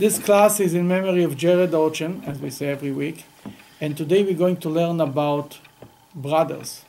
This 0.00 0.18
class 0.18 0.60
is 0.60 0.72
in 0.72 0.88
memory 0.88 1.24
of 1.24 1.36
Jared 1.36 1.72
Ochen, 1.72 2.26
as 2.26 2.38
we 2.38 2.48
say 2.48 2.68
every 2.68 2.90
week, 2.90 3.26
and 3.82 3.94
today 3.94 4.24
we're 4.24 4.32
going 4.32 4.56
to 4.56 4.70
learn 4.70 4.98
about 4.98 5.58
brothers, 6.14 6.86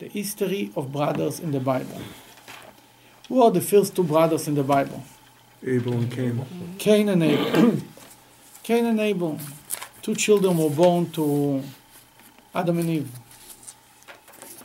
the 0.00 0.08
history 0.08 0.72
of 0.74 0.90
brothers 0.90 1.38
in 1.38 1.52
the 1.52 1.60
Bible. 1.60 2.02
Who 3.28 3.40
are 3.40 3.52
the 3.52 3.60
first 3.60 3.94
two 3.94 4.02
brothers 4.02 4.48
in 4.48 4.56
the 4.56 4.64
Bible? 4.64 5.04
Abel 5.64 5.92
and 5.92 6.10
Cain. 6.10 6.44
Cain 6.78 7.08
and 7.10 7.22
Abel. 7.22 7.76
Cain 8.64 8.86
and 8.86 8.98
Abel. 8.98 9.38
Two 10.02 10.16
children 10.16 10.58
were 10.58 10.70
born 10.70 11.12
to 11.12 11.62
Adam 12.52 12.80
and 12.80 12.90
Eve. 12.90 13.10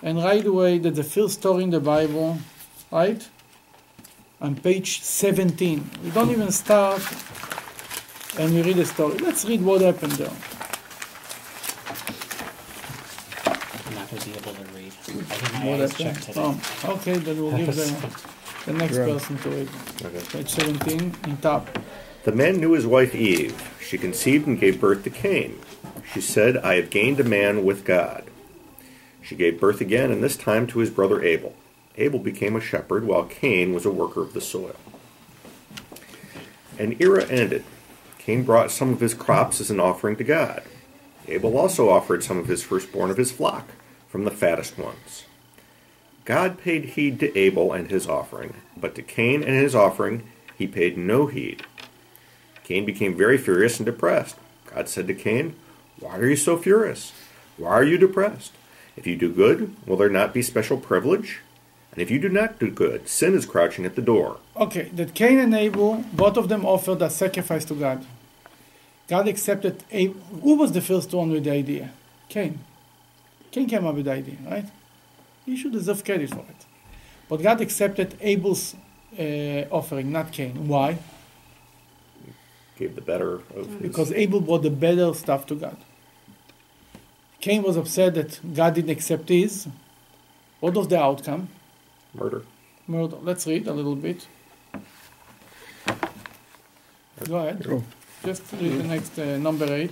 And 0.01 0.17
right 0.17 0.43
away, 0.43 0.79
that's 0.79 0.97
the 0.97 1.03
first 1.03 1.35
story 1.35 1.65
in 1.65 1.69
the 1.69 1.79
Bible, 1.79 2.39
right? 2.89 3.29
On 4.41 4.55
page 4.55 5.01
17. 5.01 5.89
We 6.03 6.11
don't 6.11 6.29
even 6.31 6.51
start 6.51 7.01
and 8.37 8.53
we 8.53 8.61
read 8.61 8.77
the 8.77 8.85
story. 8.85 9.17
Let's 9.17 9.43
read 9.45 9.61
what 9.61 9.81
happened 9.81 10.13
there. 10.13 10.31
I'm 13.85 13.95
not 13.95 14.09
going 14.09 14.21
to 14.21 14.29
be 14.29 14.37
able 14.37 14.53
to 14.53 14.63
read. 14.73 14.87
I 14.87 14.91
think 14.91 15.53
my 15.53 15.65
What 15.69 15.81
eyes 15.81 15.93
today. 15.93 16.13
Oh, 16.37 16.61
okay, 16.85 17.17
then 17.17 17.41
we'll 17.41 17.57
give 17.57 17.75
the, 17.75 18.21
the 18.65 18.73
next 18.77 18.95
Yeah. 18.97 19.05
person 19.05 19.37
to 19.39 19.49
read. 19.49 19.69
Okay. 20.03 20.25
Page 20.31 20.49
17 20.49 21.15
in 21.27 21.37
top. 21.37 21.77
The 22.23 22.31
man 22.31 22.57
knew 22.61 22.73
his 22.73 22.87
wife 22.87 23.13
Eve. 23.15 23.55
She 23.81 23.97
conceived 23.97 24.47
and 24.47 24.59
gave 24.59 24.79
birth 24.79 25.03
to 25.03 25.09
Cain. 25.09 25.59
She 26.13 26.21
said, 26.21 26.57
I 26.57 26.75
have 26.75 26.89
gained 26.89 27.19
a 27.19 27.23
man 27.23 27.65
with 27.65 27.83
God. 27.83 28.23
She 29.21 29.35
gave 29.35 29.59
birth 29.59 29.81
again, 29.81 30.11
and 30.11 30.23
this 30.23 30.37
time 30.37 30.65
to 30.67 30.79
his 30.79 30.89
brother 30.89 31.21
Abel. 31.23 31.55
Abel 31.99 32.19
became 32.19 32.55
a 32.55 32.61
shepherd, 32.61 33.05
while 33.05 33.23
Cain 33.23 33.73
was 33.73 33.85
a 33.85 33.91
worker 33.91 34.21
of 34.21 34.33
the 34.33 34.41
soil. 34.41 34.75
An 36.77 36.95
era 36.99 37.25
ended. 37.27 37.65
Cain 38.17 38.43
brought 38.43 38.71
some 38.71 38.91
of 38.93 39.01
his 39.01 39.13
crops 39.13 39.59
as 39.59 39.69
an 39.69 39.79
offering 39.79 40.15
to 40.15 40.23
God. 40.23 40.63
Abel 41.27 41.57
also 41.57 41.89
offered 41.89 42.23
some 42.23 42.37
of 42.37 42.47
his 42.47 42.63
firstborn 42.63 43.11
of 43.11 43.17
his 43.17 43.31
flock, 43.31 43.67
from 44.07 44.23
the 44.23 44.31
fattest 44.31 44.77
ones. 44.77 45.25
God 46.25 46.57
paid 46.57 46.85
heed 46.85 47.19
to 47.19 47.37
Abel 47.37 47.73
and 47.73 47.89
his 47.89 48.07
offering, 48.07 48.53
but 48.77 48.95
to 48.95 49.01
Cain 49.01 49.43
and 49.43 49.55
his 49.55 49.75
offering 49.75 50.23
he 50.57 50.67
paid 50.67 50.97
no 50.97 51.27
heed. 51.27 51.63
Cain 52.63 52.85
became 52.85 53.17
very 53.17 53.37
furious 53.37 53.79
and 53.79 53.85
depressed. 53.85 54.37
God 54.65 54.87
said 54.87 55.07
to 55.07 55.15
Cain, 55.15 55.55
Why 55.99 56.17
are 56.17 56.27
you 56.27 56.35
so 56.35 56.55
furious? 56.55 57.13
Why 57.57 57.71
are 57.71 57.83
you 57.83 57.97
depressed? 57.97 58.53
If 58.95 59.07
you 59.07 59.15
do 59.15 59.33
good, 59.33 59.75
will 59.87 59.97
there 59.97 60.09
not 60.09 60.33
be 60.33 60.41
special 60.41 60.77
privilege? 60.77 61.39
And 61.91 62.01
if 62.01 62.11
you 62.11 62.19
do 62.19 62.29
not 62.29 62.59
do 62.59 62.69
good, 62.69 63.09
sin 63.09 63.33
is 63.33 63.45
crouching 63.45 63.85
at 63.85 63.95
the 63.95 64.01
door. 64.01 64.37
Okay, 64.55 64.89
that 64.93 65.13
Cain 65.13 65.39
and 65.39 65.53
Abel, 65.53 66.03
both 66.13 66.37
of 66.37 66.47
them 66.47 66.65
offered 66.65 67.01
a 67.01 67.09
sacrifice 67.09 67.65
to 67.65 67.73
God. 67.73 68.05
God 69.07 69.27
accepted 69.27 69.83
Abel. 69.91 70.21
Who 70.43 70.55
was 70.55 70.71
the 70.71 70.81
first 70.81 71.13
one 71.13 71.31
with 71.31 71.45
the 71.45 71.51
idea? 71.51 71.91
Cain. 72.29 72.59
Cain 73.51 73.67
came 73.67 73.85
up 73.87 73.95
with 73.95 74.05
the 74.05 74.11
idea, 74.11 74.37
right? 74.45 74.65
He 75.45 75.57
should 75.57 75.71
deserve 75.71 76.05
credit 76.05 76.29
for 76.29 76.45
it. 76.47 76.65
But 77.27 77.41
God 77.41 77.59
accepted 77.61 78.15
Abel's 78.21 78.75
uh, 79.17 79.63
offering, 79.71 80.11
not 80.11 80.31
Cain. 80.31 80.67
Why? 80.67 80.99
Gave 82.77 82.95
the 82.95 83.01
better 83.01 83.41
of 83.55 83.67
his. 83.67 83.81
Because 83.81 84.11
Abel 84.11 84.41
brought 84.41 84.61
the 84.61 84.69
better 84.69 85.13
stuff 85.15 85.47
to 85.47 85.55
God. 85.55 85.77
Cain 87.41 87.63
was 87.63 87.77
upset 87.77 88.13
that 88.13 88.39
God 88.53 88.75
didn't 88.75 88.91
accept 88.91 89.29
his. 89.29 89.67
What 90.59 90.75
was 90.75 90.87
the 90.87 90.99
outcome? 90.99 91.49
Murder. 92.13 92.43
Murder. 92.87 93.17
Let's 93.21 93.45
read 93.47 93.67
a 93.67 93.73
little 93.73 93.95
bit. 93.95 94.27
Go 97.27 97.37
ahead. 97.37 97.65
Oh. 97.69 97.83
Just 98.25 98.43
read 98.53 98.71
the 98.79 98.83
next 98.83 99.17
uh, 99.19 99.37
number 99.37 99.65
eight. 99.73 99.91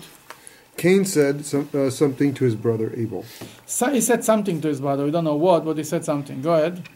Cain 0.78 1.06
said 1.06 1.45
some, 1.45 1.68
uh, 1.73 1.90
something 1.90 2.34
to 2.36 2.45
his 2.45 2.56
brother 2.56 2.94
Abel. 2.95 3.26
So 3.66 3.92
he 3.92 4.00
said 4.02 4.23
something 4.23 4.62
to 4.62 4.68
his 4.68 4.80
brother. 4.80 5.04
We 5.06 5.12
don't 5.12 5.23
know 5.23 5.36
what, 5.36 5.66
but 5.66 5.77
he 5.77 5.83
said 5.83 6.06
something. 6.06 6.42
Go 6.42 6.54
ahead. 6.54 6.88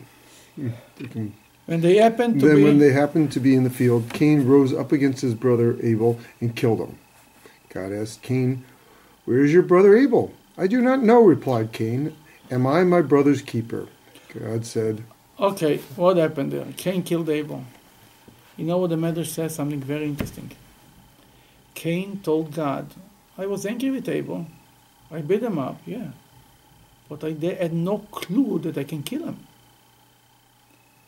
They 0.57 1.07
can- 1.07 1.33
When 1.65 1.81
they 1.81 1.95
happened 1.97 2.39
to 2.41 2.47
Then, 2.47 2.55
be, 2.57 2.63
when 2.63 2.77
they 2.79 2.91
happened 2.91 3.31
to 3.33 3.39
be 3.39 3.55
in 3.55 3.63
the 3.63 3.69
field, 3.69 4.11
Cain 4.13 4.45
rose 4.45 4.73
up 4.73 4.91
against 4.91 5.21
his 5.21 5.33
brother 5.33 5.77
Abel 5.81 6.19
and 6.39 6.55
killed 6.55 6.79
him. 6.79 6.97
God 7.69 7.91
asked 7.93 8.21
Cain, 8.21 8.63
Where 9.25 9.43
is 9.43 9.53
your 9.53 9.63
brother 9.63 9.95
Abel? 9.95 10.33
I 10.57 10.67
do 10.67 10.81
not 10.81 11.01
know, 11.03 11.21
replied 11.21 11.71
Cain. 11.71 12.15
Am 12.49 12.67
I 12.67 12.83
my 12.83 13.01
brother's 13.01 13.41
keeper? 13.41 13.87
God 14.33 14.65
said, 14.65 15.03
okay, 15.39 15.77
what 15.95 16.17
happened 16.17 16.51
there? 16.51 16.65
Cain 16.77 17.03
killed 17.03 17.29
Abel. 17.29 17.63
You 18.57 18.65
know 18.65 18.77
what 18.77 18.89
the 18.89 18.95
Medrash 18.95 19.27
says? 19.27 19.55
Something 19.55 19.79
very 19.79 20.05
interesting. 20.05 20.51
Cain 21.73 22.19
told 22.21 22.53
God, 22.53 22.93
"I 23.37 23.45
was 23.45 23.65
angry 23.65 23.89
with 23.91 24.07
Abel. 24.07 24.45
I 25.09 25.21
beat 25.21 25.41
him 25.41 25.57
up, 25.57 25.77
yeah, 25.85 26.11
but 27.09 27.23
I 27.23 27.35
had 27.59 27.73
no 27.73 27.99
clue 28.11 28.59
that 28.59 28.77
I 28.77 28.83
can 28.83 29.03
kill 29.03 29.25
him. 29.25 29.39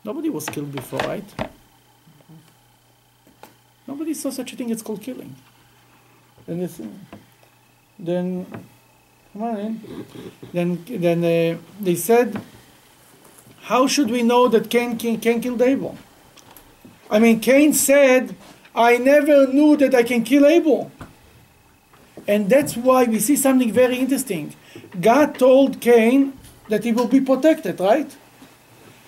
Nobody 0.04 0.30
was 0.30 0.50
killed 0.50 0.72
before, 0.72 1.00
right? 1.00 1.24
Nobody 3.88 4.14
saw 4.14 4.30
such 4.30 4.54
a 4.54 4.56
thing 4.56 4.72
as 4.72 4.82
called 4.82 5.02
killing. 5.02 5.36
Then 6.46 6.62
it's, 6.62 6.82
then, 8.00 8.46
come 9.32 9.44
on 9.44 9.58
in. 9.58 10.06
Then, 10.52 10.84
then 10.88 11.20
uh, 11.24 11.58
they 11.80 11.96
said, 11.96 12.42
how 13.64 13.88
should 13.88 14.10
we 14.10 14.24
know 14.24 14.48
that 14.50 14.70
Cain 14.70 14.98
can, 14.98 15.20
can 15.20 15.40
kill 15.42 15.62
Abel? 15.62 15.98
I 17.10 17.20
mean, 17.20 17.40
Cain 17.40 17.74
said, 17.74 18.36
I 18.76 18.98
never 18.98 19.48
knew 19.48 19.78
that 19.78 19.94
I 19.96 20.04
can 20.04 20.24
kill 20.24 20.46
Abel. 20.46 20.92
And 22.28 22.50
that's 22.50 22.76
why 22.76 23.06
we 23.06 23.20
see 23.20 23.36
something 23.36 23.72
very 23.72 23.98
interesting. 23.98 24.56
God 25.00 25.38
told 25.40 25.80
Cain 25.80 26.34
that 26.70 26.84
he 26.84 26.92
will 26.92 27.08
be 27.08 27.22
protected, 27.22 27.80
right? 27.80 28.16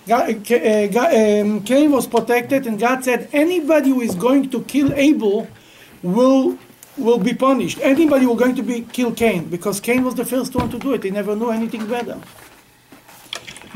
God, 0.06 0.30
uh, 0.52 0.86
God- 0.86 1.14
um, 1.14 1.62
Cain 1.64 1.90
was 1.90 2.06
protected, 2.06 2.66
and 2.66 2.78
God 2.78 3.04
said, 3.04 3.28
anybody 3.32 3.90
who 3.90 4.00
is 4.00 4.14
going 4.14 4.50
to 4.50 4.62
kill 4.64 4.92
Abel 4.94 5.48
will 6.02 6.58
will 6.96 7.18
be 7.18 7.34
punished. 7.34 7.78
Anybody 7.82 8.24
who 8.24 8.32
is 8.32 8.38
going 8.38 8.54
to 8.56 8.62
be 8.62 8.80
kill 8.80 9.12
Cain, 9.12 9.48
because 9.48 9.80
Cain 9.80 10.02
was 10.02 10.14
the 10.14 10.24
first 10.24 10.54
one 10.54 10.70
to 10.70 10.78
do 10.78 10.94
it. 10.94 11.02
He 11.02 11.10
never 11.10 11.36
knew 11.36 11.50
anything 11.50 11.86
better. 11.86 12.18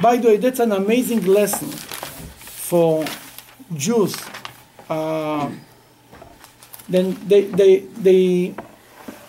By 0.00 0.16
the 0.16 0.28
way, 0.28 0.37
that's 0.38 0.61
an 0.61 0.72
amazing 0.72 1.27
lesson 1.27 1.69
for 1.69 3.05
Jews. 3.75 4.16
Uh, 4.88 5.50
then 6.88 7.19
they, 7.28 7.43
they, 7.43 7.78
they, 7.81 8.55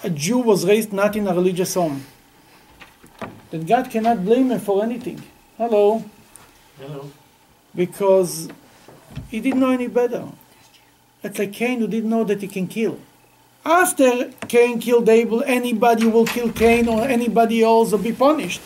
a 0.03 0.09
Jew 0.09 0.37
was 0.39 0.65
raised 0.65 0.93
not 0.93 1.15
in 1.15 1.27
a 1.27 1.33
religious 1.33 1.73
home. 1.73 2.05
That 3.49 3.67
God 3.67 3.91
cannot 3.91 4.23
blame 4.23 4.49
him 4.49 4.59
for 4.61 4.81
anything. 4.81 5.21
Hello. 5.57 6.05
Hello. 6.79 7.11
Because 7.75 8.47
he 9.29 9.41
didn't 9.41 9.59
know 9.59 9.71
any 9.71 9.87
better. 9.87 10.25
It's 11.21 11.37
like 11.37 11.51
Cain 11.51 11.79
who 11.79 11.87
didn't 11.87 12.09
know 12.09 12.23
that 12.23 12.41
he 12.41 12.47
can 12.47 12.67
kill. 12.67 12.97
After 13.65 14.31
Cain 14.47 14.79
killed 14.79 15.07
Abel, 15.09 15.43
anybody 15.45 16.07
will 16.07 16.25
kill 16.25 16.51
Cain 16.51 16.87
or 16.87 17.01
anybody 17.01 17.61
else 17.61 17.91
will 17.91 17.99
be 17.99 18.13
punished. 18.13 18.61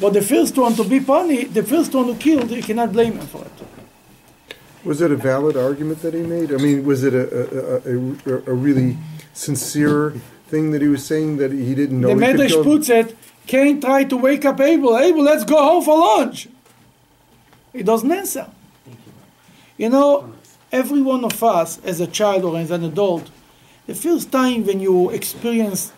But 0.00 0.12
the 0.12 0.22
first 0.22 0.56
one 0.56 0.74
to 0.74 0.84
be 0.84 1.00
punished, 1.00 1.54
the 1.54 1.62
first 1.62 1.94
one 1.94 2.06
who 2.06 2.16
killed, 2.16 2.50
you 2.50 2.62
cannot 2.62 2.92
blame 2.92 3.12
him 3.18 3.26
for 3.26 3.42
it. 3.42 3.52
Was 4.84 5.00
it 5.00 5.10
a 5.10 5.16
valid 5.16 5.56
argument 5.56 6.02
that 6.02 6.14
he 6.14 6.22
made? 6.22 6.52
I 6.52 6.56
mean, 6.56 6.84
was 6.84 7.04
it 7.04 7.14
a, 7.14 7.24
a, 7.24 8.34
a, 8.34 8.52
a, 8.52 8.54
really 8.54 8.98
sincere 9.32 10.10
thing 10.48 10.72
that 10.72 10.82
he 10.82 10.88
was 10.88 11.04
saying 11.06 11.38
that 11.38 11.52
he 11.52 11.74
didn't 11.74 12.00
know 12.00 12.08
the 12.08 12.14
Medrash 12.14 12.62
puts 12.62 12.90
it, 12.90 13.16
Cain 13.46 13.80
tried 13.80 14.10
to 14.10 14.16
wake 14.16 14.44
up 14.44 14.60
Abel. 14.60 14.98
Abel, 14.98 15.22
let's 15.22 15.44
go 15.44 15.56
home 15.56 15.82
for 15.82 15.98
lunch. 15.98 16.48
He 17.72 17.82
doesn't 17.82 18.10
answer. 18.10 18.46
You 19.78 19.88
know, 19.88 20.34
every 20.70 21.00
one 21.00 21.24
of 21.24 21.42
us, 21.42 21.78
as 21.84 22.00
a 22.00 22.06
child 22.06 22.44
or 22.44 22.58
as 22.58 22.70
an 22.70 22.84
adult, 22.84 23.30
the 23.86 23.94
first 23.94 24.30
time 24.30 24.64
when 24.66 24.80
you 24.80 25.10
experience 25.10 25.92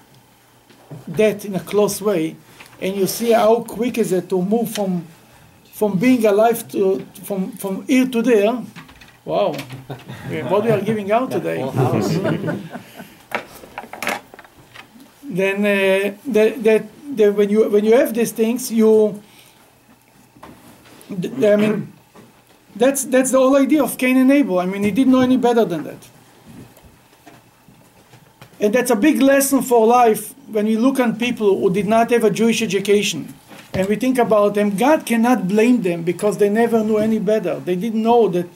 death 1.10 1.44
in 1.44 1.54
a 1.54 1.60
close 1.60 2.00
way, 2.00 2.36
and 2.80 2.96
you 2.96 3.06
see 3.06 3.32
how 3.32 3.62
quick 3.62 3.98
is 3.98 4.12
it 4.12 4.28
to 4.28 4.42
move 4.42 4.70
from 4.70 5.06
from 5.72 5.98
being 5.98 6.24
alive 6.24 6.66
to 6.72 7.04
from 7.24 7.52
from 7.52 7.86
here 7.86 8.06
to 8.06 8.22
there. 8.22 8.62
Wow, 9.24 9.52
what 10.48 10.64
we 10.64 10.70
are 10.70 10.80
giving 10.80 11.10
out 11.10 11.30
today. 11.30 11.60
Then 15.28 15.58
uh, 15.66 16.16
that, 16.26 16.62
that, 16.62 16.82
that 17.16 17.34
when 17.34 17.50
you 17.50 17.68
when 17.68 17.84
you 17.84 17.96
have 17.96 18.14
these 18.14 18.32
things, 18.32 18.70
you. 18.70 19.20
I 21.10 21.56
mean, 21.56 21.92
that's 22.74 23.04
that's 23.04 23.30
the 23.32 23.38
whole 23.38 23.56
idea 23.56 23.82
of 23.82 23.98
Cain 23.98 24.16
and 24.16 24.30
Abel. 24.30 24.58
I 24.58 24.66
mean, 24.66 24.82
he 24.82 24.90
didn't 24.90 25.12
know 25.12 25.20
any 25.20 25.36
better 25.36 25.64
than 25.64 25.84
that. 25.84 26.08
And 28.58 28.74
that's 28.74 28.90
a 28.90 28.96
big 28.96 29.20
lesson 29.20 29.62
for 29.62 29.86
life 29.86 30.34
when 30.48 30.66
you 30.66 30.78
look 30.78 30.98
on 30.98 31.18
people 31.18 31.60
who 31.60 31.72
did 31.72 31.86
not 31.86 32.10
have 32.10 32.24
a 32.24 32.30
Jewish 32.30 32.62
education. 32.62 33.34
And 33.74 33.88
we 33.88 33.96
think 33.96 34.18
about 34.18 34.54
them, 34.54 34.76
God 34.76 35.04
cannot 35.04 35.48
blame 35.48 35.82
them 35.82 36.02
because 36.02 36.38
they 36.38 36.48
never 36.48 36.82
knew 36.82 36.96
any 36.96 37.18
better. 37.18 37.60
They 37.60 37.76
didn't 37.76 38.02
know 38.02 38.28
that 38.28 38.48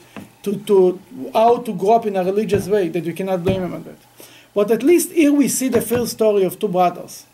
to, 0.43 0.57
to 0.57 0.99
how 1.33 1.57
to 1.57 1.73
grow 1.73 1.91
up 1.91 2.05
in 2.07 2.15
a 2.15 2.23
religious 2.23 2.67
way, 2.67 2.89
that 2.89 3.03
you 3.03 3.13
cannot 3.13 3.43
blame 3.43 3.61
them 3.61 3.75
on 3.75 3.83
that. 3.83 3.97
But 4.53 4.71
at 4.71 4.81
least 4.81 5.11
here 5.11 5.31
we 5.31 5.47
see 5.47 5.69
the 5.69 5.81
first 5.81 6.13
story 6.13 6.43
of 6.43 6.59
two 6.59 6.67
brothers. 6.67 7.25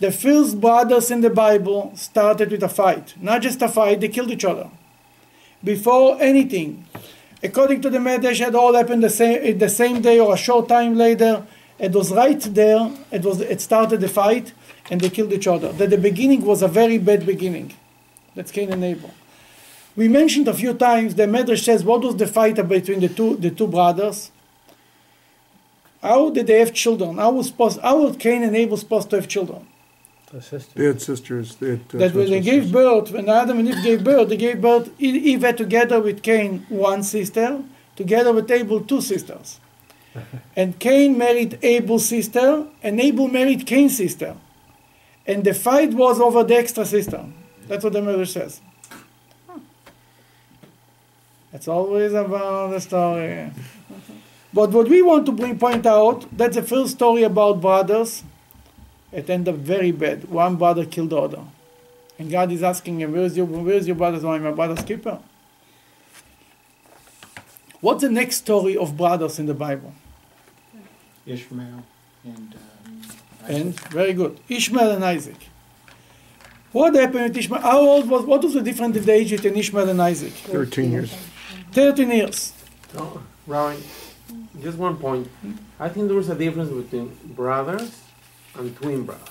The 0.00 0.10
first 0.10 0.60
brothers 0.60 1.10
in 1.10 1.20
the 1.20 1.30
Bible 1.30 1.92
started 1.94 2.50
with 2.50 2.62
a 2.62 2.68
fight. 2.68 3.14
Not 3.20 3.42
just 3.42 3.62
a 3.62 3.68
fight, 3.68 4.00
they 4.00 4.08
killed 4.08 4.30
each 4.30 4.44
other. 4.44 4.70
Before 5.62 6.20
anything, 6.20 6.86
according 7.42 7.82
to 7.82 7.90
the 7.90 7.98
Medrash, 7.98 8.46
it 8.46 8.54
all 8.54 8.74
happened 8.74 9.02
the 9.02 9.10
same, 9.10 9.58
the 9.58 9.68
same 9.68 10.00
day 10.00 10.18
or 10.18 10.34
a 10.34 10.38
short 10.38 10.68
time 10.68 10.96
later. 10.96 11.46
It 11.80 11.92
was 11.92 12.12
right 12.12 12.40
there. 12.40 12.90
It 13.10 13.22
was. 13.24 13.40
It 13.40 13.60
started 13.60 14.00
the 14.00 14.08
fight, 14.08 14.52
and 14.90 15.00
they 15.00 15.08
killed 15.08 15.32
each 15.32 15.46
other. 15.46 15.72
That 15.72 15.88
the 15.88 15.98
beginning 15.98 16.44
was 16.44 16.60
a 16.62 16.68
very 16.68 16.98
bad 16.98 17.24
beginning. 17.24 17.72
That's 18.34 18.52
Cain 18.52 18.70
and 18.72 18.84
Abel. 18.84 19.12
We 19.96 20.06
mentioned 20.08 20.46
a 20.46 20.54
few 20.54 20.74
times. 20.74 21.14
The 21.14 21.24
Medrash 21.24 21.64
says 21.64 21.82
what 21.82 22.02
was 22.02 22.16
the 22.16 22.26
fight 22.26 22.56
between 22.68 23.00
the 23.00 23.08
two 23.08 23.36
the 23.36 23.50
two 23.50 23.66
brothers. 23.66 24.30
How 26.02 26.30
did 26.30 26.46
they 26.46 26.58
have 26.60 26.72
children? 26.72 27.16
How 27.16 27.30
was 27.32 27.48
supposed? 27.48 27.80
How 27.80 28.02
were 28.02 28.14
Cain 28.14 28.42
and 28.42 28.54
Abel 28.54 28.76
supposed 28.76 29.08
to 29.10 29.16
have 29.16 29.28
children? 29.28 29.66
They 30.74 30.84
had 30.84 31.02
sisters. 31.02 31.56
They 31.56 31.70
had, 31.70 31.80
uh, 31.92 31.98
that 31.98 32.14
when 32.14 32.30
they 32.30 32.40
twin 32.40 32.42
gave 32.42 32.62
sisters. 32.64 32.72
birth, 32.72 33.10
when 33.10 33.28
Adam 33.28 33.58
and 33.58 33.68
Eve 33.68 33.82
gave 33.82 34.04
birth, 34.04 34.28
they 34.28 34.36
gave 34.36 34.60
birth. 34.60 34.90
Eve 35.00 35.40
had 35.40 35.56
together 35.58 36.00
with 36.00 36.22
Cain 36.22 36.64
one 36.68 37.02
sister, 37.02 37.62
together 37.96 38.32
with 38.32 38.50
Abel 38.50 38.80
two 38.80 39.00
sisters. 39.00 39.58
And 40.56 40.78
Cain 40.78 41.16
married 41.16 41.58
Abel's 41.62 42.06
sister, 42.06 42.66
and 42.82 43.00
Abel 43.00 43.28
married 43.28 43.66
Cain's 43.66 43.96
sister. 43.96 44.36
And 45.26 45.44
the 45.44 45.54
fight 45.54 45.94
was 45.94 46.20
over 46.20 46.42
the 46.42 46.56
extra 46.56 46.84
sister. 46.84 47.24
That's 47.68 47.84
what 47.84 47.92
the 47.92 48.02
mother 48.02 48.26
says. 48.26 48.60
It's 51.52 51.68
always 51.68 52.12
about 52.12 52.70
the 52.70 52.80
story. 52.80 53.50
But 54.52 54.70
what 54.70 54.88
we 54.88 55.02
want 55.02 55.26
to 55.26 55.32
bring 55.32 55.58
point 55.58 55.86
out, 55.86 56.26
that's 56.36 56.56
the 56.56 56.62
first 56.62 56.94
story 56.94 57.22
about 57.22 57.60
brothers. 57.60 58.24
It 59.12 59.28
ended 59.28 59.54
up 59.54 59.60
very 59.60 59.90
bad. 59.90 60.28
One 60.28 60.56
brother 60.56 60.84
killed 60.84 61.10
the 61.10 61.18
other. 61.18 61.42
And 62.18 62.30
God 62.30 62.52
is 62.52 62.62
asking 62.62 63.00
him, 63.00 63.12
Where's 63.12 63.36
your 63.36 63.46
where's 63.46 63.86
your 63.86 63.96
brother's 63.96 64.22
why 64.22 64.38
my 64.38 64.50
brother's 64.52 64.84
keeper? 64.84 65.18
What's 67.80 68.02
the 68.02 68.10
next 68.10 68.36
story 68.36 68.76
of 68.76 68.96
brothers 68.96 69.38
in 69.38 69.46
the 69.46 69.54
Bible? 69.54 69.92
Ishmael 71.26 71.84
and 72.24 72.54
um, 72.54 73.02
And 73.48 73.80
very 73.90 74.12
good. 74.12 74.38
Ishmael 74.48 74.90
and 74.92 75.04
Isaac. 75.04 75.36
What 76.72 76.94
happened 76.94 77.24
with 77.24 77.36
Ishmael? 77.36 77.60
How 77.62 77.78
old 77.80 78.08
was 78.08 78.24
what 78.24 78.42
was 78.42 78.54
the 78.54 78.62
difference 78.62 78.96
in 78.96 79.04
the 79.04 79.12
age 79.12 79.30
between 79.30 79.56
Ishmael 79.56 79.88
and 79.88 80.00
Isaac? 80.02 80.32
13 80.32 80.90
years. 80.92 81.14
Thirteen 81.72 82.10
years. 82.10 82.52
No, 82.94 83.22
Rabbi, 83.46 83.76
just 84.60 84.76
one 84.76 84.96
point. 84.96 85.28
I 85.78 85.88
think 85.88 86.08
there 86.08 86.16
was 86.16 86.28
a 86.28 86.34
difference 86.34 86.68
between 86.70 87.06
brothers 87.36 87.92
and 88.56 88.74
twin 88.76 89.04
brothers. 89.04 89.28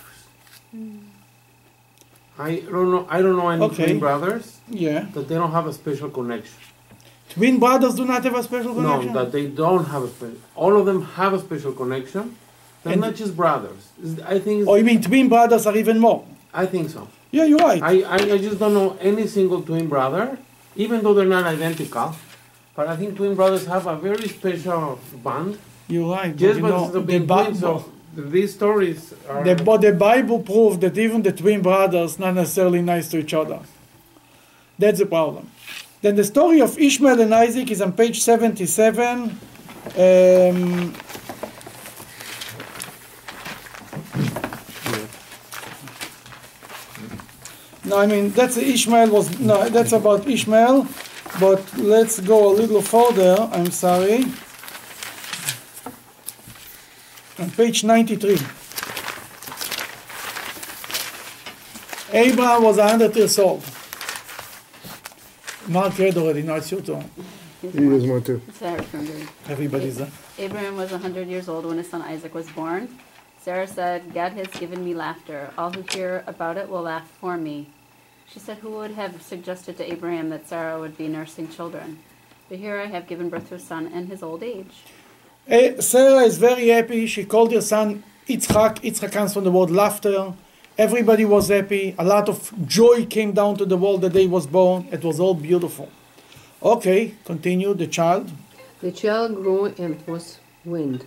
I 2.37 2.61
don't 2.61 2.91
know. 2.91 3.05
I 3.09 3.21
don't 3.21 3.35
know 3.35 3.49
any 3.49 3.61
Okay. 3.65 3.83
twin 3.85 3.99
brothers 3.99 4.59
Yeah. 4.69 5.07
that 5.13 5.27
they 5.27 5.35
don't 5.35 5.51
have 5.51 5.67
a 5.67 5.73
special 5.73 6.09
connection. 6.09 6.55
Twin 7.29 7.59
brothers 7.59 7.95
do 7.95 8.05
not 8.05 8.23
have 8.23 8.35
a 8.35 8.43
special 8.43 8.73
connection. 8.73 9.13
No, 9.13 9.23
that 9.23 9.31
they 9.31 9.47
don't 9.47 9.85
have 9.85 10.03
a 10.03 10.07
special. 10.07 10.37
All 10.55 10.75
of 10.77 10.85
them 10.85 11.03
have 11.03 11.33
a 11.33 11.39
special 11.39 11.71
connection. 11.73 12.35
They're 12.83 12.93
And- 12.93 13.01
not 13.01 13.15
just 13.15 13.35
brothers. 13.35 13.89
I 14.25 14.39
think. 14.39 14.67
Or 14.67 14.73
oh, 14.73 14.75
you 14.75 14.83
mean 14.85 15.01
twin 15.01 15.29
brothers 15.29 15.65
are 15.67 15.75
even 15.77 15.99
more? 15.99 16.23
I 16.53 16.65
think 16.65 16.89
so. 16.89 17.07
Yeah, 17.31 17.43
you're 17.45 17.59
right. 17.59 17.81
I, 17.83 18.01
I, 18.01 18.15
I 18.15 18.37
just 18.39 18.57
don't 18.57 18.73
know 18.73 18.97
any 18.99 19.27
single 19.27 19.61
twin 19.61 19.87
brother, 19.87 20.39
even 20.75 21.03
though 21.03 21.13
they're 21.13 21.25
not 21.27 21.45
identical. 21.45 22.15
But 22.75 22.87
I 22.87 22.95
think 22.95 23.15
twin 23.17 23.35
brothers 23.35 23.65
have 23.67 23.85
a 23.85 23.95
very 23.97 24.27
special 24.29 24.99
bond. 25.23 25.59
you're 25.87 26.09
right. 26.11 26.35
Just 26.35 26.57
you 26.59 26.65
because 26.65 26.87
of 26.87 26.93
the, 26.93 27.01
being 27.01 27.25
Bi- 27.27 27.43
twins, 27.43 27.59
so 27.59 27.85
these 28.15 28.53
stories 28.55 29.13
are. 29.27 29.43
the, 29.43 29.55
but 29.63 29.81
the 29.81 29.91
Bible 29.93 30.39
proves 30.39 30.79
that 30.79 30.97
even 30.97 31.21
the 31.21 31.31
twin 31.33 31.61
brothers 31.61 32.17
not 32.17 32.33
necessarily 32.33 32.81
nice 32.81 33.09
to 33.09 33.19
each 33.19 33.33
other. 33.35 33.59
That's 34.79 34.99
the 34.99 35.05
problem. 35.05 35.51
Then 36.01 36.15
the 36.15 36.23
story 36.23 36.61
of 36.61 36.79
Ishmael 36.79 37.19
and 37.19 37.35
Isaac 37.35 37.69
is 37.71 37.81
on 37.81 37.91
page 37.91 38.21
77. 38.21 39.37
Um, 39.97 40.95
no, 47.83 47.97
I 47.97 48.05
mean 48.05 48.29
that's 48.29 48.55
Ishmael 48.55 49.09
was 49.09 49.39
no, 49.39 49.67
that's 49.67 49.91
about 49.91 50.25
Ishmael, 50.25 50.87
but 51.37 51.77
let's 51.77 52.21
go 52.21 52.49
a 52.49 52.53
little 52.53 52.81
further. 52.81 53.49
I'm 53.51 53.71
sorry. 53.71 54.23
On 57.39 57.51
page 57.51 57.83
93. 57.83 58.37
Abraham 62.11 62.63
was 62.63 62.77
100 62.77 63.15
years 63.17 63.37
old. 63.37 63.63
Mark 65.69 65.97
read 65.99 66.17
already, 66.17 66.41
now 66.41 66.55
it's 66.55 66.71
your 66.71 66.81
turn. 66.81 67.07
He 67.61 67.67
doesn't 67.67 68.09
want 68.09 68.25
to. 68.25 68.41
Sarah 68.53 68.81
from 68.81 69.05
the- 69.05 69.27
Everybody's 69.47 69.97
there. 69.97 70.09
Abraham 70.39 70.75
was 70.77 70.91
100 70.91 71.27
years 71.27 71.47
old 71.47 71.65
when 71.65 71.77
his 71.77 71.89
son 71.89 72.01
Isaac 72.01 72.33
was 72.33 72.49
born. 72.49 72.89
Sarah 73.39 73.67
said, 73.67 74.13
God 74.13 74.31
has 74.33 74.47
given 74.47 74.83
me 74.83 74.95
laughter. 74.95 75.51
All 75.57 75.71
who 75.71 75.83
hear 75.93 76.23
about 76.25 76.57
it 76.57 76.69
will 76.69 76.81
laugh 76.81 77.07
for 77.21 77.37
me. 77.37 77.69
She 78.27 78.39
said, 78.39 78.57
Who 78.59 78.71
would 78.71 78.91
have 78.91 79.21
suggested 79.21 79.77
to 79.77 79.91
Abraham 79.91 80.29
that 80.29 80.47
Sarah 80.47 80.79
would 80.79 80.97
be 80.97 81.07
nursing 81.07 81.49
children? 81.49 81.99
But 82.47 82.57
here 82.57 82.77
I 82.79 82.87
have 82.87 83.07
given 83.07 83.29
birth 83.29 83.49
to 83.49 83.55
a 83.55 83.59
son 83.59 83.87
in 83.87 84.07
his 84.07 84.23
old 84.23 84.41
age. 84.41 84.83
Eh, 85.47 85.79
Sarah 85.81 86.23
is 86.23 86.37
very 86.37 86.69
happy. 86.69 87.05
She 87.05 87.25
called 87.25 87.51
her 87.53 87.61
son 87.61 88.03
Yitzchak. 88.27 88.81
Yitzchak 88.81 89.11
comes 89.11 89.33
from 89.33 89.43
the 89.43 89.51
word 89.51 89.69
laughter. 89.71 90.33
Everybody 90.79 91.25
was 91.25 91.49
happy. 91.49 91.93
A 91.99 92.05
lot 92.05 92.29
of 92.29 92.53
joy 92.65 93.05
came 93.05 93.33
down 93.33 93.57
to 93.57 93.65
the 93.65 93.75
world 93.75 93.99
the 93.99 94.09
day 94.09 94.27
was 94.27 94.47
born. 94.47 94.87
It 94.93 95.03
was 95.03 95.19
all 95.19 95.33
beautiful. 95.33 95.89
Okay, 96.63 97.15
continue. 97.25 97.73
The 97.73 97.85
child. 97.85 98.31
The 98.79 98.93
child 98.93 99.35
grew 99.35 99.65
and 99.77 100.01
was 100.07 100.39
weaned. 100.63 101.03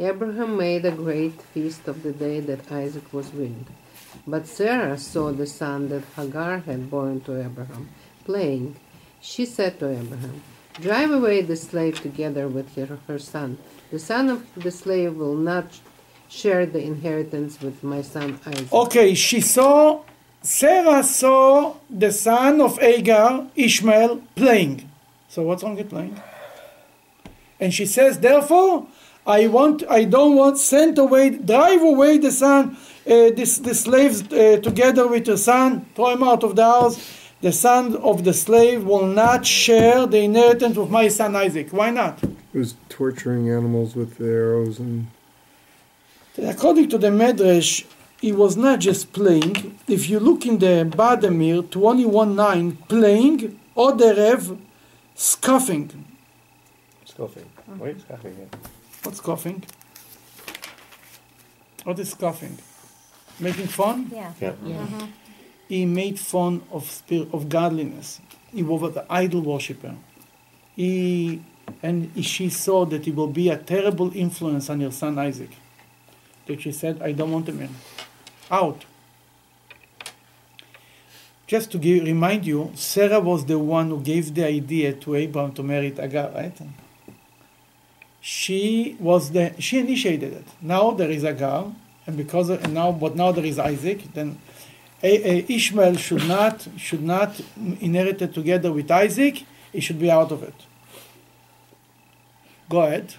Abraham 0.00 0.56
made 0.56 0.84
a 0.84 0.90
great 0.90 1.40
feast 1.40 1.86
of 1.86 2.02
the 2.02 2.10
day 2.10 2.40
that 2.40 2.72
Isaac 2.72 3.12
was 3.12 3.32
weaned. 3.32 3.66
But 4.26 4.48
Sarah 4.48 4.98
saw 4.98 5.30
the 5.30 5.46
son 5.46 5.90
that 5.90 6.02
Hagar 6.16 6.58
had 6.66 6.90
borne 6.90 7.20
to 7.20 7.40
Abraham, 7.40 7.90
playing. 8.24 8.74
She 9.20 9.46
said 9.46 9.78
to 9.78 9.90
Abraham, 9.90 10.42
Drive 10.80 11.12
away 11.12 11.40
the 11.40 11.54
slave 11.54 12.00
together 12.00 12.48
with 12.48 12.74
her, 12.74 12.98
her 13.06 13.20
son. 13.20 13.58
The 13.92 14.00
son 14.00 14.28
of 14.28 14.44
the 14.56 14.72
slave 14.72 15.14
will 15.14 15.36
not 15.36 15.66
share 16.34 16.66
the 16.66 16.82
inheritance 16.82 17.60
with 17.60 17.82
my 17.82 18.02
son 18.02 18.38
Isaac. 18.46 18.72
Okay, 18.72 19.14
she 19.14 19.40
saw, 19.40 20.02
Sarah 20.42 21.02
saw 21.02 21.76
the 21.88 22.10
son 22.10 22.60
of 22.60 22.78
Agar, 22.82 23.46
Ishmael, 23.54 24.22
playing. 24.34 24.90
So 25.28 25.42
what's 25.42 25.62
wrong 25.62 25.76
with 25.76 25.90
playing? 25.90 26.20
And 27.60 27.72
she 27.72 27.86
says, 27.86 28.18
therefore, 28.18 28.86
I 29.26 29.46
want, 29.46 29.84
I 29.88 30.04
don't 30.04 30.36
want, 30.36 30.58
send 30.58 30.98
away, 30.98 31.30
drive 31.30 31.82
away 31.82 32.18
the 32.18 32.30
son, 32.30 32.76
uh, 33.06 33.30
this, 33.38 33.58
the 33.58 33.74
slaves 33.74 34.22
uh, 34.32 34.60
together 34.62 35.06
with 35.08 35.24
the 35.24 35.38
son, 35.38 35.86
throw 35.94 36.10
him 36.10 36.22
out 36.22 36.42
of 36.44 36.56
the 36.56 36.64
house. 36.64 36.96
The 37.40 37.52
son 37.52 37.96
of 37.96 38.24
the 38.24 38.32
slave 38.32 38.84
will 38.84 39.06
not 39.06 39.46
share 39.46 40.06
the 40.06 40.18
inheritance 40.18 40.76
with 40.76 40.90
my 40.90 41.08
son 41.08 41.36
Isaac. 41.36 41.70
Why 41.70 41.90
not? 41.90 42.22
It 42.22 42.32
was 42.58 42.74
torturing 42.88 43.50
animals 43.50 43.94
with 43.94 44.20
arrows 44.20 44.78
and 44.78 45.08
According 46.38 46.88
to 46.90 46.98
the 46.98 47.08
Medrash, 47.08 47.86
he 48.20 48.32
was 48.32 48.56
not 48.56 48.80
just 48.80 49.12
playing. 49.12 49.78
If 49.86 50.08
you 50.08 50.18
look 50.18 50.46
in 50.46 50.58
the 50.58 50.90
bottom 50.96 51.40
here, 51.40 51.62
21.9, 51.62 52.88
playing, 52.88 53.60
or 53.74 53.92
the 53.92 54.14
Rev, 54.14 54.58
scoffing. 55.14 56.04
Scoffing. 57.04 57.48
Mm. 57.70 57.78
Wait, 57.78 58.00
scoffing. 58.00 58.36
Yeah. 58.38 58.58
What's 59.02 59.18
scoffing? 59.18 59.62
What 61.84 61.98
is 61.98 62.10
scoffing? 62.10 62.58
Making 63.38 63.66
fun? 63.66 64.10
Yeah. 64.12 64.32
Yeah. 64.40 64.50
Mm-hmm. 64.52 64.72
Mm-hmm. 64.72 65.06
He 65.68 65.86
made 65.86 66.18
fun 66.18 66.62
of 66.72 66.90
spirit, 66.90 67.28
of 67.32 67.48
godliness. 67.48 68.20
He 68.52 68.62
was 68.62 68.96
an 68.96 69.04
idol 69.08 69.42
worshiper. 69.42 69.94
He 70.76 71.42
and 71.82 72.10
she 72.24 72.48
saw 72.50 72.84
that 72.86 73.04
he 73.04 73.10
will 73.10 73.28
be 73.28 73.48
a 73.48 73.56
terrible 73.56 74.14
influence 74.16 74.68
on 74.68 74.80
your 74.80 74.92
son 74.92 75.18
Isaac. 75.18 75.50
That 76.46 76.60
she 76.60 76.72
said, 76.72 77.00
I 77.02 77.12
don't 77.12 77.32
want 77.32 77.48
a 77.48 77.52
man. 77.52 77.74
Out. 78.50 78.84
Just 81.46 81.70
to 81.72 81.78
give, 81.78 82.04
remind 82.04 82.46
you, 82.46 82.72
Sarah 82.74 83.20
was 83.20 83.44
the 83.44 83.58
one 83.58 83.90
who 83.90 84.00
gave 84.00 84.34
the 84.34 84.44
idea 84.46 84.92
to 84.94 85.14
Abraham 85.14 85.52
to 85.52 85.62
marry 85.62 85.94
Agar, 85.98 86.30
right? 86.34 86.56
She 88.20 88.96
was 88.98 89.32
the 89.32 89.52
she 89.58 89.78
initiated 89.78 90.32
it. 90.32 90.46
Now 90.62 90.92
there 90.92 91.10
is 91.10 91.24
Agar, 91.24 91.72
and 92.06 92.16
because 92.16 92.48
of, 92.48 92.64
and 92.64 92.72
now 92.72 92.92
but 92.92 93.14
now 93.14 93.32
there 93.32 93.44
is 93.44 93.58
Isaac. 93.58 94.14
Then 94.14 94.38
Ishmael 95.02 95.96
should 95.96 96.26
not 96.26 96.66
should 96.78 97.02
not 97.02 97.38
inherit 97.56 98.22
it 98.22 98.32
together 98.32 98.72
with 98.72 98.90
Isaac. 98.90 99.44
He 99.72 99.80
should 99.80 99.98
be 99.98 100.10
out 100.10 100.32
of 100.32 100.42
it. 100.42 100.54
Go 102.70 102.80
ahead. 102.80 103.14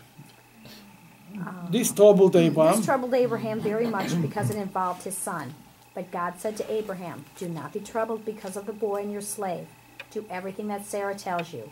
Um, 1.40 1.68
this 1.70 1.92
troubled 1.92 2.36
Abraham. 2.36 2.78
This 2.78 2.86
troubled 2.86 3.14
Abraham 3.14 3.60
very 3.60 3.88
much 3.88 4.20
because 4.22 4.50
it 4.50 4.58
involved 4.58 5.04
his 5.04 5.18
son. 5.18 5.54
But 5.94 6.12
God 6.12 6.36
said 6.38 6.58
to 6.58 6.72
Abraham, 6.72 7.26
Do 7.38 7.48
not 7.48 7.74
be 7.74 7.80
troubled 7.80 8.26
because 8.26 8.58
of 8.58 8.66
the 8.66 8.74
boy 8.74 9.02
and 9.02 9.12
your 9.12 9.22
slave. 9.22 9.68
Do 10.12 10.26
everything 10.30 10.68
that 10.68 10.86
Sarah 10.86 11.16
tells 11.16 11.54
you. 11.54 11.72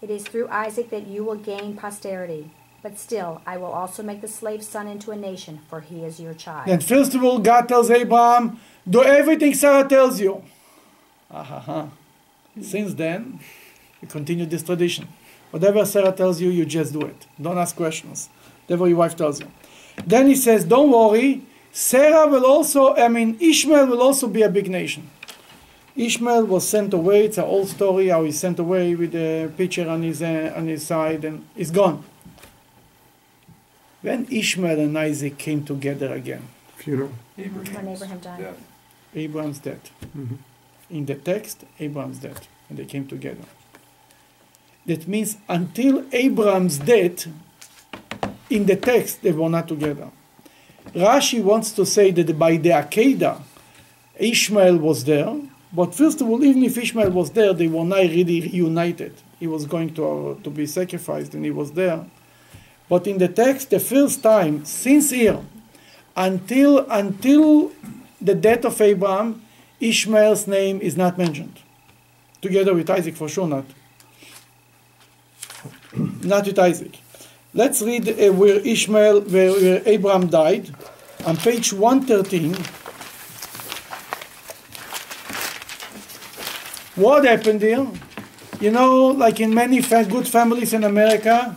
It 0.00 0.10
is 0.10 0.22
through 0.24 0.48
Isaac 0.48 0.90
that 0.90 1.06
you 1.06 1.24
will 1.24 1.34
gain 1.36 1.76
posterity. 1.76 2.50
But 2.82 2.98
still, 2.98 3.42
I 3.44 3.56
will 3.56 3.72
also 3.72 4.04
make 4.04 4.20
the 4.20 4.28
slave's 4.28 4.68
son 4.68 4.86
into 4.86 5.10
a 5.10 5.16
nation, 5.16 5.60
for 5.68 5.80
he 5.80 6.04
is 6.04 6.20
your 6.20 6.34
child. 6.34 6.68
And 6.68 6.82
first 6.82 7.14
of 7.14 7.24
all, 7.24 7.40
God 7.40 7.68
tells 7.68 7.90
Abraham, 7.90 8.60
do 8.88 9.02
everything 9.02 9.52
Sarah 9.54 9.88
tells 9.88 10.20
you. 10.20 10.44
Ah-ha-ha. 11.30 11.88
Since 12.60 12.94
then, 12.94 13.40
we 14.00 14.06
continue 14.06 14.46
this 14.46 14.62
tradition. 14.62 15.08
Whatever 15.50 15.84
Sarah 15.84 16.12
tells 16.12 16.40
you, 16.40 16.50
you 16.50 16.64
just 16.64 16.92
do 16.92 17.02
it. 17.02 17.26
Don't 17.40 17.58
ask 17.58 17.74
questions. 17.74 18.28
Whatever 18.68 18.86
your 18.86 18.98
wife 18.98 19.16
tells 19.16 19.40
you. 19.40 19.50
Then 20.06 20.26
he 20.26 20.36
says, 20.36 20.64
don't 20.64 20.90
worry. 20.90 21.42
Sarah 21.72 22.26
will 22.28 22.44
also, 22.44 22.94
I 22.94 23.08
mean, 23.08 23.38
Ishmael 23.40 23.86
will 23.86 24.02
also 24.02 24.28
be 24.28 24.42
a 24.42 24.50
big 24.50 24.68
nation. 24.68 25.10
Ishmael 25.96 26.44
was 26.44 26.68
sent 26.68 26.92
away. 26.92 27.24
It's 27.24 27.38
an 27.38 27.44
old 27.44 27.68
story 27.68 28.08
how 28.08 28.24
he's 28.24 28.38
sent 28.38 28.58
away 28.58 28.94
with 28.94 29.12
the 29.12 29.50
pitcher 29.56 29.88
on 29.88 30.02
his, 30.02 30.22
uh, 30.22 30.52
on 30.54 30.66
his 30.66 30.86
side 30.86 31.24
and 31.24 31.46
he's 31.56 31.70
gone. 31.70 32.04
When 34.02 34.26
Ishmael 34.30 34.78
and 34.78 34.96
Isaac 34.98 35.38
came 35.38 35.64
together 35.64 36.12
again, 36.12 36.42
Funeral. 36.76 37.12
When 37.36 37.88
Abraham 37.88 38.18
died. 38.20 38.54
Abraham's 39.14 39.58
dead. 39.58 39.80
In 40.90 41.06
the 41.06 41.14
text, 41.14 41.64
Abraham's 41.80 42.18
dead, 42.18 42.46
and 42.68 42.78
they 42.78 42.84
came 42.84 43.06
together. 43.08 43.44
That 44.86 45.08
means 45.08 45.38
until 45.48 46.04
Abraham's 46.12 46.78
death, 46.78 47.26
in 48.50 48.66
the 48.66 48.76
text, 48.76 49.22
they 49.22 49.32
were 49.32 49.48
not 49.48 49.68
together. 49.68 50.10
Rashi 50.94 51.42
wants 51.42 51.72
to 51.72 51.84
say 51.84 52.10
that 52.12 52.38
by 52.38 52.56
the 52.56 52.70
Akedah, 52.70 53.42
Ishmael 54.18 54.78
was 54.78 55.04
there, 55.04 55.40
but 55.72 55.94
first 55.94 56.20
of 56.20 56.28
all, 56.28 56.42
even 56.42 56.62
if 56.62 56.78
Ishmael 56.78 57.10
was 57.10 57.30
there, 57.30 57.52
they 57.52 57.68
were 57.68 57.84
not 57.84 57.98
really 57.98 58.40
reunited. 58.40 59.14
He 59.38 59.46
was 59.46 59.66
going 59.66 59.94
to, 59.94 60.40
to 60.42 60.50
be 60.50 60.66
sacrificed, 60.66 61.34
and 61.34 61.44
he 61.44 61.50
was 61.50 61.72
there. 61.72 62.04
But 62.88 63.06
in 63.06 63.18
the 63.18 63.28
text, 63.28 63.70
the 63.70 63.80
first 63.80 64.22
time 64.22 64.64
since 64.64 65.10
here 65.10 65.40
until 66.16 66.90
until 66.90 67.70
the 68.20 68.34
death 68.34 68.64
of 68.64 68.80
Abraham, 68.80 69.42
Ishmael's 69.78 70.46
name 70.46 70.80
is 70.80 70.96
not 70.96 71.16
mentioned. 71.16 71.60
Together 72.40 72.74
with 72.74 72.90
Isaac, 72.90 73.14
for 73.14 73.28
sure 73.28 73.46
not. 73.46 73.64
not 76.22 76.46
with 76.46 76.58
Isaac. 76.58 76.98
Let's 77.58 77.82
read 77.82 78.08
uh, 78.08 78.32
where 78.34 78.60
Ishmael, 78.60 79.22
where, 79.22 79.50
where 79.50 79.82
Abraham 79.84 80.28
died, 80.28 80.72
on 81.26 81.36
page 81.36 81.72
113. 81.72 82.54
What 86.94 87.24
happened 87.24 87.60
here? 87.60 87.84
You 88.60 88.70
know, 88.70 89.06
like 89.06 89.40
in 89.40 89.52
many 89.52 89.82
fa- 89.82 90.06
good 90.08 90.28
families 90.28 90.72
in 90.72 90.84
America, 90.84 91.56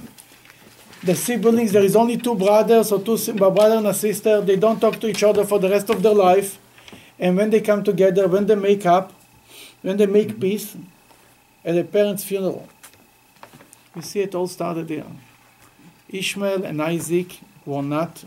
the 1.04 1.14
siblings, 1.14 1.72
there 1.72 1.84
is 1.84 1.96
only 1.96 2.18
two 2.18 2.34
brothers 2.34 2.92
or 2.92 3.00
two 3.00 3.20
a 3.30 3.52
brother 3.52 3.76
and 3.76 3.86
a 3.86 3.94
sister. 3.94 4.42
They 4.42 4.56
don't 4.56 4.80
talk 4.80 5.00
to 5.02 5.08
each 5.08 5.22
other 5.22 5.46
for 5.46 5.60
the 5.60 5.70
rest 5.70 5.92
of 5.92 6.02
their 6.02 6.16
life. 6.16 6.58
And 7.20 7.38
when 7.38 7.52
they 7.52 7.62
come 7.62 7.84
together, 7.84 8.28
when 8.28 8.48
they 8.48 8.56
make 8.56 8.88
up, 8.88 9.14
when 9.84 9.98
they 9.98 10.08
make 10.08 10.40
peace, 10.40 10.76
at 11.64 11.78
a 11.78 11.84
parent's 11.84 12.24
funeral, 12.24 12.68
you 13.96 14.02
see 14.02 14.22
it 14.22 14.34
all 14.34 14.48
started 14.48 14.88
there. 14.88 15.06
Ishmael 16.12 16.64
and 16.64 16.82
Isaac 16.82 17.40
were 17.66 17.82
not 17.82 18.24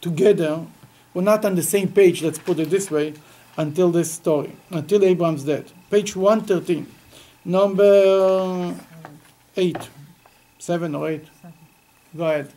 together, 0.00 0.66
were 1.14 1.22
not 1.22 1.44
on 1.44 1.54
the 1.54 1.62
same 1.62 1.88
page, 1.88 2.22
let's 2.22 2.38
put 2.38 2.58
it 2.58 2.70
this 2.70 2.90
way, 2.90 3.14
until 3.56 3.90
this 3.90 4.12
story, 4.12 4.52
until 4.70 5.04
Abraham's 5.04 5.44
death. 5.44 5.72
Page 5.90 6.16
113, 6.16 6.86
number 7.44 8.74
8, 9.56 9.76
7 10.58 10.94
or 10.94 11.08
8. 11.08 11.24
Go 12.16 12.24
ahead. 12.24 12.52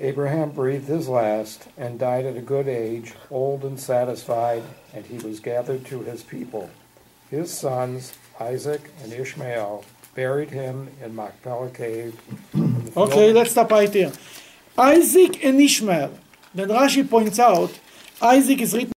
Abraham 0.00 0.50
breathed 0.50 0.88
his 0.88 1.08
last 1.08 1.68
and 1.78 1.98
died 1.98 2.26
at 2.26 2.36
a 2.36 2.40
good 2.40 2.68
age, 2.68 3.14
old 3.30 3.64
and 3.64 3.78
satisfied, 3.78 4.64
and 4.92 5.06
he 5.06 5.18
was 5.18 5.38
gathered 5.38 5.86
to 5.86 6.00
his 6.00 6.22
people. 6.22 6.68
His 7.30 7.52
sons, 7.52 8.14
Isaac 8.40 8.90
and 9.02 9.12
Ishmael, 9.12 9.84
buried 10.14 10.50
him 10.50 10.88
in 11.02 11.14
Machpelah 11.14 11.70
cave. 11.70 12.18
Okay, 12.96 13.32
let's 13.32 13.50
stop 13.50 13.70
right 13.70 13.92
here. 13.92 14.12
Isaac 14.78 15.44
and 15.44 15.60
Ishmael. 15.60 16.18
Then 16.54 16.68
Rashi 16.68 17.08
points 17.08 17.38
out 17.38 17.78
Isaac 18.22 18.60
is 18.60 18.72
written 18.74 18.92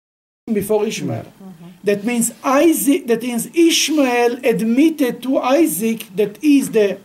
before 0.53 0.85
Ishmael. 0.85 1.23
Mm-hmm. 1.23 1.65
That 1.83 2.03
means 2.03 2.33
Isaac. 2.43 3.07
That 3.07 3.21
means 3.23 3.47
Ishmael 3.53 4.45
admitted 4.45 5.23
to 5.23 5.37
Isaac 5.37 6.07
that 6.15 6.37
he 6.37 6.59
is 6.59 6.71
the 6.71 6.99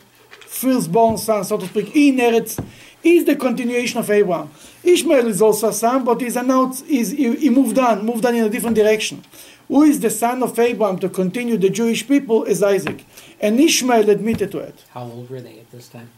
firstborn 0.47 1.19
son, 1.19 1.45
so 1.45 1.57
to 1.59 1.67
speak. 1.67 1.88
He 1.88 2.11
inherits. 2.11 2.61
Is 3.02 3.25
the 3.25 3.35
continuation 3.35 3.99
of 3.99 4.11
Abraham. 4.11 4.50
Ishmael 4.85 5.26
is 5.29 5.40
also 5.40 5.71
a 5.71 5.73
son, 5.73 6.05
but 6.05 6.21
he's 6.21 6.37
announced. 6.37 6.85
He's, 6.85 7.12
he, 7.12 7.35
he 7.35 7.49
moved 7.49 7.79
on, 7.79 8.05
moved 8.05 8.26
on 8.26 8.35
in 8.35 8.45
a 8.45 8.50
different 8.50 8.76
direction. 8.76 9.25
Who 9.71 9.85
is 9.85 10.00
the 10.00 10.11
son 10.11 10.43
of 10.43 10.59
Abraham 10.59 10.99
to 10.99 11.09
continue 11.09 11.57
the 11.57 11.71
Jewish 11.71 12.07
people 12.09 12.43
is 12.43 12.61
Isaac, 12.61 13.05
and 13.41 13.61
Ishmael 13.61 14.11
admitted 14.11 14.50
to 14.50 14.59
it. 14.59 14.85
How 14.91 15.05
old 15.05 15.31
were 15.31 15.41
they 15.41 15.61
at 15.61 15.71
this 15.71 15.87
time? 15.89 16.11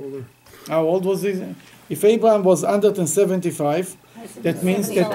Older. 0.00 0.24
How 0.66 0.82
old 0.84 1.04
was 1.04 1.20
he? 1.20 1.54
If 1.90 2.02
Abraham 2.02 2.44
was 2.44 2.62
175, 2.62 3.96
that 4.38 4.62
means 4.62 4.88
that, 4.88 5.10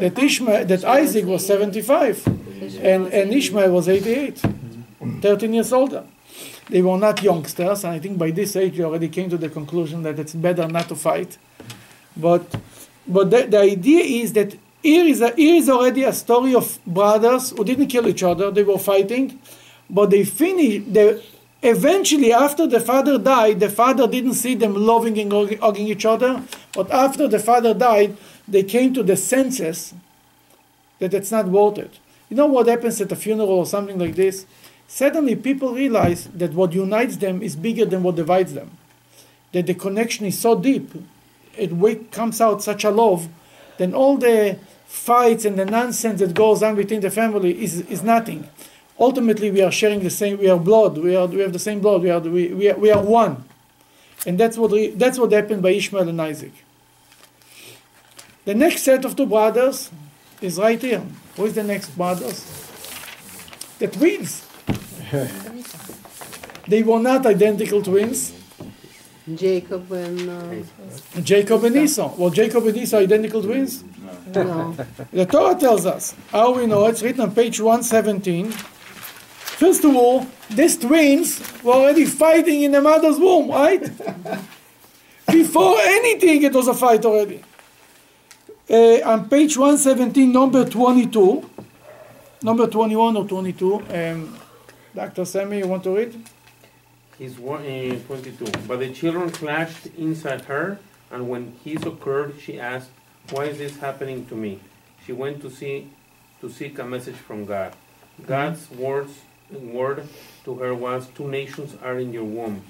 that 0.00 0.18
Ishmael, 0.18 0.64
that 0.64 0.84
Isaac 0.84 1.24
was 1.24 1.46
75, 1.46 2.26
and, 2.82 3.06
and 3.06 3.32
Ishmael 3.32 3.70
was 3.70 3.88
88, 3.88 4.42
13 5.20 5.54
years 5.54 5.72
older. 5.72 6.02
They 6.68 6.82
were 6.82 6.98
not 6.98 7.22
youngsters, 7.22 7.84
and 7.84 7.92
I 7.92 8.00
think 8.00 8.18
by 8.18 8.32
this 8.32 8.56
age 8.56 8.76
they 8.76 8.82
already 8.82 9.08
came 9.08 9.30
to 9.30 9.36
the 9.38 9.48
conclusion 9.48 10.02
that 10.02 10.18
it's 10.18 10.34
better 10.34 10.66
not 10.66 10.88
to 10.88 10.96
fight. 10.96 11.38
But, 12.16 12.44
but 13.06 13.30
the, 13.30 13.46
the 13.46 13.60
idea 13.60 14.02
is 14.02 14.32
that 14.32 14.56
here 14.82 15.06
is, 15.06 15.20
a, 15.20 15.34
here 15.34 15.56
is 15.56 15.68
already 15.68 16.04
a 16.04 16.12
story 16.12 16.54
of 16.54 16.78
brothers 16.84 17.50
who 17.50 17.64
didn't 17.64 17.86
kill 17.86 18.08
each 18.08 18.22
other, 18.22 18.50
they 18.50 18.64
were 18.64 18.78
fighting, 18.78 19.40
but 19.88 20.10
they 20.10 20.24
finished, 20.24 20.92
they, 20.92 21.22
eventually 21.62 22.32
after 22.32 22.66
the 22.66 22.80
father 22.80 23.18
died, 23.18 23.60
the 23.60 23.68
father 23.68 24.08
didn't 24.08 24.34
see 24.34 24.54
them 24.54 24.74
loving 24.74 25.18
and 25.18 25.32
hugging 25.60 25.86
each 25.86 26.04
other, 26.04 26.42
but 26.74 26.90
after 26.90 27.28
the 27.28 27.38
father 27.38 27.72
died, 27.72 28.16
they 28.48 28.62
came 28.64 28.92
to 28.94 29.02
the 29.02 29.16
senses 29.16 29.94
that 30.98 31.14
it's 31.14 31.30
not 31.30 31.46
worth 31.46 31.78
it. 31.78 31.98
You 32.28 32.36
know 32.36 32.46
what 32.46 32.66
happens 32.66 33.00
at 33.00 33.12
a 33.12 33.16
funeral 33.16 33.50
or 33.50 33.66
something 33.66 33.98
like 33.98 34.16
this? 34.16 34.46
Suddenly 34.88 35.36
people 35.36 35.74
realize 35.74 36.28
that 36.28 36.54
what 36.54 36.72
unites 36.72 37.16
them 37.16 37.42
is 37.42 37.56
bigger 37.56 37.84
than 37.84 38.02
what 38.02 38.16
divides 38.16 38.54
them. 38.54 38.76
That 39.52 39.66
the 39.66 39.74
connection 39.74 40.26
is 40.26 40.38
so 40.38 40.58
deep, 40.58 40.90
it 41.56 42.10
comes 42.10 42.40
out 42.40 42.62
such 42.62 42.84
a 42.84 42.90
love, 42.90 43.28
then 43.78 43.94
all 43.94 44.16
the 44.16 44.58
fights 44.92 45.46
and 45.46 45.58
the 45.58 45.64
nonsense 45.64 46.20
that 46.20 46.34
goes 46.34 46.62
on 46.62 46.76
within 46.76 47.00
the 47.00 47.10
family 47.10 47.64
is, 47.64 47.80
is 47.88 48.02
nothing. 48.02 48.46
Ultimately, 49.00 49.50
we 49.50 49.62
are 49.62 49.72
sharing 49.72 50.00
the 50.00 50.10
same, 50.10 50.38
we 50.38 50.50
are 50.50 50.58
blood, 50.58 50.98
we, 50.98 51.16
are, 51.16 51.26
we 51.26 51.40
have 51.40 51.52
the 51.52 51.58
same 51.58 51.80
blood, 51.80 52.02
we 52.02 52.10
are, 52.10 52.20
we, 52.20 52.52
we 52.52 52.70
are, 52.70 52.76
we 52.76 52.90
are 52.90 53.02
one. 53.02 53.42
And 54.26 54.38
that's 54.38 54.58
what, 54.58 54.70
re- 54.70 54.90
that's 54.90 55.18
what 55.18 55.32
happened 55.32 55.62
by 55.62 55.70
Ishmael 55.70 56.08
and 56.08 56.20
Isaac. 56.20 56.52
The 58.44 58.54
next 58.54 58.82
set 58.82 59.04
of 59.06 59.16
two 59.16 59.26
brothers 59.26 59.90
is 60.42 60.58
right 60.58 60.80
here. 60.80 61.02
Who 61.36 61.46
is 61.46 61.54
the 61.54 61.64
next 61.64 61.96
brothers? 61.96 62.44
The 63.78 63.88
twins. 63.88 64.46
they 66.68 66.82
were 66.82 67.00
not 67.00 67.24
identical 67.24 67.82
twins. 67.82 68.34
Jacob 69.34 69.90
and 69.90 70.28
uh, 70.28 71.20
Jacob 71.22 71.64
and 71.64 71.76
Esau. 71.76 72.14
Well, 72.16 72.30
Jacob 72.30 72.66
and 72.66 72.76
Esau 72.76 72.98
are 72.98 73.00
identical 73.00 73.42
twins. 73.42 73.84
No. 74.26 74.76
The 75.12 75.26
Torah 75.26 75.54
tells 75.54 75.86
us 75.86 76.14
how 76.30 76.54
we 76.54 76.66
know. 76.66 76.86
It's 76.86 77.02
written 77.02 77.20
on 77.22 77.34
page 77.34 77.60
117. 77.60 78.50
First 78.50 79.84
of 79.84 79.94
all, 79.94 80.26
these 80.50 80.76
twins 80.78 81.40
were 81.62 81.74
already 81.74 82.04
fighting 82.04 82.62
in 82.62 82.72
the 82.72 82.80
mother's 82.80 83.18
womb, 83.18 83.50
right? 83.50 83.82
Before 85.26 85.76
anything, 85.80 86.42
it 86.42 86.52
was 86.52 86.68
a 86.68 86.74
fight 86.74 87.04
already. 87.04 87.42
Uh, 88.68 89.00
on 89.04 89.28
page 89.28 89.56
117, 89.56 90.32
number 90.32 90.64
22, 90.68 91.48
number 92.42 92.66
21 92.66 93.16
or 93.16 93.26
22, 93.26 93.74
um, 93.74 94.38
Dr. 94.94 95.24
Sammy, 95.24 95.58
you 95.58 95.68
want 95.68 95.84
to 95.84 95.96
read? 95.96 96.22
He's 97.18 97.38
one, 97.38 97.62
uh, 97.62 97.98
22. 98.06 98.44
But 98.66 98.80
the 98.80 98.92
children 98.92 99.30
clashed 99.30 99.86
inside 99.96 100.42
her, 100.42 100.78
and 101.10 101.28
when 101.28 101.54
his 101.64 101.84
occurred, 101.84 102.34
she 102.40 102.58
asked, 102.58 102.90
"Why 103.30 103.44
is 103.46 103.58
this 103.58 103.78
happening 103.78 104.26
to 104.26 104.34
me?" 104.34 104.60
She 105.04 105.12
went 105.12 105.40
to 105.42 105.50
see 105.50 105.88
to 106.40 106.50
seek 106.50 106.78
a 106.78 106.84
message 106.84 107.16
from 107.16 107.46
God. 107.46 107.72
Mm-hmm. 107.72 108.28
God's 108.28 108.70
words 108.70 109.20
word 109.58 110.08
to 110.44 110.54
her 110.56 110.74
was, 110.74 111.08
Two 111.14 111.28
nations 111.28 111.76
are 111.82 111.98
in 111.98 112.12
your 112.12 112.24
womb. 112.24 112.62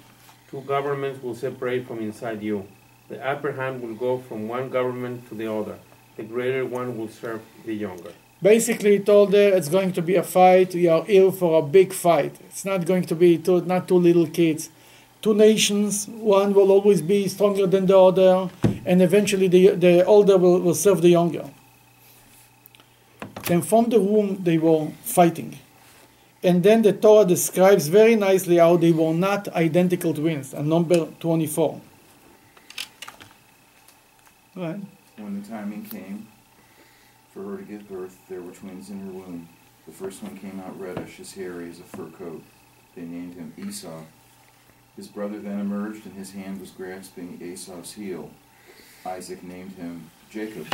Two 0.50 0.60
governments 0.62 1.22
will 1.22 1.34
separate 1.34 1.86
from 1.86 2.00
inside 2.00 2.42
you. 2.42 2.66
The 3.08 3.24
upper 3.24 3.52
hand 3.52 3.82
will 3.82 3.94
go 3.94 4.18
from 4.18 4.48
one 4.48 4.68
government 4.68 5.28
to 5.28 5.34
the 5.34 5.52
other. 5.52 5.78
The 6.16 6.22
greater 6.22 6.66
one 6.66 6.98
will 6.98 7.08
serve 7.08 7.40
the 7.64 7.74
younger. 7.74 8.12
Basically, 8.42 8.98
he 8.98 8.98
told 8.98 9.32
her 9.32 9.56
it's 9.56 9.68
going 9.68 9.92
to 9.92 10.02
be 10.02 10.16
a 10.16 10.22
fight. 10.22 10.74
We 10.74 10.88
are 10.88 11.04
ill 11.06 11.30
for 11.30 11.60
a 11.60 11.62
big 11.62 11.92
fight. 11.92 12.34
It's 12.48 12.64
not 12.64 12.84
going 12.84 13.04
to 13.04 13.14
be 13.14 13.38
two, 13.38 13.60
not 13.62 13.86
two 13.86 13.96
little 13.98 14.26
kids. 14.26 14.68
Two 15.22 15.34
nations, 15.34 16.08
one 16.08 16.52
will 16.52 16.72
always 16.72 17.00
be 17.00 17.28
stronger 17.28 17.64
than 17.68 17.86
the 17.86 17.96
other, 17.96 18.50
and 18.84 19.00
eventually 19.00 19.46
the, 19.46 19.68
the 19.76 20.04
older 20.04 20.36
will, 20.36 20.58
will 20.60 20.74
serve 20.74 21.00
the 21.00 21.10
younger. 21.10 21.48
Then 23.46 23.62
from 23.62 23.88
the 23.88 24.00
womb 24.00 24.42
they 24.42 24.58
were 24.58 24.90
fighting. 25.04 25.58
And 26.42 26.64
then 26.64 26.82
the 26.82 26.92
Torah 26.92 27.24
describes 27.24 27.86
very 27.86 28.16
nicely 28.16 28.56
how 28.56 28.76
they 28.76 28.90
were 28.90 29.14
not 29.14 29.46
identical 29.54 30.12
twins, 30.12 30.52
and 30.52 30.68
number 30.68 31.06
24. 31.20 31.80
Go 34.56 34.62
ahead. 34.62 34.84
When 35.18 35.40
the 35.40 35.48
timing 35.48 35.84
came 35.84 36.26
for 37.32 37.44
her 37.44 37.58
to 37.58 37.62
give 37.62 37.88
birth, 37.88 38.18
there 38.28 38.42
were 38.42 38.50
twins 38.50 38.90
in 38.90 39.06
her 39.06 39.12
womb. 39.12 39.48
The 39.86 39.92
first 39.92 40.20
one 40.20 40.36
came 40.36 40.58
out 40.58 40.78
reddish, 40.80 41.20
as 41.20 41.32
hairy 41.34 41.70
as 41.70 41.78
a 41.78 41.84
fur 41.84 42.06
coat. 42.06 42.42
They 42.96 43.02
named 43.02 43.34
him 43.34 43.54
Esau. 43.56 44.02
His 44.96 45.08
brother 45.08 45.38
then 45.38 45.58
emerged, 45.58 46.04
and 46.06 46.14
his 46.14 46.32
hand 46.32 46.60
was 46.60 46.70
grasping 46.70 47.38
Esau's 47.42 47.94
heel. 47.94 48.30
Isaac 49.06 49.42
named 49.42 49.72
him 49.72 50.10
Jacob. 50.30 50.66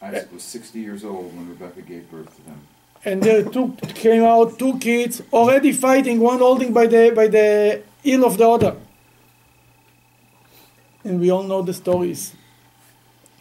Isaac 0.00 0.32
was 0.32 0.42
60 0.42 0.80
years 0.80 1.04
old 1.04 1.34
when 1.36 1.48
Rebekah 1.48 1.82
gave 1.82 2.10
birth 2.10 2.34
to 2.36 2.42
them. 2.44 2.60
and 3.04 3.22
there 3.22 3.42
two 3.44 3.76
came 3.94 4.22
out 4.22 4.58
two 4.58 4.78
kids 4.78 5.22
already 5.32 5.72
fighting, 5.72 6.20
one 6.20 6.38
holding 6.38 6.72
by 6.72 6.86
the 6.86 7.12
by 7.14 7.26
the 7.26 7.82
heel 8.02 8.24
of 8.24 8.36
the 8.38 8.48
other. 8.48 8.76
And 11.04 11.20
we 11.20 11.30
all 11.30 11.42
know 11.42 11.62
the 11.62 11.74
stories. 11.74 12.34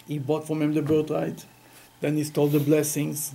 He 0.07 0.17
bought 0.17 0.47
from 0.47 0.61
him 0.61 0.73
the 0.73 0.81
birthright, 0.81 1.45
then 2.01 2.17
he 2.17 2.23
stole 2.23 2.47
the 2.47 2.59
blessings, 2.59 3.33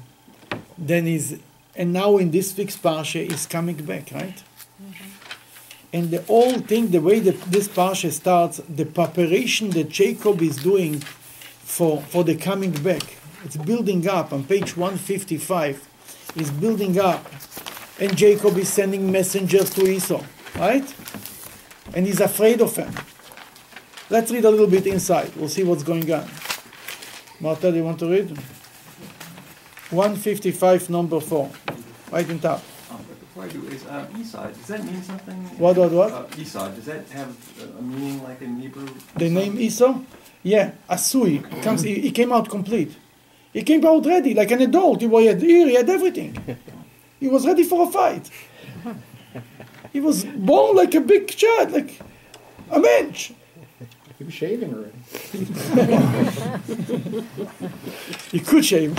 then 0.76 1.06
he's 1.06 1.38
and 1.76 1.92
now 1.92 2.16
in 2.16 2.30
this 2.30 2.52
fixed 2.52 2.82
parsha 2.82 3.30
he's 3.30 3.46
coming 3.46 3.76
back, 3.76 4.10
right? 4.12 4.42
Mm-hmm. 4.82 5.15
And 5.93 6.11
the 6.11 6.23
whole 6.23 6.59
thing, 6.59 6.90
the 6.90 7.00
way 7.00 7.21
that 7.21 7.40
this 7.43 7.69
parsha 7.69 8.11
starts, 8.12 8.61
the 8.69 8.85
preparation 8.85 9.71
that 9.71 9.88
Jacob 9.88 10.43
is 10.43 10.57
doing 10.57 11.00
for, 11.00 12.02
for 12.02 12.25
the 12.25 12.35
coming 12.35 12.71
back. 12.71 13.02
It's 13.45 13.57
building 13.57 14.09
up 14.09 14.33
on 14.33 14.45
page 14.45 14.76
155. 14.76 16.33
It's 16.37 16.50
building 16.50 16.99
up. 16.99 17.25
And 17.99 18.16
Jacob 18.16 18.57
is 18.59 18.69
sending 18.69 19.11
messengers 19.11 19.71
to 19.71 19.87
Esau, 19.87 20.23
right? 20.57 20.95
And 21.95 22.07
he's 22.07 22.21
afraid 22.21 22.61
of 22.61 22.76
him. 22.76 22.93
Let's 24.11 24.31
read 24.31 24.45
a 24.45 24.50
little 24.50 24.66
bit 24.66 24.87
inside. 24.87 25.35
We'll 25.35 25.49
see 25.49 25.64
what's 25.64 25.83
going 25.83 26.12
on. 26.12 26.28
Martha, 27.40 27.71
do 27.71 27.76
you 27.76 27.85
want 27.85 27.99
to 28.00 28.11
read? 28.11 28.31
155, 29.90 30.90
number 30.90 31.21
4. 31.21 31.50
Right 32.11 32.28
in 32.28 32.38
top. 32.38 32.62
But 33.37 33.45
before 33.45 33.45
I 33.45 33.49
do, 33.49 33.75
is 33.75 33.87
um, 33.87 34.07
Esau, 34.21 34.47
does 34.49 34.66
that 34.69 34.85
mean 34.85 35.02
something? 35.02 35.37
What, 35.59 35.76
what, 35.76 35.93
what? 35.93 36.12
Uh, 36.12 36.25
Esau, 36.38 36.69
does 36.71 36.85
that 36.87 37.07
have 37.11 37.28
a- 37.61 37.78
a 37.78 37.83
meaning 37.83 38.23
like 38.23 38.40
in 38.40 38.59
Hebrew? 38.61 38.88
The 39.16 39.28
name 39.28 39.59
Esau? 39.61 40.00
Yeah, 40.43 40.73
Asui. 40.88 41.43
Comes, 41.62 41.83
he, 41.83 42.00
he 42.00 42.11
came 42.12 42.33
out 42.33 42.49
complete. 42.49 42.97
He 43.52 43.62
came 43.62 43.85
out 43.87 44.07
ready, 44.07 44.33
like 44.35 44.50
an 44.52 44.62
adult. 44.62 45.00
He 45.02 45.09
had 45.26 45.43
ear, 45.43 45.66
he 45.69 45.75
had 45.75 45.88
everything. 45.90 46.37
He 47.21 47.28
was 47.28 47.47
ready 47.47 47.62
for 47.64 47.88
a 47.88 47.90
fight. 47.90 48.31
He 49.93 50.00
was 50.00 50.25
born 50.25 50.76
like 50.76 50.95
a 50.95 51.00
big 51.00 51.28
child, 51.28 51.73
like 51.73 51.99
a 52.71 52.78
mensch. 52.81 53.33
He 54.19 54.25
was 54.25 54.35
shaving 54.35 54.73
already. 54.75 54.93
He 58.31 58.40
could 58.40 58.64
shave. 58.64 58.94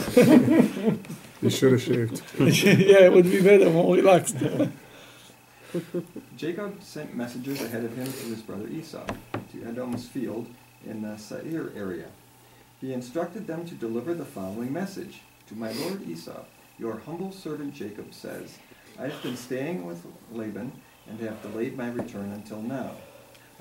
He 1.42 1.50
should 1.50 1.72
have 1.74 1.82
shaved. 1.82 2.22
yeah, 2.40 3.06
it 3.06 3.14
would 3.14 3.26
be 3.26 3.42
better, 3.42 3.70
more 3.70 3.96
relaxed. 3.96 4.38
Jacob 6.38 6.82
sent 6.82 7.16
messengers 7.16 7.62
ahead 7.62 7.84
of 7.84 7.96
him 7.96 8.06
to 8.06 8.26
his 8.30 8.42
brother 8.42 8.68
Esau, 8.68 9.06
to 9.52 9.64
Edom's 9.66 10.08
field 10.08 10.48
in 10.86 11.02
the 11.02 11.18
Seir 11.18 11.72
area. 11.76 12.08
He 12.82 12.94
instructed 12.94 13.48
them 13.48 13.66
to 13.66 13.76
deliver 13.76 14.14
the 14.14 14.26
following 14.26 14.72
message 14.72 15.22
To 15.48 15.56
my 15.56 15.72
lord 15.74 16.08
Esau, 16.08 16.44
your 16.78 17.00
humble 17.00 17.32
servant 17.32 17.74
Jacob 17.74 18.14
says, 18.14 18.58
I 19.00 19.08
have 19.08 19.22
been 19.24 19.38
staying 19.38 19.86
with 19.86 20.06
Laban 20.32 20.72
and 21.08 21.20
have 21.20 21.42
delayed 21.42 21.78
my 21.78 21.90
return 21.90 22.32
until 22.32 22.62
now. 22.62 22.92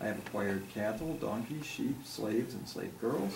I 0.00 0.06
have 0.06 0.18
acquired 0.18 0.68
cattle, 0.74 1.14
donkeys, 1.14 1.64
sheep, 1.64 1.96
slaves, 2.04 2.54
and 2.54 2.68
slave 2.68 2.98
girls, 3.00 3.34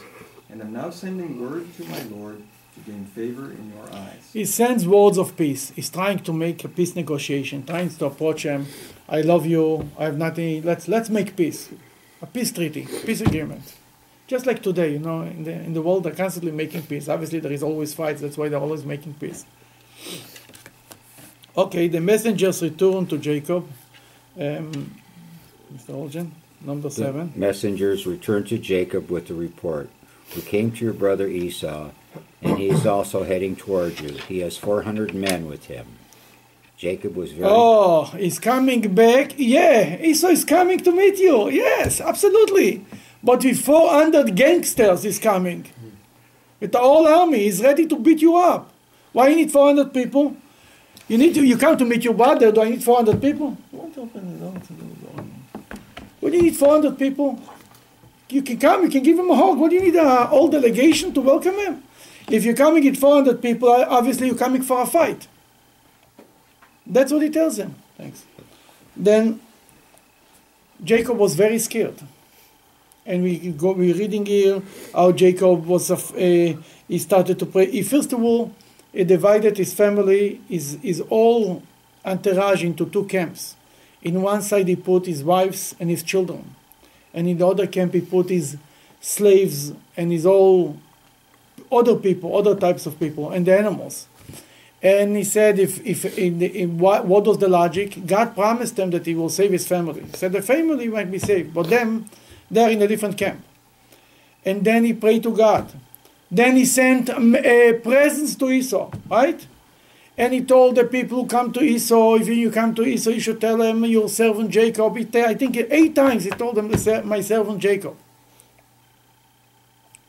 and 0.50 0.60
am 0.60 0.72
now 0.72 0.90
sending 0.90 1.40
word 1.40 1.74
to 1.76 1.84
my 1.84 2.02
lord 2.04 2.42
to 2.84 2.90
gain 2.90 3.04
favor 3.06 3.50
in 3.52 3.72
your 3.74 3.92
eyes. 3.92 4.30
He 4.32 4.44
sends 4.44 4.86
words 4.86 5.18
of 5.18 5.36
peace. 5.36 5.70
He's 5.76 5.90
trying 5.90 6.20
to 6.20 6.32
make 6.32 6.64
a 6.64 6.68
peace 6.68 6.94
negotiation, 6.96 7.64
trying 7.64 7.90
to 7.90 8.06
approach 8.06 8.42
him. 8.44 8.66
I 9.08 9.20
love 9.22 9.46
you. 9.46 9.90
I 9.98 10.04
have 10.04 10.16
nothing. 10.16 10.62
Let's 10.62 10.88
let's 10.88 11.08
make 11.10 11.36
peace, 11.36 11.68
a 12.22 12.26
peace 12.26 12.52
treaty, 12.52 12.86
peace 13.04 13.20
agreement. 13.20 13.62
Just 14.26 14.46
like 14.46 14.62
today, 14.62 14.92
you 14.92 14.98
know, 15.00 15.22
in 15.22 15.44
the 15.44 15.52
in 15.52 15.74
the 15.74 15.82
world, 15.82 16.04
they're 16.04 16.14
constantly 16.14 16.52
making 16.52 16.82
peace. 16.82 17.08
Obviously, 17.08 17.40
there 17.40 17.52
is 17.52 17.62
always 17.62 17.92
fights. 17.94 18.20
That's 18.20 18.38
why 18.38 18.48
they're 18.48 18.60
always 18.60 18.84
making 18.84 19.14
peace. 19.14 19.44
Okay, 21.56 21.88
the 21.88 22.00
messengers 22.00 22.62
return 22.62 23.06
to 23.08 23.18
Jacob. 23.18 23.68
Um, 24.38 24.94
Mr. 25.74 25.90
Olgen, 25.94 26.30
number 26.60 26.88
The 26.88 26.94
seven. 26.94 27.32
messengers 27.34 28.06
returned 28.06 28.46
to 28.48 28.58
Jacob 28.58 29.10
with 29.10 29.26
the 29.28 29.34
report. 29.34 29.90
We 30.36 30.42
came 30.42 30.70
to 30.72 30.84
your 30.84 30.94
brother 30.94 31.26
Esau, 31.26 31.90
and 32.42 32.58
he 32.58 32.68
is 32.68 32.86
also 32.86 33.24
heading 33.24 33.56
toward 33.56 34.00
you. 34.00 34.14
He 34.28 34.40
has 34.40 34.56
400 34.56 35.14
men 35.14 35.46
with 35.46 35.66
him. 35.66 35.86
Jacob 36.76 37.14
was 37.14 37.32
very. 37.32 37.46
Oh, 37.46 38.04
he's 38.16 38.38
coming 38.38 38.94
back. 38.94 39.34
Yeah, 39.36 40.00
Esau 40.00 40.28
is 40.28 40.44
coming 40.44 40.78
to 40.78 40.92
meet 40.92 41.18
you. 41.18 41.50
Yes, 41.50 42.00
absolutely. 42.00 42.84
But 43.22 43.44
with 43.44 43.60
400 43.60 44.34
gangsters, 44.34 45.02
he's 45.02 45.18
coming. 45.18 45.66
With 46.58 46.72
the 46.72 46.78
whole 46.78 47.06
army, 47.06 47.40
he's 47.40 47.62
ready 47.62 47.86
to 47.86 47.96
beat 47.98 48.22
you 48.22 48.36
up. 48.36 48.72
Why 49.12 49.28
you 49.28 49.36
need 49.36 49.52
400 49.52 49.92
people? 49.92 50.36
You 51.08 51.18
need 51.18 51.34
to. 51.34 51.44
You 51.44 51.58
come 51.58 51.76
to 51.76 51.84
meet 51.84 52.02
your 52.04 52.14
brother. 52.14 52.50
Do 52.50 52.62
I 52.62 52.70
need 52.70 52.82
400 52.82 53.20
people? 53.20 53.58
What 56.20 56.30
do 56.32 56.36
you 56.36 56.42
need 56.42 56.56
400 56.56 56.98
people? 56.98 57.38
You 58.30 58.42
can 58.42 58.58
come. 58.58 58.84
You 58.84 58.88
can 58.88 59.02
give 59.02 59.18
him 59.18 59.30
a 59.30 59.34
hug. 59.34 59.58
What 59.58 59.70
do 59.70 59.76
you 59.76 59.82
need 59.82 59.96
a 59.96 60.26
whole 60.26 60.48
delegation 60.48 61.12
to 61.12 61.20
welcome 61.20 61.56
him? 61.56 61.82
If 62.30 62.44
you're 62.44 62.54
coming 62.54 62.84
with 62.84 62.96
400 62.96 63.42
people, 63.42 63.68
obviously 63.68 64.28
you're 64.28 64.36
coming 64.36 64.62
for 64.62 64.80
a 64.80 64.86
fight. 64.86 65.26
That's 66.86 67.12
what 67.12 67.22
he 67.22 67.30
tells 67.30 67.56
them. 67.56 67.74
Thanks. 67.98 68.24
Then 68.96 69.40
Jacob 70.82 71.16
was 71.16 71.34
very 71.34 71.58
scared. 71.58 72.00
And 73.04 73.24
we 73.24 73.50
go, 73.50 73.72
we're 73.72 73.94
reading 73.94 74.26
here 74.26 74.62
how 74.94 75.10
Jacob 75.10 75.66
was, 75.66 75.90
af- 75.90 76.14
uh, 76.14 76.54
he 76.86 76.98
started 76.98 77.36
to 77.40 77.46
pray. 77.46 77.68
He 77.68 77.82
first 77.82 78.12
of 78.12 78.22
all, 78.22 78.54
he 78.92 79.02
divided 79.02 79.58
his 79.58 79.74
family, 79.74 80.40
his, 80.48 80.78
his 80.82 81.00
whole 81.08 81.62
entourage 82.04 82.62
into 82.62 82.86
two 82.86 83.06
camps. 83.06 83.56
In 84.02 84.22
one 84.22 84.42
side, 84.42 84.68
he 84.68 84.76
put 84.76 85.06
his 85.06 85.24
wives 85.24 85.74
and 85.80 85.90
his 85.90 86.04
children. 86.04 86.54
And 87.12 87.28
in 87.28 87.38
the 87.38 87.46
other 87.46 87.66
camp, 87.66 87.94
he 87.94 88.00
put 88.00 88.28
his 88.28 88.56
slaves 89.00 89.72
and 89.96 90.12
his 90.12 90.24
all 90.24 90.78
other 91.70 91.96
people, 91.96 92.36
other 92.36 92.54
types 92.54 92.86
of 92.86 92.98
people, 92.98 93.30
and 93.30 93.46
the 93.46 93.56
animals. 93.56 94.06
And 94.82 95.14
he 95.14 95.24
said, 95.24 95.58
if, 95.58 95.84
if 95.84 96.16
in 96.16 96.38
the, 96.38 96.46
in 96.46 96.78
what, 96.78 97.06
what 97.06 97.24
was 97.24 97.38
the 97.38 97.48
logic? 97.48 98.06
God 98.06 98.34
promised 98.34 98.76
them 98.76 98.90
that 98.90 99.04
he 99.04 99.14
will 99.14 99.28
save 99.28 99.52
his 99.52 99.66
family. 99.68 100.02
He 100.02 100.16
said 100.16 100.32
the 100.32 100.40
family 100.40 100.88
might 100.88 101.10
be 101.10 101.18
saved, 101.18 101.52
but 101.52 101.68
them, 101.68 102.06
they're 102.50 102.70
in 102.70 102.80
a 102.80 102.88
different 102.88 103.18
camp. 103.18 103.44
And 104.44 104.64
then 104.64 104.84
he 104.84 104.94
prayed 104.94 105.22
to 105.24 105.36
God. 105.36 105.70
Then 106.30 106.56
he 106.56 106.64
sent 106.64 107.06
presents 107.82 108.36
to 108.36 108.50
Esau, 108.50 108.90
right? 109.10 109.46
And 110.16 110.32
he 110.32 110.42
told 110.42 110.76
the 110.76 110.84
people 110.84 111.22
who 111.22 111.26
come 111.26 111.52
to 111.52 111.60
Esau, 111.60 112.16
if 112.16 112.28
you 112.28 112.50
come 112.50 112.74
to 112.74 112.82
Esau, 112.82 113.10
you 113.10 113.20
should 113.20 113.40
tell 113.40 113.58
them 113.58 113.84
your 113.84 114.08
servant 114.08 114.50
Jacob. 114.50 114.96
I 114.96 115.34
think 115.34 115.56
eight 115.56 115.94
times 115.94 116.24
he 116.24 116.30
told 116.30 116.56
them, 116.56 116.68
"The 116.68 116.78
ser- 116.78 117.02
my 117.02 117.20
servant 117.20 117.58
Jacob. 117.58 117.96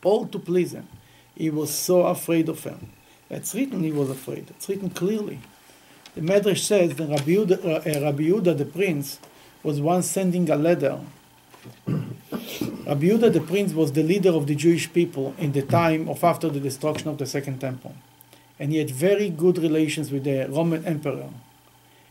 All 0.04 0.26
to 0.26 0.38
please 0.38 0.72
him. 0.72 0.86
He 1.34 1.50
was 1.50 1.70
so 1.70 2.06
afraid 2.06 2.48
of 2.48 2.62
him. 2.64 2.90
It's 3.30 3.54
written 3.54 3.82
he 3.82 3.92
was 3.92 4.10
afraid. 4.10 4.50
It's 4.50 4.68
written 4.68 4.90
clearly. 4.90 5.40
The 6.14 6.20
Medrash 6.20 6.58
says 6.58 6.94
that 6.96 7.08
Rabbi 7.08 7.22
Yehuda, 7.22 7.64
uh, 7.64 8.00
Rabbi 8.04 8.24
Yehuda 8.24 8.58
the 8.58 8.66
prince 8.66 9.18
was 9.62 9.80
once 9.80 10.06
sending 10.06 10.50
a 10.50 10.56
letter. 10.56 11.00
Rabbi 11.86 13.06
Yehuda 13.06 13.32
the 13.32 13.40
prince 13.40 13.72
was 13.72 13.92
the 13.92 14.02
leader 14.02 14.30
of 14.30 14.46
the 14.46 14.54
Jewish 14.54 14.92
people 14.92 15.34
in 15.38 15.52
the 15.52 15.62
time 15.62 16.08
of 16.10 16.22
after 16.22 16.50
the 16.50 16.60
destruction 16.60 17.08
of 17.08 17.16
the 17.16 17.24
Second 17.24 17.60
Temple. 17.60 17.94
And 18.58 18.70
he 18.70 18.78
had 18.78 18.90
very 18.90 19.30
good 19.30 19.56
relations 19.56 20.10
with 20.10 20.24
the 20.24 20.46
Roman 20.50 20.84
emperor. 20.84 21.30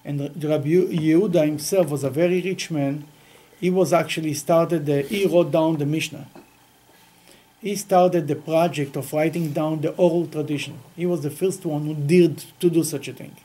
And 0.04 0.20
Rabbi 0.44 0.70
Yehuda 0.70 1.46
himself 1.46 1.90
was 1.90 2.04
a 2.04 2.10
very 2.10 2.42
rich 2.42 2.72
man. 2.72 3.06
He 3.60 3.70
was 3.70 3.94
actually 3.94 4.34
started 4.34 4.88
the, 4.88 5.04
he 5.04 5.28
wrote 5.28 5.52
down 5.52 5.78
the 5.78 5.86
Mishnah. 5.86 6.28
He 7.62 7.76
started 7.76 8.28
the 8.28 8.36
project 8.36 8.96
of 8.96 9.14
writing 9.14 9.52
down 9.54 9.82
the 9.82 9.92
oral 9.92 10.26
tradition. 10.26 10.80
He 10.96 11.06
was 11.06 11.22
the 11.22 11.30
first 11.30 11.64
one 11.64 11.86
who 11.86 11.94
dared 11.94 12.44
to 12.60 12.70
do 12.70 12.84
such 12.84 13.08
a 13.08 13.14
thing. 13.14 13.36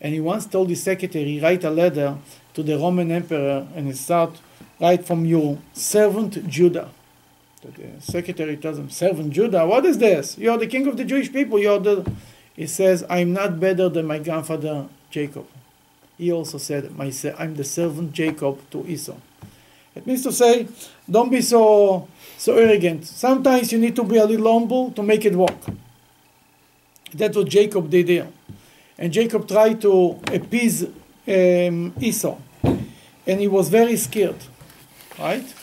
And 0.00 0.12
he 0.12 0.18
once 0.18 0.46
told 0.46 0.68
his 0.68 0.82
secretary, 0.82 1.38
write 1.40 1.62
a 1.62 1.70
letter 1.70 2.18
to 2.54 2.62
the 2.64 2.76
Roman 2.76 3.12
emperor 3.12 3.68
and 3.76 3.86
he 3.86 3.92
start, 3.92 4.40
write 4.80 5.06
from 5.06 5.24
your 5.24 5.58
servant 5.72 6.48
Judah. 6.48 6.90
The 7.62 8.00
secretary 8.00 8.56
tells 8.56 8.78
him, 8.78 8.90
servant 8.90 9.32
Judah, 9.32 9.64
what 9.64 9.84
is 9.84 9.98
this? 9.98 10.36
You're 10.36 10.58
the 10.58 10.66
king 10.66 10.88
of 10.88 10.96
the 10.96 11.04
Jewish 11.04 11.32
people. 11.32 11.60
You're 11.60 11.78
the... 11.78 12.10
He 12.56 12.66
says, 12.66 13.04
I'm 13.08 13.32
not 13.32 13.60
better 13.60 13.88
than 13.88 14.06
my 14.06 14.18
grandfather 14.18 14.88
Jacob. 15.10 15.46
He 16.18 16.32
also 16.32 16.58
said, 16.58 16.92
I'm 17.38 17.54
the 17.54 17.64
servant 17.64 18.12
Jacob 18.12 18.68
to 18.72 18.84
Esau. 18.86 19.16
It 19.94 20.06
means 20.06 20.22
to 20.24 20.32
say, 20.32 20.66
don't 21.08 21.30
be 21.30 21.40
so 21.40 22.08
so 22.42 22.56
arrogant. 22.56 23.06
Sometimes 23.06 23.70
you 23.70 23.78
need 23.78 23.94
to 23.94 24.02
be 24.02 24.16
a 24.16 24.24
little 24.24 24.52
humble 24.52 24.90
to 24.90 25.02
make 25.04 25.24
it 25.24 25.32
work. 25.32 25.62
That's 27.14 27.36
what 27.36 27.48
Jacob 27.48 27.88
did 27.88 28.08
here. 28.08 28.26
And 28.98 29.12
Jacob 29.12 29.46
tried 29.46 29.80
to 29.82 30.18
appease 30.26 30.82
um, 30.82 31.94
Esau. 32.00 32.36
And 33.24 33.40
he 33.40 33.46
was 33.46 33.68
very 33.68 33.96
scared. 33.96 34.42
Right? 35.20 35.54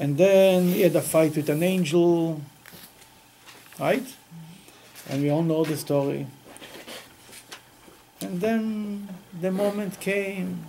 And 0.00 0.18
then 0.18 0.66
he 0.66 0.80
had 0.80 0.96
a 0.96 1.00
fight 1.00 1.36
with 1.36 1.48
an 1.48 1.62
angel. 1.62 2.42
Right? 3.78 4.16
And 5.08 5.22
we 5.22 5.30
all 5.30 5.44
know 5.44 5.62
the 5.64 5.76
story. 5.76 6.26
And 8.20 8.40
then 8.40 9.08
the 9.40 9.52
moment 9.52 10.00
came. 10.00 10.66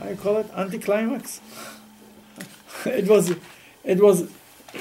I 0.00 0.14
call 0.16 0.38
it 0.38 0.50
anticlimax. 0.56 1.40
it 2.86 3.08
was, 3.08 3.34
it 3.84 4.00
was. 4.00 4.30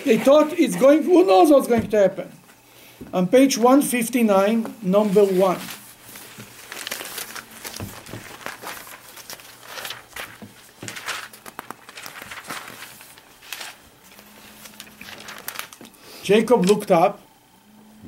They 0.05 0.17
thought 0.17 0.53
it's 0.59 0.75
going. 0.75 1.03
Who 1.03 1.25
knows 1.25 1.49
what's 1.49 1.67
going 1.67 1.89
to 1.89 1.97
happen? 1.97 2.31
On 3.13 3.27
page 3.27 3.57
159, 3.57 4.75
number 4.81 5.25
one. 5.25 5.59
Jacob 16.23 16.65
looked 16.65 16.89
up. 16.89 17.19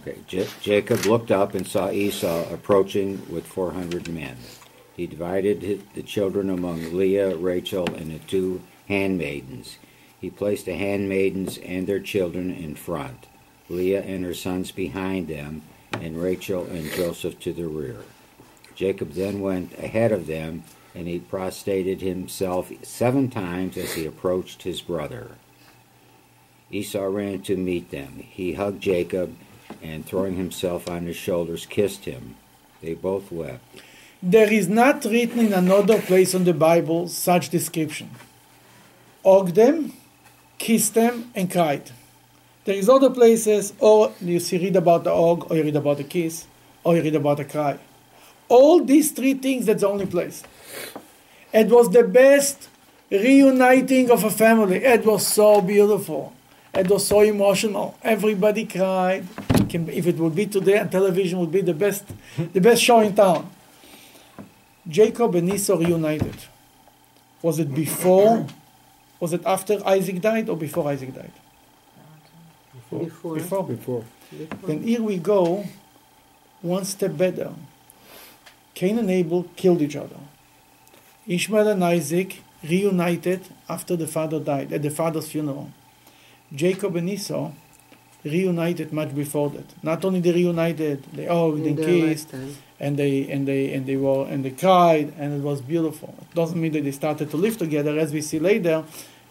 Okay, 0.01 0.17
J- 0.25 0.47
Jacob 0.61 1.05
looked 1.05 1.31
up 1.31 1.53
and 1.53 1.67
saw 1.67 1.91
Esau 1.91 2.49
approaching 2.53 3.21
with 3.29 3.45
400 3.45 4.07
men. 4.07 4.37
He 4.95 5.05
divided 5.05 5.83
the 5.93 6.01
children 6.01 6.49
among 6.49 6.95
Leah, 6.95 7.35
Rachel, 7.35 7.93
and 7.93 8.11
the 8.11 8.19
two 8.19 8.61
handmaidens. 8.87 9.77
He 10.25 10.31
placed 10.31 10.65
the 10.65 10.73
handmaidens 10.73 11.59
and 11.59 11.85
their 11.85 11.99
children 11.99 12.49
in 12.49 12.73
front, 12.73 13.27
Leah 13.69 14.01
and 14.01 14.25
her 14.25 14.33
sons 14.33 14.71
behind 14.71 15.27
them, 15.27 15.61
and 15.91 16.19
Rachel 16.19 16.65
and 16.65 16.91
Joseph 16.93 17.39
to 17.41 17.53
the 17.53 17.67
rear. 17.67 17.97
Jacob 18.73 19.11
then 19.11 19.39
went 19.39 19.77
ahead 19.77 20.11
of 20.11 20.25
them, 20.25 20.63
and 20.95 21.07
he 21.07 21.19
prostrated 21.19 22.01
himself 22.01 22.71
seven 22.81 23.29
times 23.29 23.77
as 23.77 23.93
he 23.93 24.07
approached 24.07 24.63
his 24.63 24.81
brother. 24.81 25.35
Esau 26.71 27.03
ran 27.03 27.43
to 27.43 27.55
meet 27.55 27.91
them. 27.91 28.23
He 28.27 28.53
hugged 28.53 28.81
Jacob 28.81 29.35
and, 29.83 30.07
throwing 30.07 30.37
himself 30.37 30.89
on 30.89 31.05
his 31.05 31.15
shoulders, 31.17 31.67
kissed 31.67 32.05
him. 32.05 32.35
They 32.81 32.95
both 32.95 33.31
wept. 33.31 33.63
There 34.23 34.51
is 34.51 34.67
not 34.67 35.05
written 35.05 35.37
in 35.37 35.53
another 35.53 36.01
place 36.01 36.33
in 36.33 36.45
the 36.45 36.53
Bible 36.55 37.09
such 37.09 37.49
description. 37.49 38.09
Them, 39.23 39.93
kissed 40.57 40.93
them, 40.93 41.31
and 41.35 41.51
cried. 41.51 41.91
There 42.65 42.75
is 42.75 42.89
other 42.89 43.09
places, 43.09 43.73
or 43.79 44.11
you 44.21 44.39
see 44.39 44.57
read 44.57 44.75
about 44.75 45.03
the 45.03 45.15
hug, 45.15 45.51
or 45.51 45.55
you 45.57 45.63
read 45.63 45.75
about 45.75 45.97
the 45.97 46.03
kiss, 46.03 46.47
or 46.83 46.95
you 46.95 47.01
read 47.01 47.15
about 47.15 47.37
the 47.37 47.45
cry. 47.45 47.77
All 48.47 48.83
these 48.83 49.11
three 49.11 49.35
things, 49.35 49.65
that's 49.65 49.81
the 49.81 49.87
only 49.87 50.05
place. 50.05 50.43
It 51.53 51.67
was 51.67 51.89
the 51.89 52.03
best 52.03 52.69
reuniting 53.09 54.09
of 54.09 54.23
a 54.23 54.29
family. 54.29 54.83
It 54.83 55.05
was 55.05 55.25
so 55.25 55.61
beautiful. 55.61 56.33
It 56.73 56.89
was 56.89 57.07
so 57.07 57.21
emotional. 57.21 57.97
Everybody 58.03 58.65
cried. 58.65 59.25
If 59.69 60.07
it 60.07 60.17
would 60.17 60.35
be 60.35 60.45
today 60.45 60.79
on 60.79 60.89
television, 60.89 61.39
would 61.39 61.51
be 61.51 61.61
the 61.61 61.73
best, 61.73 62.03
the 62.37 62.59
best 62.59 62.81
show 62.81 62.99
in 62.99 63.15
town. 63.15 63.49
Jacob 64.87 65.35
and 65.35 65.51
Esau 65.53 65.77
reunited. 65.77 66.35
Was 67.41 67.59
it 67.59 67.73
before? 67.73 68.45
Was 69.19 69.33
it 69.33 69.41
after 69.45 69.85
Isaac 69.87 70.21
died 70.21 70.49
or 70.49 70.57
before 70.57 70.87
Isaac 70.87 71.13
died? 71.13 71.31
Before. 72.89 73.35
Before. 73.35 73.63
Before. 73.63 74.03
Then 74.65 74.83
here 74.83 75.01
we 75.01 75.17
go, 75.17 75.65
one 76.61 76.85
step 76.85 77.17
better. 77.17 77.53
Cain 78.73 78.99
and 78.99 79.09
Abel 79.09 79.47
killed 79.55 79.81
each 79.81 79.95
other. 79.95 80.17
Ishmael 81.27 81.67
and 81.69 81.83
Isaac 81.83 82.41
reunited 82.63 83.41
after 83.69 83.95
the 83.95 84.07
father 84.07 84.39
died, 84.39 84.73
at 84.73 84.81
the 84.81 84.89
father's 84.89 85.31
funeral. 85.31 85.71
Jacob 86.53 86.95
and 86.95 87.09
Esau 87.09 87.51
reunited 88.29 88.91
much 88.91 89.15
before 89.15 89.49
that. 89.51 89.65
Not 89.83 90.03
only 90.05 90.19
they 90.19 90.31
reunited, 90.31 91.03
they 91.13 91.27
oh, 91.27 91.51
hugged 91.51 91.65
In 91.67 91.77
and 91.77 91.85
kissed, 91.85 92.33
lifetime. 92.33 92.55
and 92.79 92.97
they 92.97 93.29
and 93.29 93.47
they 93.47 93.73
and 93.73 93.85
they 93.85 93.95
were 93.95 94.25
and 94.27 94.43
they 94.45 94.51
cried, 94.51 95.13
and 95.17 95.33
it 95.39 95.43
was 95.43 95.61
beautiful. 95.61 96.13
It 96.21 96.35
doesn't 96.35 96.59
mean 96.59 96.71
that 96.73 96.83
they 96.83 96.91
started 96.91 97.29
to 97.31 97.37
live 97.37 97.57
together, 97.57 97.97
as 97.99 98.11
we 98.13 98.21
see 98.21 98.39
later. 98.39 98.83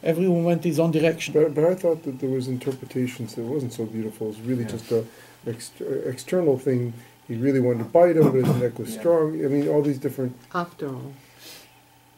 Everyone 0.02 0.44
went 0.44 0.62
his 0.64 0.78
own 0.78 0.90
direction. 0.90 1.32
But, 1.32 1.54
but 1.54 1.64
I 1.64 1.74
thought 1.74 2.02
that 2.02 2.20
there 2.20 2.28
was 2.28 2.46
interpretations 2.46 3.34
that 3.34 3.40
it 3.42 3.46
wasn't 3.46 3.72
so 3.72 3.86
beautiful. 3.86 4.26
It 4.26 4.30
was 4.36 4.40
really 4.42 4.66
just 4.66 4.90
a 4.92 5.02
ext- 5.46 5.80
external 6.06 6.58
thing. 6.58 6.92
He 7.26 7.36
really 7.36 7.60
wanted 7.60 7.78
to 7.78 7.84
bite 7.86 8.16
him, 8.18 8.24
but 8.24 8.44
his 8.44 8.56
neck 8.60 8.78
was 8.78 8.92
Yeah. 8.94 9.00
strong. 9.00 9.42
I 9.42 9.48
mean, 9.48 9.66
all 9.66 9.80
these 9.80 9.96
different. 9.98 10.36
After 10.54 10.88
all. 10.88 11.12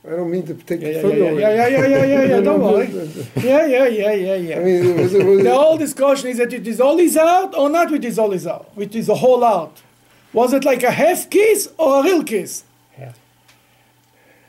I 0.07 0.11
don't 0.11 0.31
mean 0.31 0.47
to 0.47 0.55
take 0.55 0.81
Yeah, 0.81 0.89
the 0.89 0.95
yeah, 0.95 1.03
thunder 1.03 1.17
yeah, 1.17 1.31
away. 1.31 1.41
yeah, 1.41 1.55
yeah, 1.55 1.67
yeah, 1.67 1.87
yeah, 1.87 2.05
yeah, 2.05 2.23
yeah, 2.23 2.41
don't 2.41 2.45
No, 2.45 2.57
no, 2.59 2.73
worry. 2.75 2.89
no, 2.93 3.05
no. 3.05 3.09
Yeah, 3.43 3.67
yeah, 3.67 3.87
yeah, 3.87 4.13
yeah, 4.13 4.35
yeah. 4.37 4.57
I 4.57 4.63
mean, 4.63 4.85
it 4.87 4.97
was, 5.03 5.15
it 5.15 5.25
was, 5.27 5.43
the 5.43 5.55
whole 5.55 5.77
discussion 5.77 6.29
is 6.29 6.39
that 6.39 6.53
it 6.53 6.67
is 6.67 6.81
all 6.81 6.97
his 6.97 7.17
out 7.17 7.57
or 7.57 7.69
not 7.69 7.91
with 7.91 8.05
his 8.05 8.19
all 8.19 8.31
his 8.31 8.47
out, 8.47 8.75
with 8.77 8.93
his 8.93 9.09
whole 9.09 9.43
out. 9.43 9.83
Was 10.33 10.53
it 10.53 10.65
like 10.65 10.83
a 10.85 10.91
half 10.93 11.29
kiss 11.29 11.71
or 11.77 12.01
a 12.01 12.03
real 12.05 12.23
kiss? 12.23 12.63
Half. 12.97 13.19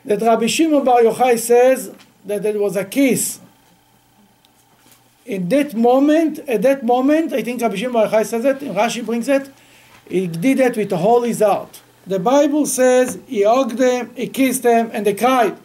That 0.04 0.20
Rabbi 0.22 0.46
Shimon 0.46 0.84
Bar 0.84 1.00
Yochai 1.02 1.38
says 1.38 1.92
that 2.24 2.44
it 2.46 2.60
was 2.60 2.76
a 2.76 2.84
kiss. 2.84 3.40
In 5.26 5.48
that 5.48 5.74
moment, 5.74 6.38
at 6.40 6.62
that 6.62 6.82
moment, 6.84 7.32
I 7.32 7.42
think 7.42 7.60
Rabbi 7.60 7.74
Shimon 7.76 7.94
Bar 7.94 8.06
Yochai 8.08 8.24
says 8.26 8.44
it, 8.44 8.62
and 8.62 8.76
Rashi 8.76 9.04
brings 9.04 9.28
it, 9.28 9.50
he 10.08 10.26
did 10.28 10.60
it 10.60 10.76
with 10.76 10.88
the 10.90 10.98
whole 10.98 11.22
his 11.22 11.42
out. 11.42 11.80
The 12.08 12.18
Bible 12.18 12.64
says 12.64 13.18
he 13.26 13.42
hugged 13.44 13.76
them, 13.76 14.14
he 14.16 14.28
kissed 14.28 14.62
them, 14.62 14.90
and 14.94 15.06
they 15.06 15.12
cried. 15.12 15.58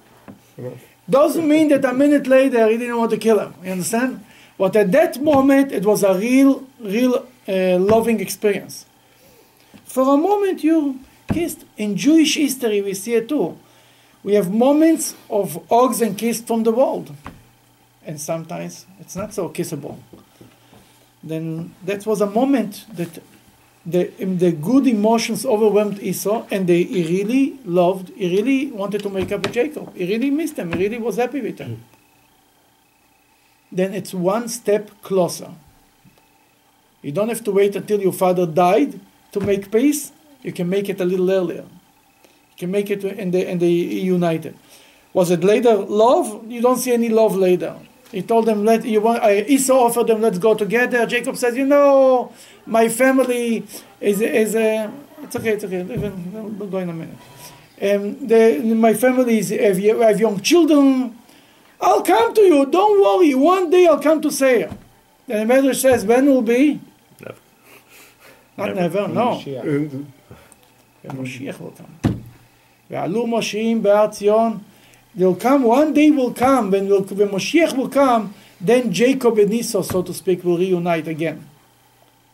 Doesn't 1.10 1.47
mean 1.47 1.69
that 1.69 1.86
a 1.86 1.93
minute 1.93 2.27
later 2.27 2.67
he 2.67 2.77
didn't 2.77 2.97
want 2.97 3.12
to 3.12 3.17
kill 3.17 3.39
him. 3.39 3.53
You 3.63 3.71
understand? 3.71 4.25
But 4.58 4.75
at 4.75 4.91
that 4.91 5.21
moment, 5.21 5.71
it 5.71 5.86
was 5.86 6.03
a 6.03 6.13
real, 6.13 6.67
real 6.82 7.25
uh, 7.47 7.77
loving 7.79 8.19
experience. 8.19 8.86
For 9.86 10.03
a 10.13 10.17
moment, 10.17 10.63
you 10.63 10.99
kissed. 11.32 11.63
In 11.77 11.95
Jewish 11.95 12.36
history, 12.36 12.82
we 12.82 12.93
see 12.93 13.15
it 13.15 13.29
too. 13.29 13.58
We 14.21 14.34
have 14.36 14.51
moments 14.51 15.15
of 15.29 15.65
hugs 15.69 16.01
and 16.01 16.17
kiss 16.17 16.41
from 16.41 16.63
the 16.63 16.71
world, 16.71 17.12
and 18.06 18.19
sometimes 18.19 18.86
it's 18.99 19.15
not 19.15 19.34
so 19.34 19.49
kissable. 19.49 19.97
Then 21.23 21.73
that 21.86 22.06
was 22.06 22.19
a 22.21 22.25
moment 22.25 22.86
that 22.95 23.21
the, 23.86 24.12
um, 24.24 24.38
the 24.38 24.52
good 24.52 24.88
emotions 24.88 25.46
overwhelmed 25.46 26.00
Esau, 26.02 26.46
and 26.50 26.67
they, 26.67 26.84
he 26.84 27.04
really 27.04 27.60
loved, 27.65 28.10
he 28.15 28.34
really 28.36 28.72
wanted 28.72 29.04
to 29.04 29.10
make 29.10 29.32
up 29.32 29.41
with 29.41 29.54
Jacob. 29.54 29.93
He 29.96 30.06
really 30.06 30.30
missed 30.30 30.58
him, 30.58 30.72
he 30.72 30.80
really 30.80 31.00
was 31.00 31.17
happy 31.17 31.41
with 31.41 31.60
him. 31.60 31.84
Then 33.72 33.93
it's 33.93 34.13
one 34.13 34.48
step 34.48 34.89
closer. 35.02 35.52
You 37.02 37.12
don't 37.12 37.30
have 37.30 37.43
to 37.43 37.52
wait 37.52 37.76
until 37.76 38.00
your 38.00 38.13
father 38.13 38.46
died 38.46 39.00
to 39.34 39.39
make 39.39 39.72
peace, 39.72 40.12
you 40.43 40.54
can 40.54 40.69
make 40.69 40.89
it 40.89 41.02
a 41.02 41.06
little 41.06 41.30
earlier. 41.30 41.63
You 41.63 42.58
can 42.58 42.72
make 42.72 42.89
it 42.89 43.04
and 43.04 43.34
they, 43.34 43.48
and 43.48 43.60
they 43.60 43.72
united. 43.72 44.56
Was 45.12 45.32
it 45.32 45.43
later 45.43 45.76
love? 45.76 46.50
You 46.50 46.62
don't 46.62 46.78
see 46.78 46.93
any 46.93 47.10
love 47.10 47.36
later. 47.36 47.76
He 48.12 48.22
told 48.22 48.46
them, 48.46 48.64
"Let 48.64 48.85
you 48.85 49.00
want." 49.00 49.22
I, 49.22 49.42
Esau 49.42 49.74
offered 49.74 50.07
them, 50.07 50.20
"Let's 50.22 50.38
go 50.38 50.54
together." 50.54 51.07
Jacob 51.07 51.37
says, 51.37 51.57
"You 51.57 51.66
know, 51.66 52.33
my 52.66 52.88
family 52.88 53.64
is 54.00 54.20
is 54.20 54.54
uh, 54.54 54.90
it's 55.22 55.37
okay, 55.37 55.50
it's 55.50 55.64
okay. 55.64 55.83
We'll 55.83 56.68
go 56.68 56.78
in 56.78 56.88
a 56.88 56.92
minute. 56.92 57.16
Um, 57.81 58.26
the, 58.26 58.59
my 58.74 58.94
family 58.94 59.38
is 59.38 59.50
have, 59.50 59.78
have 59.78 60.18
young 60.18 60.40
children. 60.40 61.16
I'll 61.81 62.02
come 62.02 62.35
to 62.35 62.40
you. 62.40 62.66
Don't 62.66 63.00
worry. 63.00 63.35
One 63.35 63.70
day 63.70 63.87
I'll 63.87 64.00
come 64.00 64.20
to 64.22 64.31
Seir." 64.31 64.70
And 65.28 65.50
the 65.50 65.54
Medrash 65.54 65.83
says, 65.83 66.04
"When 66.07 66.26
will 66.26 66.42
be?" 66.42 66.81
Never. 67.20 67.40
Not 68.57 68.74
Never. 68.74 68.81
never. 68.81 69.09
No. 69.09 69.40
Yeah. 69.44 69.61
and 69.61 70.04
when 71.02 71.16
Moshiach 71.26 71.61
will 71.61 71.72
come. 71.72 72.24
ועלו 72.90 73.26
מושיעים 73.26 73.83
בהר 73.83 74.07
ציון. 74.09 74.59
They'll 75.15 75.36
come, 75.36 75.63
one 75.63 75.93
day 75.93 76.10
will 76.10 76.34
come, 76.34 76.71
when, 76.71 76.88
will, 76.88 77.04
when 77.04 77.30
Moshiach 77.30 77.78
will 77.78 77.89
come, 77.89 78.34
then 78.60 78.91
Jacob 78.91 79.38
and 79.38 79.54
Esau, 79.54 79.84
so 79.84 80.02
to 80.02 80.13
speak, 80.13 80.43
will 80.43 80.58
reunite 80.58 81.08
again. 81.08 81.47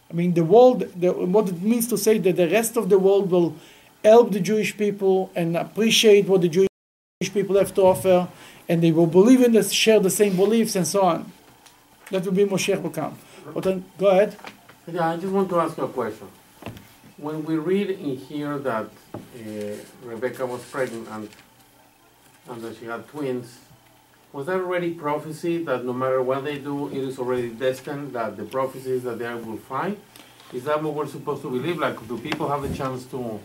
I 0.09 0.13
mean, 0.13 0.33
the 0.33 0.43
world, 0.43 0.87
the, 0.95 1.11
what 1.11 1.49
it 1.49 1.61
means 1.61 1.87
to 1.87 1.97
say 1.97 2.17
that 2.19 2.35
the 2.35 2.47
rest 2.49 2.77
of 2.77 2.89
the 2.89 2.97
world 2.97 3.29
will 3.29 3.55
help 4.03 4.31
the 4.31 4.39
Jewish 4.39 4.77
people 4.77 5.29
and 5.35 5.57
appreciate 5.57 6.27
what 6.27 6.41
the 6.41 6.47
Jewish 6.47 6.69
people 7.33 7.57
have 7.57 7.73
to 7.75 7.81
offer, 7.81 8.29
and 8.69 8.81
they 8.81 8.91
will 8.91 9.07
believe 9.07 9.41
in 9.41 9.51
this, 9.51 9.71
share 9.71 9.99
the 9.99 10.09
same 10.09 10.35
beliefs, 10.35 10.75
and 10.75 10.87
so 10.87 11.01
on. 11.01 11.31
That 12.11 12.23
will 12.23 12.31
be 12.31 12.45
Moshiach 12.45 12.81
will 12.81 12.91
come. 12.91 13.17
But 13.53 13.63
then, 13.63 13.85
go 13.97 14.07
ahead. 14.07 14.37
Yeah, 14.87 15.09
I 15.09 15.17
just 15.17 15.33
want 15.33 15.49
to 15.49 15.59
ask 15.59 15.77
you 15.77 15.83
a 15.83 15.89
question. 15.89 16.27
When 17.17 17.43
we 17.43 17.57
read 17.57 17.89
in 17.89 18.15
here 18.15 18.57
that 18.59 18.85
uh, 18.85 19.75
Rebecca 20.03 20.45
was 20.45 20.63
pregnant 20.63 21.07
and, 21.09 21.29
and 22.49 22.61
that 22.61 22.77
she 22.77 22.85
had 22.85 23.07
twins, 23.07 23.59
was 24.33 24.45
that 24.47 24.55
already 24.55 24.91
prophecy 24.91 25.63
that 25.63 25.85
no 25.85 25.93
matter 25.93 26.21
what 26.21 26.43
they 26.43 26.57
do, 26.59 26.87
it 26.89 26.97
is 26.97 27.17
already 27.19 27.49
destined 27.49 28.13
that 28.13 28.37
the 28.37 28.43
prophecies 28.43 29.03
that 29.03 29.19
they 29.19 29.33
will 29.33 29.57
find? 29.57 29.97
Is 30.53 30.63
that 30.65 30.81
what 30.83 30.93
we're 30.93 31.07
supposed 31.07 31.41
to 31.43 31.49
believe? 31.49 31.77
Like, 31.77 32.07
do 32.07 32.17
people 32.17 32.47
have 32.49 32.61
the 32.61 32.75
chance 32.75 33.05
to, 33.07 33.39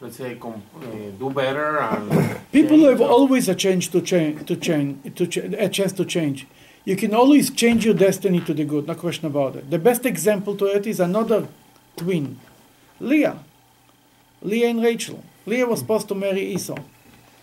let's 0.00 0.16
say, 0.16 0.34
com- 0.36 0.62
uh, 0.76 0.84
do 1.18 1.30
better 1.30 1.78
and 1.80 2.10
People 2.52 2.78
change? 2.78 2.88
have 2.90 3.00
always 3.02 3.48
a 3.48 3.54
chance 3.54 3.88
to 3.88 4.00
change 4.00 4.46
to 4.46 4.56
change 4.56 5.14
to 5.14 5.26
ch- 5.26 5.36
a 5.38 5.68
chance 5.68 5.92
to 5.92 6.04
change. 6.04 6.46
You 6.84 6.96
can 6.96 7.14
always 7.14 7.50
change 7.50 7.84
your 7.84 7.94
destiny 7.94 8.40
to 8.40 8.52
the 8.54 8.64
good, 8.64 8.86
no 8.86 8.94
question 8.94 9.26
about 9.26 9.56
it. 9.56 9.70
The 9.70 9.78
best 9.78 10.04
example 10.04 10.56
to 10.56 10.66
it 10.66 10.86
is 10.86 11.00
another 11.00 11.46
twin, 11.96 12.38
Leah. 12.98 13.38
Leah 14.42 14.68
and 14.70 14.82
Rachel. 14.82 15.22
Leah 15.46 15.66
was 15.66 15.78
supposed 15.80 16.08
to 16.08 16.14
marry 16.16 16.40
Esau, 16.54 16.76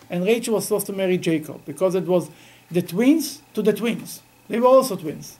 and 0.09 0.25
Rachel 0.25 0.55
was 0.55 0.65
supposed 0.65 0.87
to 0.87 0.93
marry 0.93 1.17
Jacob 1.17 1.61
because 1.65 1.95
it 1.95 2.05
was 2.05 2.29
the 2.71 2.81
twins 2.81 3.41
to 3.53 3.61
the 3.61 3.73
twins. 3.73 4.21
They 4.47 4.59
were 4.59 4.67
also 4.67 4.95
twins. 4.95 5.37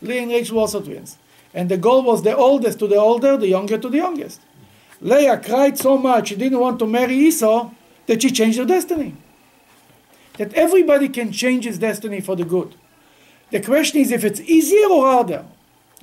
Leah 0.00 0.22
and 0.22 0.30
Rachel 0.30 0.56
were 0.56 0.62
also 0.62 0.80
twins, 0.80 1.18
and 1.54 1.68
the 1.68 1.76
goal 1.76 2.02
was 2.02 2.22
the 2.22 2.36
oldest 2.36 2.78
to 2.80 2.86
the 2.86 2.96
older, 2.96 3.36
the 3.36 3.48
younger 3.48 3.78
to 3.78 3.88
the 3.88 3.98
youngest. 3.98 4.40
Leah 5.00 5.38
cried 5.38 5.78
so 5.78 5.98
much 5.98 6.28
she 6.28 6.36
didn't 6.36 6.60
want 6.60 6.78
to 6.78 6.86
marry 6.86 7.14
Esau 7.14 7.70
that 8.06 8.22
she 8.22 8.30
changed 8.30 8.58
her 8.58 8.64
destiny. 8.64 9.14
That 10.38 10.54
everybody 10.54 11.08
can 11.08 11.32
change 11.32 11.64
his 11.64 11.78
destiny 11.78 12.20
for 12.20 12.36
the 12.36 12.44
good. 12.44 12.74
The 13.50 13.60
question 13.60 14.00
is 14.00 14.10
if 14.10 14.24
it's 14.24 14.40
easier 14.40 14.88
or 14.88 15.02
harder. 15.02 15.44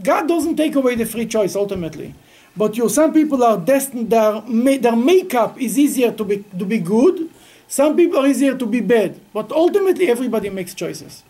God 0.01 0.27
doesn't 0.27 0.55
take 0.55 0.75
away 0.75 0.95
the 0.95 1.05
free 1.05 1.25
choice 1.25 1.55
ultimately. 1.55 2.13
But 2.59 2.75
you, 2.75 2.89
some 2.89 3.13
people 3.13 3.41
are 3.41 3.57
destined, 3.57 4.09
their, 4.09 4.41
their 4.41 4.95
makeup 4.97 5.61
is 5.61 5.79
easier 5.79 6.11
to 6.11 6.25
be, 6.25 6.43
to 6.59 6.65
be 6.65 6.79
good, 6.79 7.29
some 7.69 7.95
people 7.95 8.19
are 8.19 8.27
easier 8.27 8.57
to 8.57 8.65
be 8.65 8.81
bad. 8.81 9.17
But 9.31 9.53
ultimately, 9.53 10.09
everybody 10.09 10.49
makes 10.49 10.73
choices. 10.73 11.23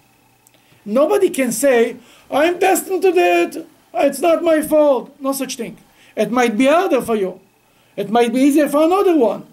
Nobody 0.83 1.29
can 1.29 1.51
say, 1.51 1.97
I'm 2.31 2.57
destined 2.57 3.03
to 3.03 3.11
that, 3.11 3.63
it's 3.93 4.19
not 4.19 4.41
my 4.41 4.63
fault. 4.63 5.15
No 5.21 5.31
such 5.31 5.55
thing. 5.55 5.77
It 6.15 6.31
might 6.31 6.57
be 6.57 6.65
harder 6.65 6.99
for 7.03 7.15
you, 7.15 7.39
it 7.95 8.09
might 8.09 8.33
be 8.33 8.41
easier 8.41 8.67
for 8.67 8.85
another 8.85 9.15
one. 9.15 9.45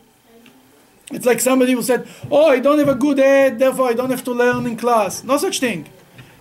It's 1.13 1.27
like 1.27 1.41
somebody 1.41 1.73
who 1.73 1.83
said, 1.83 2.09
Oh, 2.31 2.47
I 2.47 2.59
don't 2.59 2.79
have 2.79 2.89
a 2.89 2.95
good 2.95 3.19
head, 3.19 3.59
therefore 3.59 3.91
I 3.91 3.93
don't 3.93 4.11
have 4.11 4.25
to 4.25 4.33
learn 4.33 4.67
in 4.67 4.79
class. 4.79 5.23
No 5.23 5.37
such 5.37 5.61
thing. 5.61 5.87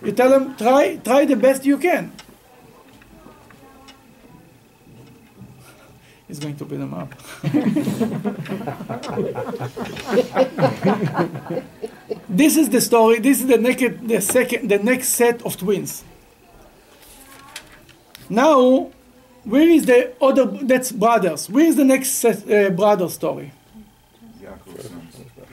You 0.02 0.12
tell 0.12 0.30
them, 0.30 0.56
try, 0.56 0.96
try 0.96 1.26
the 1.26 1.36
best 1.36 1.66
you 1.66 1.76
can. 1.76 2.10
He's 6.28 6.40
going 6.40 6.56
to 6.56 6.64
beat 6.64 6.78
them 6.78 6.92
up. 6.92 7.10
this 12.28 12.56
is 12.56 12.70
the 12.70 12.80
story. 12.80 13.20
This 13.20 13.40
is 13.40 13.46
the 13.46 13.58
naked, 13.58 14.08
the 14.08 14.20
second, 14.20 14.68
the 14.68 14.78
next 14.78 15.10
set 15.10 15.42
of 15.42 15.56
twins. 15.56 16.02
Now, 18.28 18.90
where 19.44 19.68
is 19.68 19.86
the 19.86 20.12
other? 20.20 20.46
That's 20.46 20.90
brothers. 20.90 21.48
Where 21.48 21.64
is 21.64 21.76
the 21.76 21.84
next 21.84 22.08
set, 22.08 22.50
uh, 22.50 22.70
brother 22.70 23.08
story? 23.08 23.52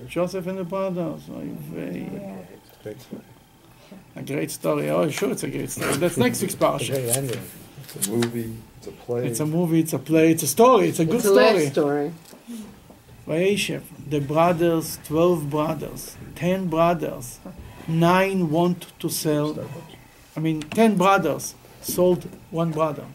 Joseph 0.08 0.48
and 0.48 0.58
the 0.58 0.64
brothers. 0.64 1.30
Oy 1.30 1.50
vey. 1.72 2.46
A 4.16 4.22
great 4.22 4.52
story. 4.52 4.90
Oh, 4.90 5.10
sure, 5.10 5.32
it's 5.32 5.44
a 5.44 5.50
great 5.50 5.70
story. 5.70 5.96
That's 5.96 6.18
next 6.18 6.42
week's 6.42 6.56
parsha. 6.56 7.63
It's 7.84 8.08
a 8.08 8.12
movie. 8.12 8.54
It's 8.78 8.88
a 8.88 8.92
play. 8.92 9.28
It's 9.28 9.40
a 9.40 9.46
movie. 9.46 9.80
It's 9.80 9.94
a 9.94 10.00
play. 10.00 10.32
It's 10.32 10.44
a 10.44 10.48
story. 10.48 10.90
It's 10.90 11.00
a 11.00 11.06
good 11.06 11.16
It's 11.16 11.26
a 11.26 11.32
life 11.32 11.72
story. 11.72 12.12
story. 12.12 12.14
Vayeshev, 13.28 13.82
the 14.10 14.20
brothers, 14.20 15.00
twelve 15.06 15.50
brothers, 15.50 16.18
ten 16.36 16.68
brothers, 16.68 17.40
nine 17.88 18.50
want 18.50 18.88
to 19.00 19.10
sell. 19.10 19.58
I 20.36 20.40
mean, 20.42 20.62
ten 20.62 20.98
brothers 20.98 21.56
sold 21.82 22.28
one 22.52 22.72
brother. 22.72 23.06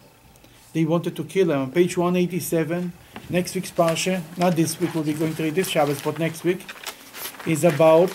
They 0.73 0.85
wanted 0.85 1.15
to 1.17 1.25
kill 1.25 1.51
him. 1.51 1.61
On 1.61 1.73
page 1.73 1.97
187, 1.97 2.93
next 3.31 3.55
week's 3.55 3.71
parsha, 3.71 4.23
not 4.37 4.55
this 4.55 4.79
week, 4.81 4.95
we'll 4.95 5.03
be 5.05 5.15
going 5.15 5.35
to 5.35 5.43
read 5.43 5.55
this 5.55 5.69
Shabbos, 5.69 6.01
but 6.03 6.19
next 6.19 6.45
week, 6.45 6.61
is 7.47 7.65
about. 7.65 8.11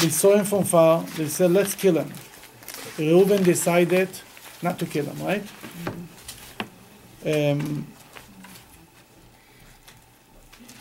They 0.00 0.08
saw 0.08 0.36
him 0.36 0.44
from 0.46 0.64
far. 0.64 1.02
They 1.16 1.28
said, 1.28 1.50
"Let's 1.52 1.74
kill 1.74 1.96
him." 1.98 2.12
Reuben 2.98 3.42
decided 3.42 4.08
not 4.62 4.78
to 4.78 4.86
kill 4.86 5.06
him. 5.06 5.24
Right. 5.24 5.42
Um, 7.24 7.86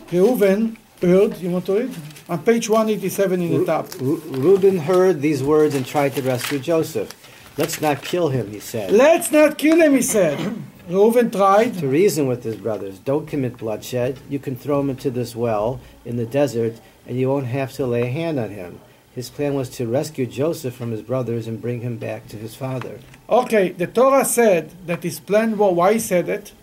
Reuven 0.09 0.77
heard, 1.01 1.37
you 1.37 1.49
want 1.49 1.65
to 1.67 1.79
read? 1.79 1.95
On 2.29 2.43
page 2.43 2.69
187 2.69 3.41
in 3.41 3.59
the 3.59 3.65
top. 3.65 3.87
Reuben 3.99 4.77
heard 4.77 5.21
these 5.21 5.41
words 5.43 5.75
and 5.75 5.85
tried 5.85 6.15
to 6.15 6.21
rescue 6.21 6.59
Joseph. 6.59 7.11
Let's 7.57 7.81
not 7.81 8.01
kill 8.01 8.29
him, 8.29 8.51
he 8.51 8.59
said. 8.59 8.91
Let's 8.91 9.31
not 9.31 9.57
kill 9.57 9.77
him, 9.77 9.93
he 9.93 10.01
said. 10.01 10.37
Reuven 10.89 11.31
tried. 11.31 11.75
To 11.79 11.87
reason 11.87 12.27
with 12.27 12.43
his 12.43 12.55
brothers. 12.55 12.99
Don't 12.99 13.27
commit 13.27 13.57
bloodshed. 13.57 14.19
You 14.29 14.39
can 14.39 14.55
throw 14.55 14.79
him 14.79 14.89
into 14.89 15.09
this 15.11 15.35
well 15.35 15.79
in 16.05 16.17
the 16.17 16.25
desert, 16.25 16.79
and 17.05 17.17
you 17.17 17.29
won't 17.29 17.47
have 17.47 17.71
to 17.73 17.85
lay 17.85 18.03
a 18.03 18.11
hand 18.11 18.39
on 18.39 18.49
him. 18.49 18.79
His 19.13 19.29
plan 19.29 19.55
was 19.55 19.69
to 19.71 19.87
rescue 19.87 20.25
Joseph 20.25 20.73
from 20.73 20.91
his 20.91 21.01
brothers 21.01 21.47
and 21.47 21.61
bring 21.61 21.81
him 21.81 21.97
back 21.97 22.27
to 22.29 22.37
his 22.37 22.55
father. 22.55 22.99
Okay, 23.29 23.69
the 23.69 23.87
Torah 23.87 24.23
said 24.23 24.71
that 24.85 25.03
his 25.03 25.19
plan 25.19 25.57
was, 25.57 25.73
why 25.73 25.93
he 25.93 25.99
said 25.99 26.29
it? 26.29 26.53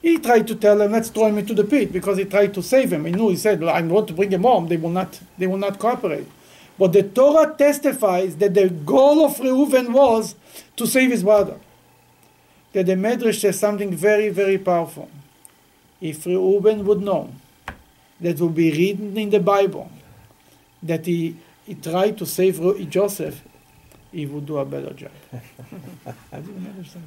He 0.00 0.18
tried 0.18 0.46
to 0.48 0.54
tell 0.54 0.80
him, 0.80 0.92
let's 0.92 1.10
throw 1.10 1.26
him 1.26 1.38
into 1.38 1.52
the 1.52 1.64
pit, 1.64 1.92
because 1.92 2.16
he 2.16 2.24
tried 2.24 2.54
to 2.54 2.62
save 2.62 2.92
him. 2.92 3.04
He 3.04 3.12
knew, 3.12 3.28
he 3.28 3.36
said, 3.36 3.62
"I'm 3.62 3.88
want 3.88 4.08
to 4.08 4.14
bring 4.14 4.30
him 4.30 4.42
home. 4.42 4.68
They 4.68 4.76
will 4.76 4.90
not, 4.90 5.20
they 5.36 5.46
will 5.46 5.58
not 5.58 5.78
cooperate. 5.78 6.28
But 6.78 6.92
the 6.92 7.02
Torah 7.02 7.54
testifies 7.56 8.36
that 8.36 8.54
the 8.54 8.68
goal 8.68 9.24
of 9.24 9.36
Reuven 9.38 9.92
was 9.92 10.34
to 10.76 10.86
save 10.86 11.10
his 11.10 11.22
brother. 11.22 11.58
That 12.72 12.86
the 12.86 12.92
Medrash 12.92 13.40
says 13.40 13.58
something 13.58 13.94
very, 13.94 14.28
very 14.28 14.58
powerful. 14.58 15.10
If 16.00 16.26
Reuben 16.26 16.84
would 16.84 17.00
know 17.00 17.32
that 18.20 18.38
will 18.38 18.50
be 18.50 18.70
written 18.70 19.16
in 19.16 19.30
the 19.30 19.40
Bible 19.40 19.90
that 20.82 21.06
he, 21.06 21.36
he 21.66 21.74
tried 21.74 22.16
to 22.18 22.26
save 22.26 22.60
Joseph, 22.88 23.42
he 24.12 24.24
would 24.24 24.46
do 24.46 24.58
a 24.58 24.64
better 24.64 24.92
job. 24.94 25.10
The 25.32 26.38
Medrash 26.38 26.88
says. 26.92 27.02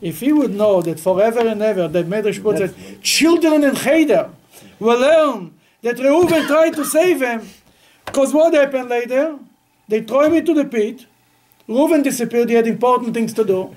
If 0.00 0.20
he 0.20 0.32
would 0.32 0.54
know 0.54 0.80
that 0.82 1.00
forever 1.00 1.40
and 1.40 1.60
ever, 1.60 1.88
that 1.88 2.06
Medrash 2.06 2.40
puts 2.40 2.60
it, 2.60 3.02
children 3.02 3.64
in 3.64 3.74
Cheder 3.74 4.30
will 4.78 5.00
learn 5.00 5.54
that 5.82 5.98
Reuben 5.98 6.46
tried 6.46 6.74
to 6.74 6.84
save 6.84 7.20
him, 7.22 7.48
because 8.04 8.32
what 8.32 8.54
happened 8.54 8.88
later? 8.88 9.38
They 9.88 10.02
throw 10.02 10.20
him 10.20 10.34
into 10.34 10.54
the 10.54 10.64
pit. 10.64 11.06
Reuben 11.66 12.02
disappeared. 12.02 12.48
He 12.50 12.54
had 12.54 12.66
important 12.66 13.14
things 13.14 13.32
to 13.32 13.44
do. 13.44 13.74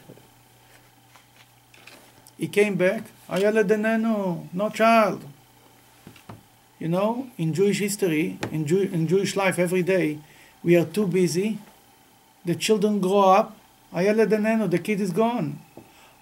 He 2.38 2.48
came 2.48 2.76
back. 2.76 3.04
Hayeled 3.30 3.68
einenu, 3.68 4.48
no 4.54 4.70
child. 4.70 5.24
You 6.82 6.88
know, 6.88 7.28
in 7.38 7.54
Jewish 7.54 7.78
history, 7.78 8.40
in, 8.52 8.66
Jew, 8.66 8.80
in 8.82 9.08
Jewish 9.08 9.36
life, 9.36 9.60
every 9.60 9.84
day, 9.84 10.18
we 10.64 10.76
are 10.76 10.84
too 10.84 11.06
busy. 11.06 11.60
The 12.44 12.56
children 12.56 13.00
grow 13.00 13.20
up. 13.20 13.56
Denenu, 13.94 14.28
the 14.28 14.40
nano, 14.40 14.66
the 14.66 14.80
kid 14.80 15.00
is 15.00 15.12
gone. 15.12 15.62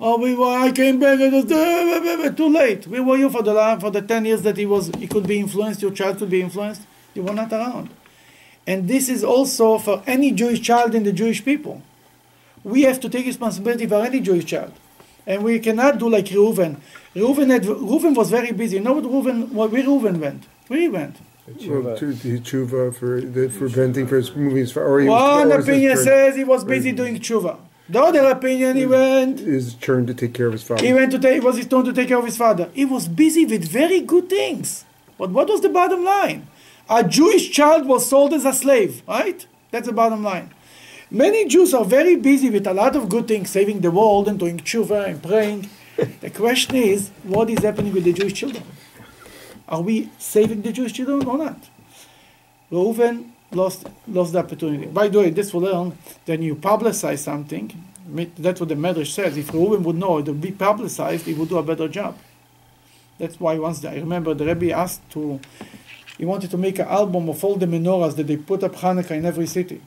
Oh, 0.02 0.20
we 0.20 0.36
were, 0.36 0.52
I 0.52 0.74
came 0.74 1.00
back. 1.00 1.18
It 1.22 1.32
was 1.32 2.36
too 2.36 2.50
late. 2.50 2.88
Where 2.88 3.02
were 3.04 3.16
you 3.16 3.30
for 3.30 3.42
the 3.42 3.78
for 3.80 3.90
the 3.90 4.02
ten 4.02 4.26
years 4.26 4.42
that 4.42 4.58
he 4.58 4.66
was? 4.66 4.92
He 4.98 5.08
could 5.08 5.26
be 5.26 5.40
influenced. 5.40 5.82
Your 5.82 5.92
child 5.92 6.18
could 6.18 6.30
be 6.30 6.42
influenced. 6.42 6.82
You 7.14 7.24
were 7.24 7.34
not 7.34 7.54
around. 7.54 7.90
And 8.68 8.90
this 8.90 9.08
is 9.08 9.24
also 9.24 9.78
for 9.78 10.04
any 10.06 10.34
Jewish 10.34 10.60
child 10.60 10.94
in 10.94 11.04
the 11.04 11.14
Jewish 11.14 11.46
people. 11.46 11.82
We 12.66 12.82
have 12.82 13.00
to 13.00 13.08
take 13.08 13.26
responsibility 13.26 13.88
for 13.88 14.02
any 14.02 14.20
Jewish 14.20 14.44
child. 14.44 14.74
And 15.30 15.44
we 15.44 15.60
cannot 15.60 16.00
do 16.00 16.10
like 16.10 16.26
Reuven. 16.26 16.78
Reuven, 17.16 17.52
had, 17.52 17.64
Reuven 17.64 18.16
was 18.16 18.32
very 18.32 18.52
busy. 18.52 18.78
You 18.78 18.82
know 18.82 18.94
what 18.94 19.04
Reuven, 19.04 19.52
where 19.52 19.70
Reuven 19.70 20.20
went? 20.20 20.48
Where 20.68 20.80
he 20.80 20.90
went? 20.90 21.18
Well, 21.48 21.98
to 21.98 22.14
the 22.14 22.40
tshuva 22.40 22.96
for 22.96 23.22
the, 23.22 23.50
for 23.50 23.60
preventing 23.60 24.08
for 24.08 24.18
his 24.18 24.36
movies 24.36 24.72
for 24.72 24.84
or 24.84 24.98
was, 24.98 25.08
One 25.08 25.52
or 25.52 25.60
opinion 25.60 25.98
says 25.98 26.36
he 26.36 26.44
was 26.44 26.64
busy 26.64 26.92
doing 26.92 27.20
tshuva. 27.20 27.58
The 27.88 28.00
other 28.00 28.26
opinion, 28.30 28.78
he 28.78 28.86
went. 28.86 29.40
His 29.40 29.74
turn 29.76 30.06
to 30.08 30.14
take 30.14 30.34
care 30.36 30.48
of 30.48 30.54
his 30.54 30.64
father. 30.64 30.86
He 30.86 30.94
went 30.94 31.12
to 31.12 31.20
take. 31.20 31.38
It 31.38 31.44
was 31.44 31.58
his 31.58 31.68
turn 31.68 31.86
to 31.86 31.94
take 31.94 32.08
care 32.08 32.20
of 32.20 32.26
his 32.26 32.38
father. 32.38 32.70
He 32.74 32.86
was 32.86 33.08
busy 33.08 33.46
with 33.46 33.68
very 33.68 34.02
good 34.02 34.30
things. 34.30 34.86
But 35.18 35.32
what 35.32 35.48
was 35.48 35.62
the 35.62 35.70
bottom 35.70 36.04
line? 36.04 36.48
A 36.88 37.04
Jewish 37.04 37.52
child 37.52 37.88
was 37.88 38.08
sold 38.08 38.34
as 38.34 38.46
a 38.46 38.54
slave, 38.54 39.02
right? 39.08 39.46
That's 39.72 39.88
the 39.88 39.94
bottom 39.94 40.24
line. 40.24 40.54
Many 41.12 41.46
Jews 41.46 41.74
are 41.74 41.86
very 41.86 42.16
busy 42.16 42.52
with 42.52 42.68
a 42.68 42.74
lot 42.74 42.96
of 42.96 43.10
good 43.10 43.28
things, 43.28 43.50
saving 43.50 43.82
the 43.82 43.90
world 43.90 44.28
and 44.28 44.38
doing 44.38 44.60
tshuva 44.60 45.08
and 45.10 45.24
praying. 45.24 45.68
the 46.22 46.30
question 46.30 46.76
is, 46.76 47.10
what 47.24 47.50
is 47.50 47.64
happening 47.64 47.92
with 47.92 48.04
the 48.04 48.14
Jewish 48.14 48.34
children? 48.34 48.64
Are 49.68 49.82
we 49.82 50.12
saving 50.20 50.62
the 50.62 50.72
Jewish 50.72 50.94
children 50.94 51.26
or 51.28 51.40
not? 51.40 51.68
Reuven 52.72 53.32
lost 53.52 53.88
lost 54.08 54.34
the 54.34 54.40
opportunity. 54.40 54.86
By 54.86 55.08
the 55.08 55.18
way, 55.18 55.30
this 55.32 55.52
will 55.52 55.62
learn 55.62 55.98
that 56.26 56.40
you 56.42 56.56
publicize 56.56 57.20
something. 57.20 57.72
That's 58.38 58.60
what 58.60 58.70
the 58.70 58.76
Medrash 58.76 59.12
says. 59.12 59.36
If 59.36 59.48
Reuven 59.52 59.82
would 59.82 59.96
know 59.96 60.20
it 60.20 60.28
would 60.28 60.42
be 60.42 60.52
publicized, 60.52 61.26
he 61.26 61.34
would 61.34 61.50
do 61.50 61.58
a 61.58 61.64
better 61.64 61.88
job. 61.88 62.20
That's 63.18 63.40
why 63.40 63.58
once 63.58 63.84
I 63.84 63.96
remember 63.96 64.36
the 64.36 64.46
Rebbe 64.46 64.72
asked 64.72 65.10
to, 65.12 65.40
he 66.20 66.26
wanted 66.26 66.52
to 66.52 66.58
make 66.58 66.78
an 66.78 66.88
album 66.88 67.30
of 67.30 67.44
all 67.44 67.56
the 67.56 67.66
menorahs 67.66 68.16
that 68.16 68.28
they 68.28 68.38
put 68.38 68.64
up 68.64 68.76
Hanukkah 68.76 69.12
in 69.12 69.26
every 69.26 69.48
city. 69.48 69.82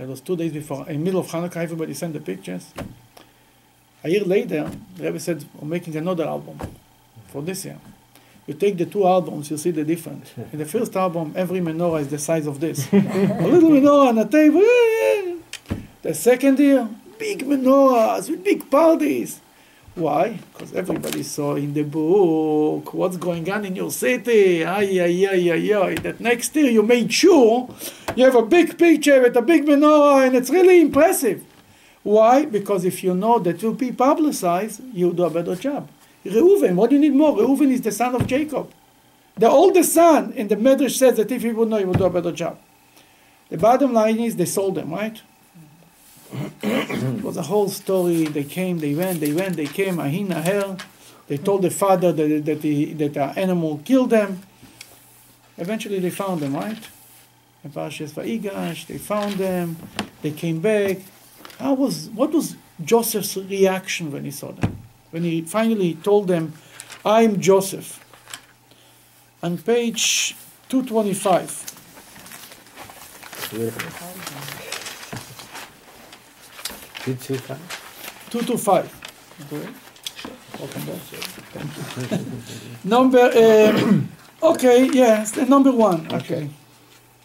It 0.00 0.08
was 0.08 0.22
two 0.22 0.34
days 0.34 0.52
before, 0.52 0.88
in 0.88 0.98
the 0.98 1.04
middle 1.04 1.20
of 1.20 1.26
Hanukkah, 1.26 1.56
everybody 1.56 1.92
sent 1.92 2.14
the 2.14 2.20
pictures. 2.20 2.72
A 4.02 4.08
year 4.08 4.24
later, 4.24 4.70
the 4.96 5.04
Rebbe 5.04 5.20
said, 5.20 5.44
we're 5.60 5.68
making 5.68 5.94
another 5.94 6.24
album 6.24 6.58
for 7.28 7.42
this 7.42 7.66
year. 7.66 7.78
You 8.46 8.54
take 8.54 8.78
the 8.78 8.86
two 8.86 9.06
albums, 9.06 9.50
you 9.50 9.58
see 9.58 9.72
the 9.72 9.84
difference. 9.84 10.32
In 10.52 10.58
the 10.58 10.64
first 10.64 10.96
album, 10.96 11.34
every 11.36 11.60
menorah 11.60 12.00
is 12.00 12.08
the 12.08 12.18
size 12.18 12.46
of 12.46 12.60
this. 12.60 12.90
a 12.92 12.96
little 12.96 13.68
menorah 13.68 14.08
on 14.08 14.18
a 14.18 14.26
table. 14.26 14.62
Eh, 14.62 14.64
eh, 14.64 15.36
eh. 15.68 15.76
The 16.00 16.14
second 16.14 16.58
year, 16.58 16.88
big 17.18 17.44
menorahs 17.44 18.30
with 18.30 18.42
big 18.42 18.70
parties. 18.70 19.42
Why? 20.00 20.40
Because 20.52 20.72
everybody 20.72 21.22
saw 21.22 21.56
in 21.56 21.74
the 21.74 21.82
book 21.82 22.94
what's 22.94 23.18
going 23.18 23.50
on 23.50 23.66
in 23.66 23.76
your 23.76 23.90
city. 23.90 24.64
Ay, 24.64 24.98
ay, 24.98 25.26
ay, 25.28 25.50
ay, 25.52 25.74
ay. 25.74 25.94
That 25.96 26.20
next 26.20 26.56
year 26.56 26.70
you 26.70 26.82
made 26.82 27.12
sure 27.12 27.68
you 28.16 28.24
have 28.24 28.34
a 28.34 28.42
big 28.42 28.78
picture 28.78 29.20
with 29.20 29.36
a 29.36 29.42
big 29.42 29.66
menorah 29.66 30.26
and 30.26 30.34
it's 30.34 30.48
really 30.48 30.80
impressive. 30.80 31.44
Why? 32.02 32.46
Because 32.46 32.86
if 32.86 33.04
you 33.04 33.14
know 33.14 33.38
that 33.40 33.62
will 33.62 33.74
be 33.74 33.92
publicized, 33.92 34.80
you 34.94 35.12
do 35.12 35.24
a 35.24 35.30
better 35.30 35.54
job. 35.54 35.86
Reuven, 36.24 36.76
what 36.76 36.88
do 36.88 36.96
you 36.96 37.02
need 37.02 37.14
more? 37.14 37.36
Reuven 37.36 37.70
is 37.70 37.82
the 37.82 37.92
son 37.92 38.14
of 38.14 38.26
Jacob. 38.26 38.72
The 39.36 39.50
oldest 39.50 39.92
son, 39.92 40.32
and 40.34 40.48
the 40.48 40.56
Medrash 40.56 40.96
says 40.96 41.16
that 41.18 41.30
if 41.30 41.42
he 41.42 41.52
would 41.52 41.68
know, 41.68 41.76
he 41.76 41.84
would 41.84 41.98
do 41.98 42.04
a 42.04 42.10
better 42.10 42.32
job. 42.32 42.58
The 43.50 43.58
bottom 43.58 43.92
line 43.92 44.18
is 44.18 44.36
they 44.36 44.46
sold 44.46 44.76
them, 44.76 44.92
right? 44.92 45.20
It 46.62 47.22
was 47.22 47.36
a 47.36 47.42
whole 47.42 47.68
story. 47.68 48.24
They 48.24 48.44
came, 48.44 48.78
they 48.78 48.94
went, 48.94 49.20
they 49.20 49.32
went, 49.32 49.56
they 49.56 49.66
came, 49.66 49.98
Ahina 49.98 50.42
hell. 50.42 50.78
They 51.26 51.36
told 51.38 51.62
the 51.62 51.70
father 51.70 52.12
that, 52.12 52.44
that, 52.44 52.62
the, 52.62 52.92
that 52.94 53.14
the 53.14 53.24
animal 53.38 53.80
killed 53.84 54.10
them. 54.10 54.42
Eventually 55.56 55.98
they 55.98 56.10
found 56.10 56.40
them, 56.40 56.54
right? 56.54 56.88
In 57.62 57.70
Vayigash, 57.70 58.86
they 58.86 58.98
found 58.98 59.34
them. 59.34 59.76
They 60.22 60.30
came 60.30 60.60
back. 60.60 60.98
How 61.58 61.74
was, 61.74 62.08
what 62.10 62.32
was 62.32 62.56
Joseph's 62.82 63.36
reaction 63.36 64.10
when 64.10 64.24
he 64.24 64.30
saw 64.30 64.52
them? 64.52 64.78
When 65.10 65.24
he 65.24 65.42
finally 65.42 65.94
told 65.94 66.28
them, 66.28 66.54
I'm 67.04 67.40
Joseph. 67.40 68.04
On 69.42 69.58
page 69.58 70.36
225. 77.04 78.28
225? 78.30 79.48
225. 79.48 79.90
Welcome 80.60 80.84
back. 80.84 81.00
Thank 81.96 82.12
you. 82.12 82.90
number, 82.90 83.30
um, 83.34 84.08
okay, 84.42 84.90
yes, 84.92 85.30
the 85.32 85.46
number 85.46 85.72
one, 85.72 86.12
okay. 86.12 86.50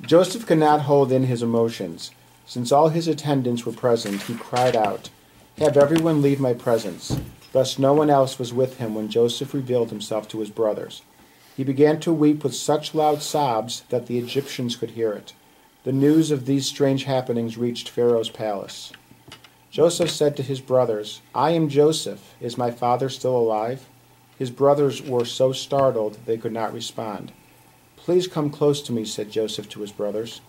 Joseph 0.02 0.46
could 0.46 0.60
not 0.60 0.84
hold 0.84 1.12
in 1.12 1.24
his 1.24 1.44
emotions. 1.44 2.12
Since 2.46 2.72
all 2.72 2.90
his 2.90 3.10
attendants 3.10 3.66
were 3.66 3.74
present, 3.74 4.22
he 4.24 4.36
cried 4.36 4.78
out, 4.78 5.10
Have 5.58 5.76
everyone 5.76 6.22
leave 6.22 6.40
my 6.40 6.54
presence. 6.54 7.20
Thus 7.52 7.78
no 7.78 7.94
one 7.94 8.10
else 8.10 8.40
was 8.40 8.54
with 8.54 8.78
him 8.78 8.96
when 8.96 9.10
Joseph 9.10 9.54
revealed 9.54 9.90
himself 9.90 10.30
to 10.30 10.40
his 10.40 10.50
brothers. 10.50 11.02
He 11.58 11.66
began 11.66 12.00
to 12.02 12.14
weep 12.14 12.44
with 12.44 12.56
such 12.56 12.96
loud 12.96 13.22
sobs 13.22 13.84
that 13.90 14.08
the 14.08 14.20
Egyptians 14.20 14.78
could 14.78 14.92
hear 14.92 15.12
it. 15.12 15.34
The 15.84 15.92
news 15.92 16.32
of 16.32 16.46
these 16.46 16.66
strange 16.66 17.04
happenings 17.04 17.58
reached 17.58 17.90
Pharaoh's 17.90 18.30
palace. 18.30 18.92
Joseph 19.76 20.10
said 20.10 20.38
to 20.38 20.42
his 20.42 20.62
brothers, 20.62 21.20
I 21.36 21.50
am 21.50 21.68
Joseph. 21.68 22.34
Is 22.40 22.58
my 22.58 22.72
father 22.72 23.10
still 23.10 23.36
alive? 23.36 23.90
His 24.40 24.50
brothers 24.50 25.02
were 25.02 25.26
so 25.26 25.52
startled 25.52 26.18
they 26.26 26.38
could 26.38 26.54
not 26.54 26.72
respond. 26.72 27.34
Please 27.98 28.26
come 28.26 28.50
close 28.50 28.82
to 28.84 28.94
me, 28.94 29.04
said 29.04 29.30
Joseph 29.30 29.68
to 29.68 29.82
his 29.82 29.92
brothers. 29.92 30.40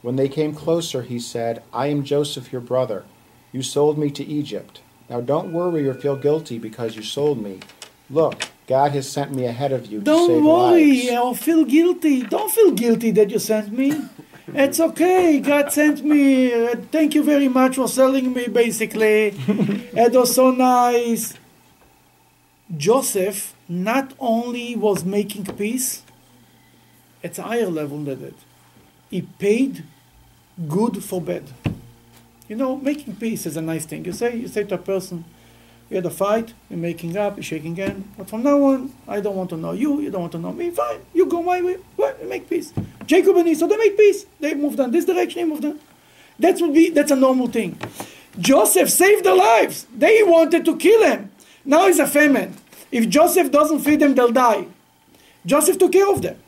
When 0.00 0.14
they 0.14 0.28
came 0.28 0.54
closer, 0.54 1.02
he 1.02 1.18
said, 1.18 1.60
I 1.72 1.88
am 1.88 2.04
Joseph, 2.04 2.52
your 2.52 2.60
brother. 2.60 3.04
You 3.50 3.62
sold 3.64 3.98
me 3.98 4.12
to 4.12 4.24
Egypt. 4.24 4.80
Now 5.10 5.22
don't 5.22 5.52
worry 5.52 5.88
or 5.88 5.94
feel 5.94 6.14
guilty 6.14 6.60
because 6.60 6.94
you 6.94 7.02
sold 7.02 7.42
me. 7.42 7.58
Look, 8.08 8.44
God 8.68 8.92
has 8.92 9.10
sent 9.10 9.34
me 9.34 9.46
ahead 9.46 9.72
of 9.72 9.86
you 9.86 9.98
to 9.98 10.04
Don't 10.04 10.44
worry 10.44 11.02
lives. 11.08 11.18
or 11.18 11.34
feel 11.34 11.64
guilty. 11.64 12.22
Don't 12.22 12.52
feel 12.52 12.70
guilty 12.70 13.10
that 13.10 13.30
you 13.30 13.40
sent 13.40 13.72
me. 13.72 14.04
It's 14.54 14.80
okay. 14.80 15.40
God 15.40 15.72
sent 15.72 16.04
me. 16.04 16.52
Uh, 16.52 16.76
thank 16.90 17.14
you 17.14 17.22
very 17.22 17.48
much 17.48 17.76
for 17.76 17.88
selling 17.88 18.32
me, 18.32 18.48
basically. 18.48 19.34
it 19.46 20.12
was 20.12 20.34
so 20.34 20.50
nice. 20.50 21.34
Joseph 22.76 23.54
not 23.68 24.14
only 24.18 24.74
was 24.76 25.04
making 25.04 25.44
peace, 25.56 26.02
it's 27.22 27.38
a 27.38 27.42
higher 27.42 27.68
level 27.68 27.98
than 28.04 28.20
that. 28.20 28.34
He 29.10 29.22
paid 29.22 29.84
good 30.66 31.02
for 31.04 31.20
bad. 31.20 31.44
You 32.48 32.56
know, 32.56 32.76
making 32.76 33.16
peace 33.16 33.44
is 33.44 33.56
a 33.56 33.62
nice 33.62 33.84
thing. 33.84 34.04
You 34.04 34.12
say, 34.12 34.36
you 34.36 34.48
say 34.48 34.64
to 34.64 34.74
a 34.76 34.78
person, 34.78 35.24
we 35.90 35.96
had 35.96 36.04
a 36.04 36.10
fight, 36.10 36.52
we're 36.68 36.76
making 36.76 37.16
up, 37.16 37.36
we're 37.36 37.42
shaking 37.42 37.76
hands, 37.76 38.06
but 38.16 38.28
from 38.28 38.42
now 38.42 38.62
on, 38.62 38.92
I 39.06 39.20
don't 39.20 39.36
want 39.36 39.50
to 39.50 39.56
know 39.56 39.72
you, 39.72 40.00
you 40.00 40.10
don't 40.10 40.20
want 40.22 40.32
to 40.32 40.38
know 40.38 40.52
me, 40.52 40.70
fine, 40.70 41.00
you 41.14 41.26
go 41.26 41.42
my 41.42 41.62
way, 41.62 41.78
well, 41.96 42.14
we 42.20 42.28
make 42.28 42.48
peace. 42.48 42.72
Jacob 43.06 43.36
and 43.36 43.48
Esau, 43.48 43.66
they 43.66 43.76
made 43.76 43.96
peace. 43.96 44.26
They 44.38 44.54
moved 44.54 44.78
on 44.80 44.90
this 44.90 45.06
direction, 45.06 45.42
they 45.42 45.48
moved 45.48 45.64
on. 45.64 45.80
That 46.38 46.60
would 46.60 46.74
be, 46.74 46.90
that's 46.90 47.10
a 47.10 47.16
normal 47.16 47.48
thing. 47.48 47.78
Joseph 48.38 48.90
saved 48.90 49.24
their 49.24 49.34
lives. 49.34 49.86
They 49.96 50.22
wanted 50.22 50.64
to 50.66 50.76
kill 50.76 51.02
him. 51.02 51.30
Now 51.64 51.86
it's 51.86 51.98
a 51.98 52.06
famine. 52.06 52.54
If 52.92 53.08
Joseph 53.08 53.50
doesn't 53.50 53.80
feed 53.80 54.00
them, 54.00 54.14
they'll 54.14 54.32
die. 54.32 54.66
Joseph 55.44 55.78
took 55.78 55.92
care 55.92 56.10
of 56.10 56.22
them. 56.22 56.38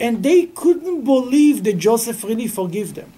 And 0.00 0.22
they 0.22 0.46
couldn't 0.46 1.04
believe 1.04 1.62
that 1.64 1.78
Joseph 1.78 2.24
really 2.24 2.48
forgave 2.48 2.94
them. 2.94 3.12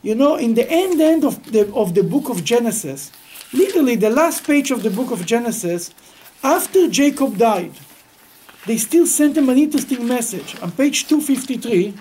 You 0.00 0.14
know, 0.14 0.36
in 0.36 0.54
the 0.54 0.68
end 0.70 1.00
end 1.00 1.24
of 1.24 1.52
the, 1.52 1.72
of 1.74 1.94
the 1.94 2.02
book 2.02 2.28
of 2.30 2.44
Genesis, 2.44 3.12
literally 3.52 3.96
the 3.96 4.10
last 4.10 4.44
page 4.44 4.70
of 4.70 4.82
the 4.82 4.90
book 4.90 5.10
of 5.10 5.24
Genesis, 5.26 5.92
after 6.42 6.88
Jacob 6.88 7.36
died, 7.38 7.72
they 8.66 8.76
still 8.76 9.06
sent 9.06 9.36
him 9.36 9.48
an 9.48 9.58
interesting 9.58 10.06
message. 10.06 10.60
On 10.60 10.70
page 10.70 11.06
253, 11.08 11.94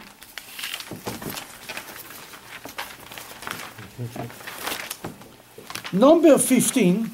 number 5.94 6.38
15, 6.38 7.12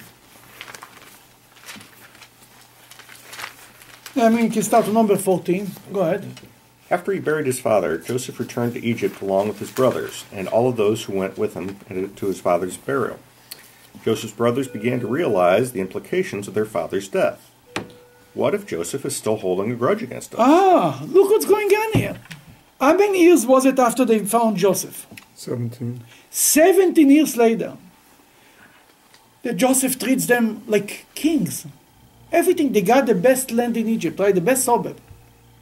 I 4.16 4.30
mean, 4.30 4.46
you 4.46 4.52
can 4.52 4.64
start 4.64 4.86
with 4.86 4.94
number 4.94 5.18
14. 5.18 5.72
Go 5.92 6.02
ahead. 6.02 6.26
After 6.90 7.12
he 7.12 7.20
buried 7.20 7.46
his 7.48 7.60
father, 7.60 7.98
Joseph 7.98 8.40
returned 8.40 8.74
to 8.74 8.84
Egypt 8.86 9.22
along 9.22 9.48
with 9.48 9.60
his 9.60 9.72
brothers 9.72 10.26
and 10.32 10.48
all 10.48 10.70
of 10.70 10.78
those 10.78 11.06
who 11.06 11.14
went 11.14 11.38
with 11.38 11.56
him 11.56 11.78
to 12.16 12.26
his 12.26 12.40
father's 12.40 12.78
burial. 12.78 13.20
Joseph's 14.04 14.34
brothers 14.34 14.68
began 14.68 15.00
to 15.00 15.08
realize 15.08 15.72
the 15.72 15.82
implications 15.82 16.48
of 16.48 16.54
their 16.54 16.66
father's 16.66 17.08
death. 17.08 17.52
What 18.34 18.56
if 18.56 18.66
Joseph 18.66 19.06
is 19.06 19.16
still 19.16 19.38
holding 19.38 19.72
a 19.72 19.76
grudge 19.76 20.02
against 20.02 20.34
us? 20.34 20.40
Ah, 20.42 21.04
look 21.06 21.30
what's 21.30 21.46
going 21.46 21.68
on 21.68 22.00
here. 22.00 22.20
How 22.80 22.98
many 22.98 23.24
years 23.24 23.46
was 23.46 23.66
it 23.66 23.80
after 23.80 24.04
they 24.04 24.20
found 24.20 24.58
Joseph? 24.58 25.08
17. 25.36 26.04
17 26.30 27.10
years 27.10 27.38
later. 27.38 27.78
That 29.44 29.58
Joseph 29.58 30.00
treats 30.00 30.26
them 30.26 30.64
like 30.68 31.06
kings. 31.14 31.68
Everything, 32.32 32.72
they 32.72 32.82
got 32.82 33.06
the 33.06 33.16
best 33.16 33.52
land 33.52 33.78
in 33.78 33.88
Egypt, 33.88 34.20
right? 34.20 34.34
The 34.34 34.42
best 34.42 34.64
suburb. 34.64 34.98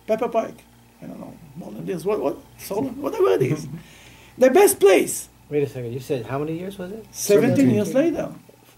Pepper 0.07 0.29
Pike. 0.29 0.63
I 1.01 1.07
don't 1.07 1.19
know, 1.19 1.33
more 1.57 1.71
than 1.71 1.85
this. 1.85 2.05
What, 2.05 2.21
what? 2.21 2.37
Solon? 2.57 3.01
Whatever 3.01 3.31
it 3.31 3.41
is. 3.41 3.67
the 4.37 4.49
best 4.49 4.79
place. 4.79 5.27
Wait 5.51 5.63
a 5.63 5.67
second. 5.67 5.91
You 5.91 5.99
said 5.99 6.25
how 6.25 6.39
many 6.39 6.57
years 6.57 6.79
was 6.79 6.93
it? 6.93 7.05
17 7.11 7.69
years 7.69 7.93
later. 7.93 8.33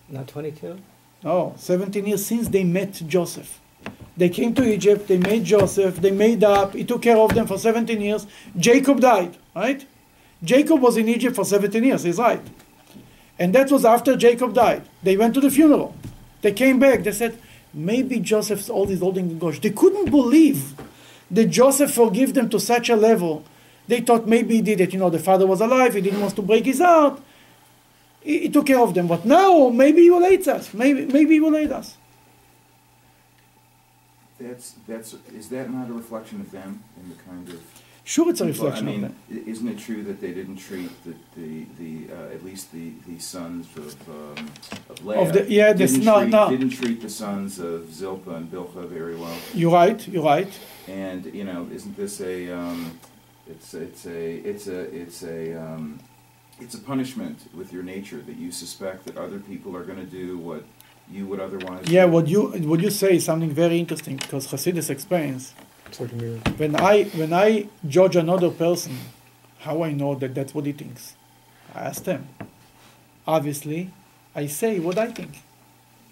Not 0.09 0.27
22? 0.27 0.79
Oh, 1.23 1.53
17 1.55 2.05
years 2.05 2.25
since 2.25 2.49
they 2.49 2.63
met 2.63 2.93
Joseph. 3.07 3.61
They 4.17 4.29
came 4.29 4.55
to 4.55 4.63
Egypt, 4.63 5.07
they 5.07 5.17
made 5.17 5.43
Joseph, 5.43 5.97
they 5.97 6.11
made 6.11 6.43
up, 6.43 6.73
he 6.73 6.83
took 6.83 7.03
care 7.03 7.17
of 7.17 7.33
them 7.35 7.45
for 7.45 7.57
17 7.57 8.01
years. 8.01 8.25
Jacob 8.57 8.99
died, 8.99 9.37
right? 9.55 9.85
Jacob 10.43 10.81
was 10.81 10.97
in 10.97 11.07
Egypt 11.07 11.35
for 11.35 11.45
17 11.45 11.83
years, 11.83 12.03
he's 12.03 12.17
right. 12.17 12.41
And 13.37 13.53
that 13.55 13.71
was 13.71 13.85
after 13.85 14.15
Jacob 14.15 14.53
died. 14.53 14.83
They 15.03 15.15
went 15.15 15.33
to 15.35 15.41
the 15.41 15.51
funeral. 15.51 15.95
They 16.41 16.51
came 16.51 16.79
back. 16.79 17.03
They 17.03 17.11
said, 17.11 17.37
maybe 17.73 18.19
Joseph's 18.19 18.69
all 18.69 18.89
is 18.89 18.99
holding 18.99 19.29
the 19.29 19.35
gosh. 19.35 19.59
They 19.59 19.71
couldn't 19.71 20.11
believe 20.11 20.73
that 21.31 21.45
Joseph 21.45 21.93
forgave 21.93 22.33
them 22.33 22.49
to 22.49 22.59
such 22.59 22.89
a 22.89 22.95
level. 22.95 23.43
They 23.87 24.01
thought 24.01 24.27
maybe 24.27 24.55
he 24.55 24.61
did 24.61 24.79
it. 24.81 24.93
You 24.93 24.99
know, 24.99 25.09
the 25.09 25.19
father 25.19 25.45
was 25.45 25.61
alive. 25.61 25.93
He 25.93 26.01
didn't 26.01 26.21
want 26.21 26.35
to 26.35 26.41
break 26.41 26.65
his 26.65 26.79
heart. 26.79 27.19
He, 28.21 28.39
he 28.39 28.49
took 28.49 28.65
care 28.67 28.79
of 28.79 28.93
them. 28.93 29.07
But 29.07 29.25
now, 29.25 29.69
maybe 29.69 30.01
he 30.03 30.09
will 30.09 30.23
hate 30.23 30.47
us. 30.47 30.73
Maybe, 30.73 31.05
maybe 31.05 31.33
he 31.35 31.39
will 31.39 31.53
hate 31.53 31.71
us. 31.71 31.97
That's, 34.39 34.75
that's, 34.87 35.15
is 35.33 35.49
that 35.49 35.69
not 35.69 35.89
a 35.89 35.93
reflection 35.93 36.41
of 36.41 36.51
them 36.51 36.83
and 36.97 37.11
the 37.11 37.15
kind 37.23 37.47
of? 37.49 37.61
Sure, 38.05 38.29
it's 38.29 38.41
a 38.41 38.45
reflection 38.45 38.87
I 38.89 38.91
of 38.91 39.01
mean, 39.01 39.01
them. 39.29 39.43
isn't 39.47 39.67
it 39.69 39.79
true 39.79 40.03
that 40.03 40.19
they 40.19 40.33
didn't 40.33 40.57
treat 40.57 40.89
the, 41.05 41.13
the, 41.37 41.65
the, 41.79 42.13
uh, 42.13 42.33
at 42.33 42.43
least 42.43 42.73
the, 42.73 42.91
the 43.07 43.17
sons 43.19 43.67
of, 43.77 44.09
um, 44.09 44.51
of 44.89 45.05
Leah? 45.05 45.19
Of 45.21 45.31
the- 45.33 45.49
yeah, 45.49 45.71
this- 45.71 45.93
no, 45.95 46.19
treat- 46.19 46.29
no. 46.31 46.49
Didn't 46.49 46.71
treat 46.71 47.01
the 47.01 47.09
sons 47.09 47.59
of 47.59 47.93
Zilpah 47.93 48.31
and 48.35 48.51
Bilhah 48.51 48.89
very 48.89 49.15
well? 49.15 49.37
You're 49.53 49.71
right. 49.71 50.05
You're 50.05 50.23
right. 50.23 50.51
And, 50.89 51.25
you 51.33 51.45
know, 51.45 51.65
isn't 51.71 51.95
this 51.95 52.19
a, 52.19 52.51
um, 52.51 52.99
it's, 53.49 53.73
it's 53.73 54.05
a, 54.05 54.35
it's 54.49 54.67
a, 54.67 54.79
it's 54.79 55.23
a, 55.23 55.53
um, 55.61 55.99
it's 56.59 56.75
a 56.75 56.79
punishment 56.79 57.39
with 57.53 57.73
your 57.73 57.83
nature 57.83 58.21
that 58.21 58.37
you 58.37 58.51
suspect 58.51 59.05
that 59.05 59.17
other 59.17 59.39
people 59.39 59.75
are 59.75 59.83
gonna 59.83 60.05
do 60.05 60.37
what 60.37 60.63
you 61.11 61.25
would 61.27 61.39
otherwise 61.39 61.87
Yeah, 61.89 62.05
do? 62.05 62.11
what 62.11 62.27
you 62.27 62.41
what 62.69 62.79
you 62.79 62.89
say 62.89 63.15
is 63.15 63.25
something 63.25 63.49
very 63.49 63.77
interesting 63.79 64.15
because 64.17 64.47
Hasidus 64.47 64.89
explains. 64.89 65.53
It's 65.87 65.99
like 65.99 66.11
a 66.11 66.15
mirror. 66.15 66.37
When 66.57 66.75
I 66.75 67.03
when 67.19 67.33
I 67.33 67.67
judge 67.87 68.15
another 68.15 68.49
person, 68.51 68.97
how 69.59 69.83
I 69.83 69.91
know 69.93 70.15
that 70.15 70.33
that's 70.35 70.53
what 70.55 70.65
he 70.65 70.71
thinks? 70.71 71.15
I 71.75 71.81
ask 71.89 72.03
them. 72.03 72.29
Obviously, 73.27 73.89
I 74.35 74.47
say 74.47 74.79
what 74.79 74.97
I 74.97 75.07
think, 75.11 75.41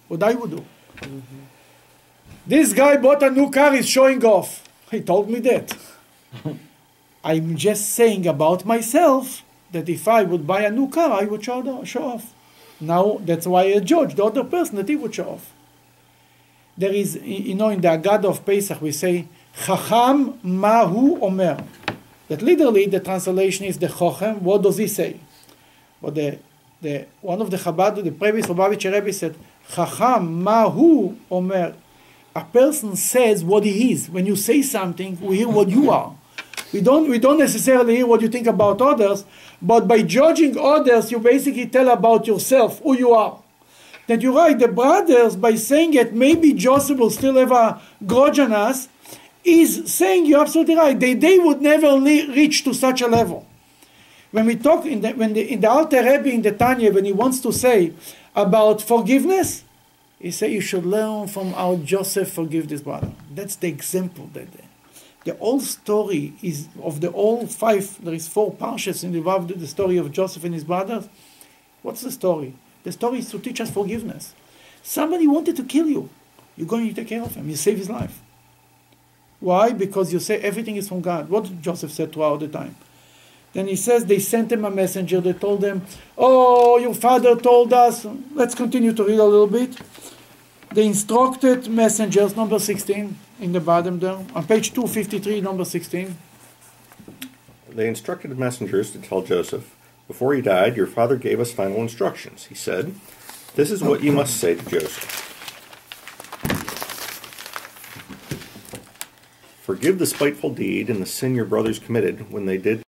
what 0.08 0.22
I 0.22 0.34
would 0.34 0.50
do. 0.50 0.64
This 2.46 2.72
guy 2.72 2.96
bought 2.96 3.22
a 3.22 3.30
new 3.30 3.50
car. 3.50 3.72
He's 3.72 3.88
showing 3.88 4.24
off. 4.24 4.68
He 4.90 5.00
told 5.00 5.30
me 5.30 5.40
that. 5.40 5.76
I'm 7.24 7.56
just 7.56 7.90
saying 7.90 8.26
about 8.26 8.64
myself 8.64 9.44
that 9.70 9.88
if 9.88 10.08
I 10.08 10.22
would 10.22 10.46
buy 10.46 10.62
a 10.62 10.70
new 10.70 10.88
car, 10.88 11.12
I 11.20 11.24
would 11.24 11.44
show, 11.44 11.62
off. 11.62 12.34
Now 12.80 13.18
that's 13.24 13.46
why 13.46 13.62
I 13.62 13.78
judge 13.78 14.14
the 14.16 14.24
other 14.24 14.44
person 14.44 14.76
that 14.76 14.88
he 14.88 14.96
would 14.96 15.14
show 15.14 15.30
off. 15.30 15.52
There 16.76 16.92
is, 16.92 17.16
you 17.22 17.54
know, 17.54 17.68
in 17.68 17.80
the 17.80 17.88
Agada 17.88 18.24
of 18.24 18.44
Pesach 18.44 18.80
we 18.80 18.92
say, 18.92 19.28
Chacham 19.54 20.38
Mahu 20.42 21.20
Omer. 21.20 21.62
That 22.28 22.42
literally 22.42 22.86
the 22.86 23.00
translation 23.00 23.66
is 23.66 23.78
the 23.78 23.88
Chochem. 23.88 24.40
What 24.40 24.62
does 24.62 24.78
he 24.78 24.86
say? 24.86 25.20
But 26.00 26.14
the, 26.14 26.38
the 26.80 27.06
one 27.20 27.40
of 27.42 27.50
the 27.50 27.58
Chabad, 27.58 28.02
the 28.02 28.10
previous 28.10 28.46
Lubavitcher 28.46 28.92
Rebbe 28.92 29.12
said, 29.12 29.36
Chacham 29.68 30.42
Mahu 30.42 31.16
Omer. 31.30 31.74
A 32.34 32.44
person 32.44 32.96
says 32.96 33.44
what 33.44 33.64
he 33.64 33.92
is. 33.92 34.08
When 34.08 34.24
you 34.24 34.36
say 34.36 34.62
something, 34.62 35.20
we 35.20 35.38
hear 35.38 35.48
what 35.48 35.68
you 35.68 35.90
are. 35.90 36.16
We 36.72 36.80
don't, 36.80 37.08
we 37.08 37.18
don't 37.18 37.38
necessarily 37.38 37.96
hear 37.96 38.06
what 38.06 38.22
you 38.22 38.28
think 38.28 38.46
about 38.46 38.80
others, 38.80 39.24
but 39.60 39.86
by 39.86 40.02
judging 40.02 40.56
others, 40.58 41.10
you 41.12 41.18
basically 41.18 41.66
tell 41.66 41.90
about 41.90 42.26
yourself, 42.26 42.80
who 42.82 42.96
you 42.96 43.12
are. 43.12 43.38
That 44.06 44.22
you're 44.22 44.32
right, 44.32 44.58
the 44.58 44.68
brothers, 44.68 45.36
by 45.36 45.54
saying 45.54 45.94
it, 45.94 46.14
maybe 46.14 46.52
Joseph 46.52 46.98
will 46.98 47.10
still 47.10 47.36
have 47.36 47.52
a 47.52 47.80
grudge 48.06 48.38
on 48.38 48.52
us, 48.52 48.88
is 49.44 49.92
saying 49.92 50.26
you're 50.26 50.40
absolutely 50.40 50.76
right. 50.76 50.98
They, 50.98 51.14
they 51.14 51.38
would 51.38 51.60
never 51.60 51.98
reach 52.00 52.64
to 52.64 52.72
such 52.72 53.00
a 53.02 53.06
level. 53.06 53.46
When 54.30 54.46
we 54.46 54.56
talk 54.56 54.86
in 54.86 55.02
the, 55.02 55.10
when 55.12 55.34
the, 55.34 55.52
in 55.52 55.60
the 55.60 55.68
Alter 55.68 56.02
Rebbe 56.02 56.30
in 56.30 56.42
the 56.42 56.52
Tanya, 56.52 56.92
when 56.92 57.04
he 57.04 57.12
wants 57.12 57.40
to 57.40 57.52
say 57.52 57.92
about 58.34 58.80
forgiveness, 58.80 59.62
he 60.18 60.30
say 60.30 60.52
you 60.52 60.60
should 60.60 60.86
learn 60.86 61.28
from 61.28 61.52
how 61.52 61.76
Joseph 61.76 62.32
forgive 62.32 62.68
this 62.68 62.80
brother. 62.80 63.10
That's 63.34 63.56
the 63.56 63.68
example 63.68 64.30
that 64.32 64.50
the, 64.52 64.62
the 65.24 65.34
whole 65.34 65.60
story 65.60 66.34
is 66.42 66.68
of 66.82 67.00
the 67.00 67.08
all 67.08 67.46
five. 67.46 68.02
There 68.02 68.14
is 68.14 68.28
four 68.28 68.52
parshas 68.52 69.04
involved 69.04 69.50
in 69.50 69.60
the 69.60 69.66
story 69.66 69.96
of 69.96 70.10
Joseph 70.10 70.44
and 70.44 70.54
his 70.54 70.64
brothers. 70.64 71.08
What's 71.82 72.02
the 72.02 72.10
story? 72.10 72.54
The 72.84 72.92
story 72.92 73.18
is 73.18 73.30
to 73.30 73.38
teach 73.38 73.60
us 73.60 73.70
forgiveness. 73.70 74.34
Somebody 74.82 75.26
wanted 75.26 75.56
to 75.56 75.64
kill 75.64 75.88
you. 75.88 76.08
You're 76.56 76.66
going 76.66 76.88
to 76.88 76.94
take 76.94 77.08
care 77.08 77.22
of 77.22 77.34
him. 77.34 77.48
You 77.48 77.56
save 77.56 77.78
his 77.78 77.88
life. 77.88 78.20
Why? 79.38 79.72
Because 79.72 80.12
you 80.12 80.20
say 80.20 80.38
everything 80.38 80.76
is 80.76 80.88
from 80.88 81.00
God. 81.00 81.28
What 81.28 81.60
Joseph 81.60 81.92
said 81.92 82.12
throughout 82.12 82.40
the 82.40 82.48
time? 82.48 82.76
Then 83.52 83.68
he 83.68 83.76
says 83.76 84.06
they 84.06 84.18
sent 84.18 84.50
him 84.50 84.64
a 84.64 84.70
messenger. 84.70 85.20
They 85.20 85.34
told 85.34 85.60
them, 85.60 85.82
"Oh, 86.16 86.78
your 86.78 86.94
father 86.94 87.36
told 87.36 87.72
us." 87.72 88.06
Let's 88.34 88.54
continue 88.54 88.92
to 88.92 89.04
read 89.04 89.18
a 89.18 89.24
little 89.24 89.46
bit. 89.46 89.76
The 90.72 90.82
instructed 90.82 91.68
messengers, 91.68 92.34
number 92.34 92.58
16, 92.58 93.18
in 93.42 93.52
the 93.52 93.60
bottom 93.60 93.98
there, 93.98 94.24
on 94.34 94.46
page 94.46 94.72
253, 94.72 95.40
number 95.40 95.64
16. 95.64 96.16
They 97.68 97.88
instructed 97.88 98.30
the 98.30 98.36
messengers 98.36 98.92
to 98.92 98.98
tell 98.98 99.22
Joseph, 99.22 99.74
Before 100.06 100.32
he 100.32 100.40
died, 100.40 100.76
your 100.76 100.86
father 100.86 101.16
gave 101.16 101.40
us 101.40 101.52
final 101.52 101.78
instructions. 101.78 102.46
He 102.46 102.54
said, 102.54 102.94
This 103.56 103.72
is 103.72 103.82
what 103.82 104.02
you 104.02 104.12
must 104.12 104.36
say 104.36 104.54
to 104.54 104.64
Joseph 104.64 105.18
Forgive 109.62 109.98
the 109.98 110.06
spiteful 110.06 110.50
deed 110.50 110.88
and 110.88 111.02
the 111.02 111.06
sin 111.06 111.34
your 111.34 111.44
brothers 111.44 111.78
committed 111.78 112.30
when 112.30 112.46
they 112.46 112.58
did 112.58 112.82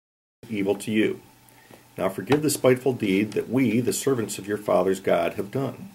evil 0.50 0.76
to 0.76 0.92
you. 0.92 1.22
Now 1.98 2.10
forgive 2.10 2.42
the 2.42 2.50
spiteful 2.50 2.94
deed 2.94 3.32
that 3.34 3.50
we, 3.50 3.80
the 3.80 3.94
servants 3.94 4.38
of 4.38 4.48
your 4.48 4.58
father's 4.58 5.00
God, 5.00 5.36
have 5.36 5.52
done. 5.52 5.92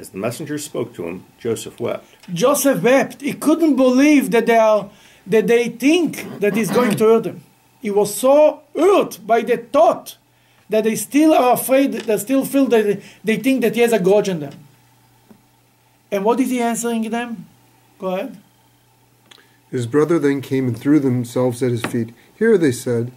As 0.00 0.08
the 0.08 0.16
messenger 0.16 0.56
spoke 0.56 0.94
to 0.94 1.06
him, 1.06 1.26
Joseph 1.38 1.78
wept. 1.78 2.06
Joseph 2.32 2.82
wept. 2.82 3.20
He 3.20 3.34
couldn't 3.34 3.76
believe 3.76 4.30
that 4.30 4.46
they 4.46 4.56
are 4.56 4.88
that 5.26 5.46
they 5.46 5.68
think 5.68 6.40
that 6.40 6.56
he's 6.56 6.70
going 6.70 6.96
to 6.96 7.04
hurt 7.04 7.24
them. 7.24 7.42
He 7.82 7.90
was 7.90 8.14
so 8.14 8.62
hurt 8.74 9.18
by 9.26 9.42
the 9.42 9.58
thought 9.58 10.16
that 10.70 10.84
they 10.84 10.96
still 10.96 11.34
are 11.34 11.52
afraid, 11.52 11.92
they 11.92 12.16
still 12.16 12.46
feel 12.46 12.64
that 12.68 13.02
they 13.22 13.36
think 13.36 13.60
that 13.60 13.74
he 13.74 13.82
has 13.82 13.92
a 13.92 13.98
grudge 13.98 14.30
on 14.30 14.40
them. 14.40 14.54
And 16.10 16.24
what 16.24 16.40
is 16.40 16.48
he 16.48 16.60
answering 16.62 17.10
them? 17.10 17.44
Go 17.98 18.06
ahead. 18.14 18.38
His 19.70 19.86
brother 19.86 20.18
then 20.18 20.40
came 20.40 20.66
and 20.66 20.78
threw 20.78 20.98
themselves 20.98 21.62
at 21.62 21.72
his 21.72 21.82
feet. 21.82 22.14
Here, 22.34 22.56
they 22.56 22.72
said, 22.72 23.12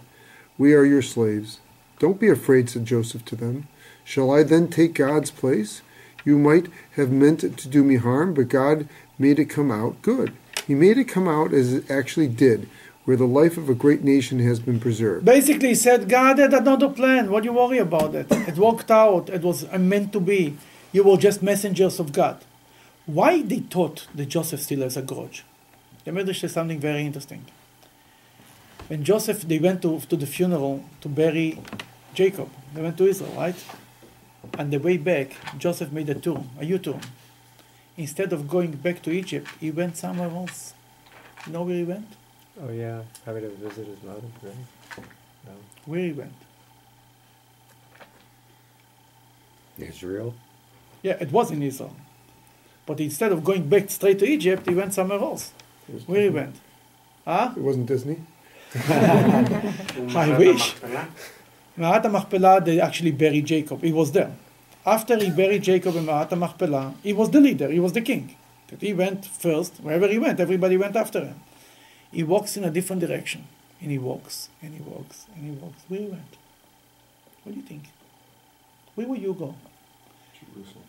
we 0.58 0.74
are 0.74 0.84
your 0.84 1.02
slaves. 1.02 1.60
Don't 1.98 2.20
be 2.20 2.28
afraid, 2.28 2.68
said 2.68 2.84
Joseph 2.84 3.24
to 3.24 3.36
them. 3.36 3.68
Shall 4.04 4.30
I 4.30 4.42
then 4.42 4.68
take 4.68 4.92
God's 4.92 5.30
place? 5.30 5.80
You 6.24 6.38
might 6.38 6.68
have 6.96 7.10
meant 7.10 7.40
to 7.40 7.68
do 7.68 7.84
me 7.84 7.96
harm, 7.96 8.34
but 8.34 8.48
God 8.48 8.88
made 9.18 9.38
it 9.38 9.46
come 9.46 9.70
out 9.70 10.00
good. 10.02 10.32
He 10.66 10.74
made 10.74 10.98
it 10.98 11.04
come 11.04 11.28
out 11.28 11.52
as 11.52 11.72
it 11.72 11.90
actually 11.90 12.28
did, 12.28 12.68
where 13.04 13.16
the 13.16 13.26
life 13.26 13.58
of 13.58 13.68
a 13.68 13.74
great 13.74 14.02
nation 14.02 14.38
has 14.38 14.58
been 14.60 14.80
preserved. 14.80 15.24
Basically, 15.24 15.68
he 15.68 15.74
said, 15.74 16.08
God 16.08 16.38
had 16.38 16.54
another 16.54 16.88
plan. 16.88 17.30
What 17.30 17.42
do 17.42 17.50
you 17.50 17.52
worry 17.52 17.78
about 17.78 18.14
it? 18.14 18.26
It 18.30 18.56
worked 18.56 18.90
out. 18.90 19.28
It 19.28 19.42
was 19.42 19.64
uh, 19.64 19.78
meant 19.78 20.12
to 20.14 20.20
be. 20.20 20.56
You 20.92 21.04
were 21.04 21.18
just 21.18 21.42
messengers 21.42 22.00
of 22.00 22.12
God. 22.12 22.42
Why 23.04 23.42
they 23.42 23.58
thought 23.58 24.06
that 24.14 24.26
Joseph 24.26 24.60
still 24.60 24.80
has 24.80 24.96
a 24.96 25.02
grudge? 25.02 25.44
The 26.04 26.10
Medrash 26.10 26.40
says 26.40 26.52
something 26.52 26.80
very 26.80 27.04
interesting. 27.04 27.44
When 28.88 29.04
Joseph, 29.04 29.42
they 29.42 29.58
went 29.58 29.82
to, 29.82 30.00
to 30.00 30.16
the 30.16 30.26
funeral 30.26 30.84
to 31.00 31.08
bury 31.08 31.58
Jacob. 32.14 32.48
They 32.72 32.82
went 32.82 32.96
to 32.98 33.06
Israel, 33.06 33.32
right? 33.36 33.56
On 34.58 34.70
the 34.70 34.78
way 34.78 34.96
back, 34.96 35.32
Joseph 35.58 35.90
made 35.90 36.08
a 36.08 36.14
turn, 36.14 36.48
a 36.60 36.64
U-turn. 36.64 37.00
Instead 37.96 38.32
of 38.32 38.48
going 38.48 38.72
back 38.72 39.02
to 39.02 39.10
Egypt, 39.10 39.48
he 39.60 39.70
went 39.70 39.96
somewhere 39.96 40.30
else. 40.30 40.74
You 41.46 41.52
know 41.52 41.62
where 41.62 41.76
he 41.76 41.84
went? 41.84 42.06
Oh 42.62 42.70
yeah, 42.70 43.02
having 43.26 43.42
to 43.42 43.50
visit 43.50 43.86
his 43.86 44.02
mother, 44.02 44.20
right? 44.42 44.54
No. 45.44 45.52
Where 45.86 46.00
he 46.00 46.12
went? 46.12 46.32
Israel? 49.78 50.34
Yeah, 51.02 51.16
it 51.20 51.32
was 51.32 51.50
in 51.50 51.62
Israel. 51.62 51.94
But 52.86 53.00
instead 53.00 53.32
of 53.32 53.42
going 53.42 53.68
back 53.68 53.90
straight 53.90 54.18
to 54.20 54.24
Egypt, 54.26 54.68
he 54.68 54.74
went 54.74 54.94
somewhere 54.94 55.18
else. 55.18 55.52
Where 56.06 56.22
he 56.22 56.28
went? 56.28 56.56
Huh? 57.24 57.52
It 57.56 57.62
wasn't 57.62 57.86
Disney. 57.86 58.18
I 58.74 60.36
wish. 60.38 60.74
Ma'at 61.78 62.10
Machpelah, 62.10 62.60
they 62.60 62.80
actually 62.80 63.12
buried 63.12 63.46
Jacob. 63.46 63.82
He 63.82 63.92
was 63.92 64.12
there. 64.12 64.32
After 64.86 65.16
he 65.18 65.30
buried 65.30 65.62
Jacob 65.62 65.96
in 65.96 66.06
Ma'at 66.06 66.36
Machpelah, 66.36 66.94
he 67.02 67.12
was 67.12 67.30
the 67.30 67.40
leader, 67.40 67.68
he 67.70 67.80
was 67.80 67.92
the 67.92 68.02
king. 68.02 68.36
That 68.68 68.80
he 68.80 68.92
went 68.92 69.26
first, 69.26 69.76
wherever 69.78 70.08
he 70.08 70.18
went, 70.18 70.40
everybody 70.40 70.76
went 70.76 70.96
after 70.96 71.20
him. 71.20 71.40
He 72.12 72.22
walks 72.22 72.56
in 72.56 72.64
a 72.64 72.70
different 72.70 73.00
direction. 73.00 73.46
And 73.80 73.90
he 73.90 73.98
walks, 73.98 74.48
and 74.62 74.72
he 74.72 74.80
walks, 74.80 75.26
and 75.34 75.44
he 75.44 75.50
walks. 75.50 75.82
Where 75.88 76.00
he 76.00 76.06
went? 76.06 76.36
What 77.42 77.52
do 77.52 77.60
you 77.60 77.66
think? 77.66 77.82
Where 78.94 79.06
will 79.06 79.18
you 79.18 79.34
go? 79.34 79.54
Jerusalem. 80.38 80.84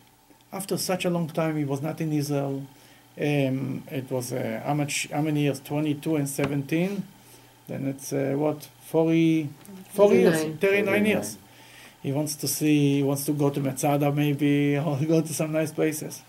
After 0.53 0.77
such 0.77 1.03
a 1.03 1.09
long 1.09 1.27
time, 1.27 1.57
he 1.57 1.65
was 1.65 1.81
not 1.81 1.99
in 1.99 2.13
Israel. 2.13 2.65
Um, 3.19 3.83
it 3.91 4.09
was 4.09 4.31
uh, 4.31 4.61
how 4.63 4.75
much? 4.75 5.09
How 5.11 5.21
many 5.21 5.41
years? 5.41 5.59
Twenty-two 5.59 6.15
and 6.15 6.29
seventeen. 6.29 7.05
Then 7.67 7.87
it's 7.87 8.13
uh, 8.13 8.33
what 8.37 8.67
40, 8.87 9.49
40 9.89 10.15
years, 10.15 10.35
39. 10.35 10.57
39 10.57 11.05
years. 11.05 11.37
He 12.03 12.11
wants 12.11 12.35
to 12.35 12.47
see, 12.47 12.97
he 12.97 13.03
wants 13.03 13.25
to 13.25 13.33
go 13.33 13.49
to 13.49 13.59
Metzada 13.59 14.13
maybe, 14.13 14.77
or 14.85 14.97
go 14.97 15.21
to 15.21 15.33
some 15.33 15.51
nice 15.51 15.71
places. 15.71 16.21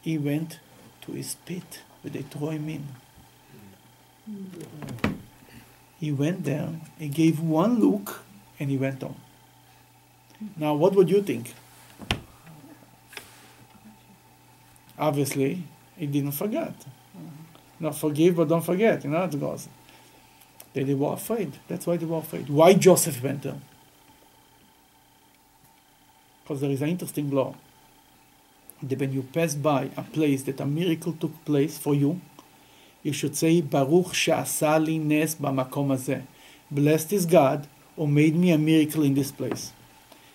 He 0.00 0.18
went 0.18 0.58
to 1.02 1.12
his 1.12 1.36
pit 1.46 1.82
where 2.02 2.10
they 2.10 2.22
threw 2.22 2.50
him 2.50 2.68
in. 2.68 2.86
He 6.00 6.12
went 6.12 6.44
there, 6.44 6.68
he 6.98 7.08
gave 7.08 7.40
one 7.40 7.80
look, 7.80 8.22
and 8.58 8.70
he 8.70 8.76
went 8.76 9.02
on. 9.02 9.16
Now, 10.56 10.74
what 10.74 10.94
would 10.94 11.10
you 11.10 11.22
think? 11.22 11.54
Obviously, 14.98 15.64
he 15.96 16.06
didn't 16.06 16.32
forget. 16.32 16.74
Not 17.80 17.94
forgive, 17.96 18.36
but 18.36 18.48
don't 18.48 18.64
forget. 18.64 19.04
You 19.04 19.10
know 19.10 19.18
how 19.18 19.24
it 19.24 19.40
goes. 19.40 19.68
They, 20.72 20.84
they 20.84 20.94
were 20.94 21.12
afraid. 21.12 21.52
That's 21.68 21.86
why 21.86 21.96
they 21.96 22.06
were 22.06 22.18
afraid. 22.18 22.48
Why 22.48 22.74
Joseph 22.74 23.22
went 23.22 23.42
there? 23.42 23.56
Because 26.42 26.60
there 26.60 26.70
is 26.70 26.82
an 26.82 26.88
interesting 26.88 27.30
law 27.30 27.54
that 28.82 28.98
when 28.98 29.12
you 29.12 29.22
pass 29.22 29.54
by 29.54 29.90
a 29.96 30.02
place 30.02 30.42
that 30.44 30.60
a 30.60 30.66
miracle 30.66 31.12
took 31.12 31.44
place 31.44 31.76
for 31.76 31.94
you, 31.94 32.20
you 33.02 33.12
should 33.12 33.36
say, 33.36 33.60
Baruch 33.60 34.14
she'asa 34.14 34.78
li 34.78 34.98
nes 34.98 35.34
b'makom 35.34 35.88
hazeh. 35.88 36.22
Blessed 36.70 37.12
is 37.12 37.26
God 37.26 37.66
who 37.96 38.06
made 38.06 38.36
me 38.36 38.52
a 38.52 38.58
miracle 38.58 39.02
in 39.02 39.14
this 39.14 39.32
place. 39.32 39.72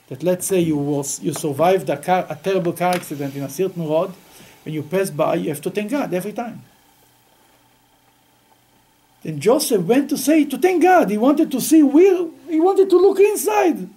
That 0.07 0.23
let's 0.23 0.45
say 0.45 0.59
you 0.59 0.77
was 0.77 1.21
you 1.21 1.33
survived 1.33 1.89
a, 1.89 1.97
car, 1.97 2.25
a 2.29 2.35
terrible 2.35 2.73
car 2.73 2.93
accident 2.93 3.35
in 3.35 3.43
a 3.43 3.49
certain 3.49 3.87
road, 3.87 4.13
when 4.63 4.73
you 4.73 4.83
pass 4.83 5.09
by, 5.09 5.35
you 5.35 5.49
have 5.49 5.61
to 5.61 5.69
thank 5.69 5.91
God 5.91 6.13
every 6.13 6.33
time. 6.33 6.63
Then 9.23 9.39
Joseph 9.39 9.85
went 9.85 10.09
to 10.09 10.17
say 10.17 10.45
to 10.45 10.57
thank 10.57 10.83
God. 10.83 11.09
He 11.09 11.17
wanted 11.17 11.51
to 11.51 11.61
see 11.61 11.81
where 11.81 12.27
he 12.49 12.59
wanted 12.59 12.89
to 12.89 12.97
look 12.97 13.19
inside. 13.19 13.89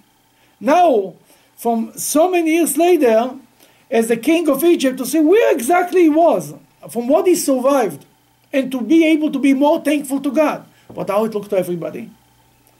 Now, 0.59 1.15
from 1.55 1.91
so 1.97 2.31
many 2.31 2.51
years 2.55 2.77
later, 2.77 3.35
as 3.91 4.07
the 4.07 4.17
king 4.17 4.49
of 4.49 4.63
Egypt, 4.63 4.97
to 4.97 5.05
see 5.05 5.19
where 5.19 5.53
exactly 5.53 6.03
he 6.03 6.09
was, 6.09 6.53
from 6.89 7.07
what 7.07 7.27
he 7.27 7.35
survived, 7.35 8.05
and 8.53 8.71
to 8.71 8.81
be 8.81 9.05
able 9.05 9.31
to 9.31 9.39
be 9.39 9.53
more 9.53 9.83
thankful 9.83 10.21
to 10.21 10.31
God. 10.31 10.65
But 10.93 11.09
how 11.09 11.25
it 11.25 11.33
looked 11.33 11.49
to 11.49 11.57
everybody, 11.57 12.09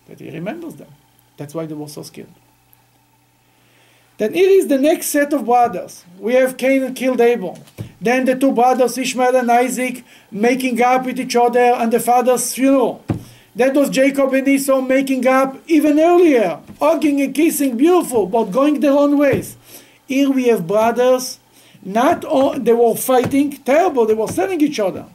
that 0.07 0.19
he 0.19 0.29
remembers 0.29 0.75
them. 0.75 0.87
That's 1.35 1.53
why 1.53 1.65
they 1.65 1.73
were 1.73 1.89
so 1.89 2.03
scared. 2.03 2.29
Then 4.17 4.33
here 4.33 4.49
is 4.49 4.67
the 4.67 4.79
next 4.79 5.07
set 5.07 5.33
of 5.33 5.45
brothers. 5.45 6.03
We 6.17 6.33
have 6.33 6.57
Cain 6.57 6.83
and 6.83 6.95
killed 6.95 7.21
Abel. 7.21 7.59
Then 7.99 8.25
the 8.25 8.35
two 8.35 8.51
brothers, 8.51 8.97
Ishmael 8.97 9.35
and 9.35 9.51
Isaac, 9.51 10.03
making 10.31 10.81
up 10.81 11.05
with 11.05 11.19
each 11.19 11.35
other 11.35 11.59
and 11.59 11.91
the 11.91 11.99
father's 11.99 12.53
funeral. 12.53 13.03
That 13.55 13.73
was 13.73 13.89
Jacob 13.89 14.33
and 14.33 14.47
Esau 14.47 14.81
making 14.81 15.25
up 15.25 15.57
even 15.65 15.99
earlier, 15.99 16.59
hugging 16.79 17.21
and 17.21 17.33
kissing, 17.33 17.75
beautiful, 17.75 18.27
but 18.27 18.51
going 18.51 18.81
their 18.81 18.91
own 18.91 19.17
ways. 19.17 19.57
Here 20.07 20.29
we 20.29 20.47
have 20.49 20.67
brothers, 20.67 21.39
not 21.81 22.23
all, 22.23 22.59
they 22.59 22.73
were 22.73 22.95
fighting, 22.95 23.51
terrible, 23.63 24.05
they 24.05 24.13
were 24.13 24.27
selling 24.27 24.61
each 24.61 24.79
other. 24.79 25.07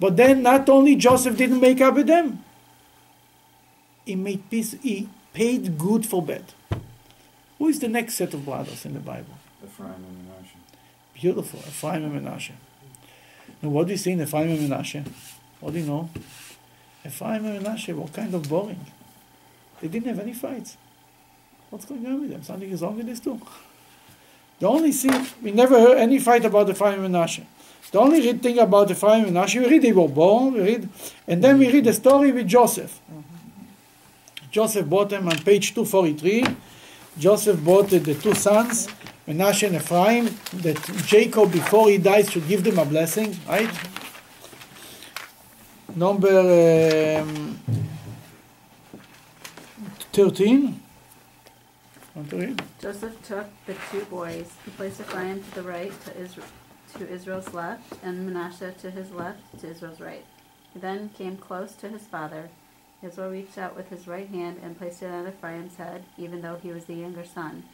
But 0.00 0.16
then 0.16 0.42
not 0.42 0.68
only 0.70 0.96
Joseph 0.96 1.36
didn't 1.36 1.60
make 1.60 1.82
up 1.82 1.94
with 1.94 2.06
them, 2.06 2.42
he 4.06 4.16
made 4.16 4.48
peace, 4.48 4.72
he 4.82 5.08
paid 5.34 5.76
good 5.76 6.06
for 6.06 6.22
bad. 6.22 6.44
Who 7.58 7.68
is 7.68 7.78
the 7.78 7.88
next 7.88 8.14
set 8.14 8.32
of 8.32 8.46
brothers 8.46 8.86
in 8.86 8.94
the 8.94 9.00
Bible? 9.00 9.36
Ephraim. 9.62 10.21
Beautiful, 11.22 11.60
Ephraim 11.60 12.02
and 12.02 12.26
Menashe. 12.26 12.50
Now, 13.62 13.68
what 13.68 13.86
do 13.86 13.92
you 13.92 13.96
see 13.96 14.10
in 14.10 14.20
Ephraim 14.20 14.50
and 14.50 14.68
Menashe? 14.68 15.06
What 15.60 15.72
do 15.72 15.78
you 15.78 15.86
know? 15.86 16.10
Ephraim 17.06 17.44
and 17.46 17.64
Menashe 17.64 17.94
were 17.94 18.08
kind 18.08 18.34
of 18.34 18.48
boring. 18.48 18.84
They 19.80 19.86
didn't 19.86 20.08
have 20.08 20.18
any 20.18 20.32
fights. 20.32 20.76
What's 21.70 21.84
going 21.84 22.04
on 22.06 22.22
with 22.22 22.30
them? 22.30 22.42
Something 22.42 22.68
is 22.68 22.82
wrong 22.82 22.96
with 22.96 23.06
these 23.06 23.20
two. 23.20 23.40
The 24.58 24.66
only 24.66 24.90
thing, 24.90 25.24
we 25.40 25.52
never 25.52 25.78
heard 25.78 25.98
any 25.98 26.18
fight 26.18 26.44
about 26.44 26.68
Ephraim 26.68 27.04
and 27.04 27.14
Menashe. 27.14 27.44
The 27.92 28.00
only 28.00 28.32
thing 28.32 28.58
about 28.58 28.90
Ephraim 28.90 29.26
and 29.26 29.36
Menashe, 29.36 29.60
we 29.60 29.68
read 29.68 29.82
they 29.82 29.92
were 29.92 30.08
born, 30.08 30.54
we 30.54 30.60
read, 30.60 30.88
and 31.28 31.44
then 31.44 31.56
we 31.56 31.70
read 31.70 31.84
the 31.84 31.92
story 31.92 32.32
with 32.32 32.48
Joseph. 32.48 33.00
Joseph 34.50 34.88
bought 34.88 35.10
them 35.10 35.28
on 35.28 35.38
page 35.38 35.72
243. 35.72 36.46
Joseph 37.16 37.62
bought 37.62 37.90
the 37.90 38.00
two 38.00 38.34
sons, 38.34 38.88
Menashe 39.26 39.66
and 39.68 39.76
Ephraim, 39.76 40.26
that 40.62 40.82
Jacob, 41.06 41.52
before 41.52 41.88
he 41.88 41.98
dies, 41.98 42.30
should 42.30 42.46
give 42.48 42.64
them 42.64 42.78
a 42.78 42.84
blessing, 42.84 43.36
right? 43.48 43.70
Number 45.94 47.20
um, 47.20 47.60
13. 50.12 50.80
Want 52.14 52.30
to 52.30 52.36
read? 52.36 52.62
Joseph 52.80 53.22
took 53.22 53.46
the 53.66 53.76
two 53.90 54.04
boys. 54.06 54.50
He 54.64 54.70
placed 54.72 55.00
Ephraim 55.00 55.42
to 55.42 55.54
the 55.54 55.62
right, 55.62 55.92
to, 56.04 56.10
Isra- 56.10 56.98
to 56.98 57.08
Israel's 57.08 57.54
left, 57.54 57.94
and 58.02 58.26
Manasseh 58.26 58.72
to 58.80 58.90
his 58.90 59.10
left, 59.12 59.60
to 59.60 59.68
Israel's 59.68 60.00
right. 60.00 60.24
He 60.74 60.80
then 60.80 61.10
came 61.16 61.36
close 61.36 61.74
to 61.76 61.88
his 61.88 62.02
father. 62.02 62.50
Israel 63.02 63.30
reached 63.30 63.56
out 63.58 63.76
with 63.76 63.88
his 63.88 64.06
right 64.06 64.28
hand 64.28 64.60
and 64.62 64.76
placed 64.78 65.02
it 65.02 65.10
on 65.10 65.28
Ephraim's 65.28 65.76
head, 65.76 66.04
even 66.18 66.42
though 66.42 66.56
he 66.56 66.70
was 66.70 66.84
the 66.84 66.94
younger 66.94 67.24
son. 67.24 67.64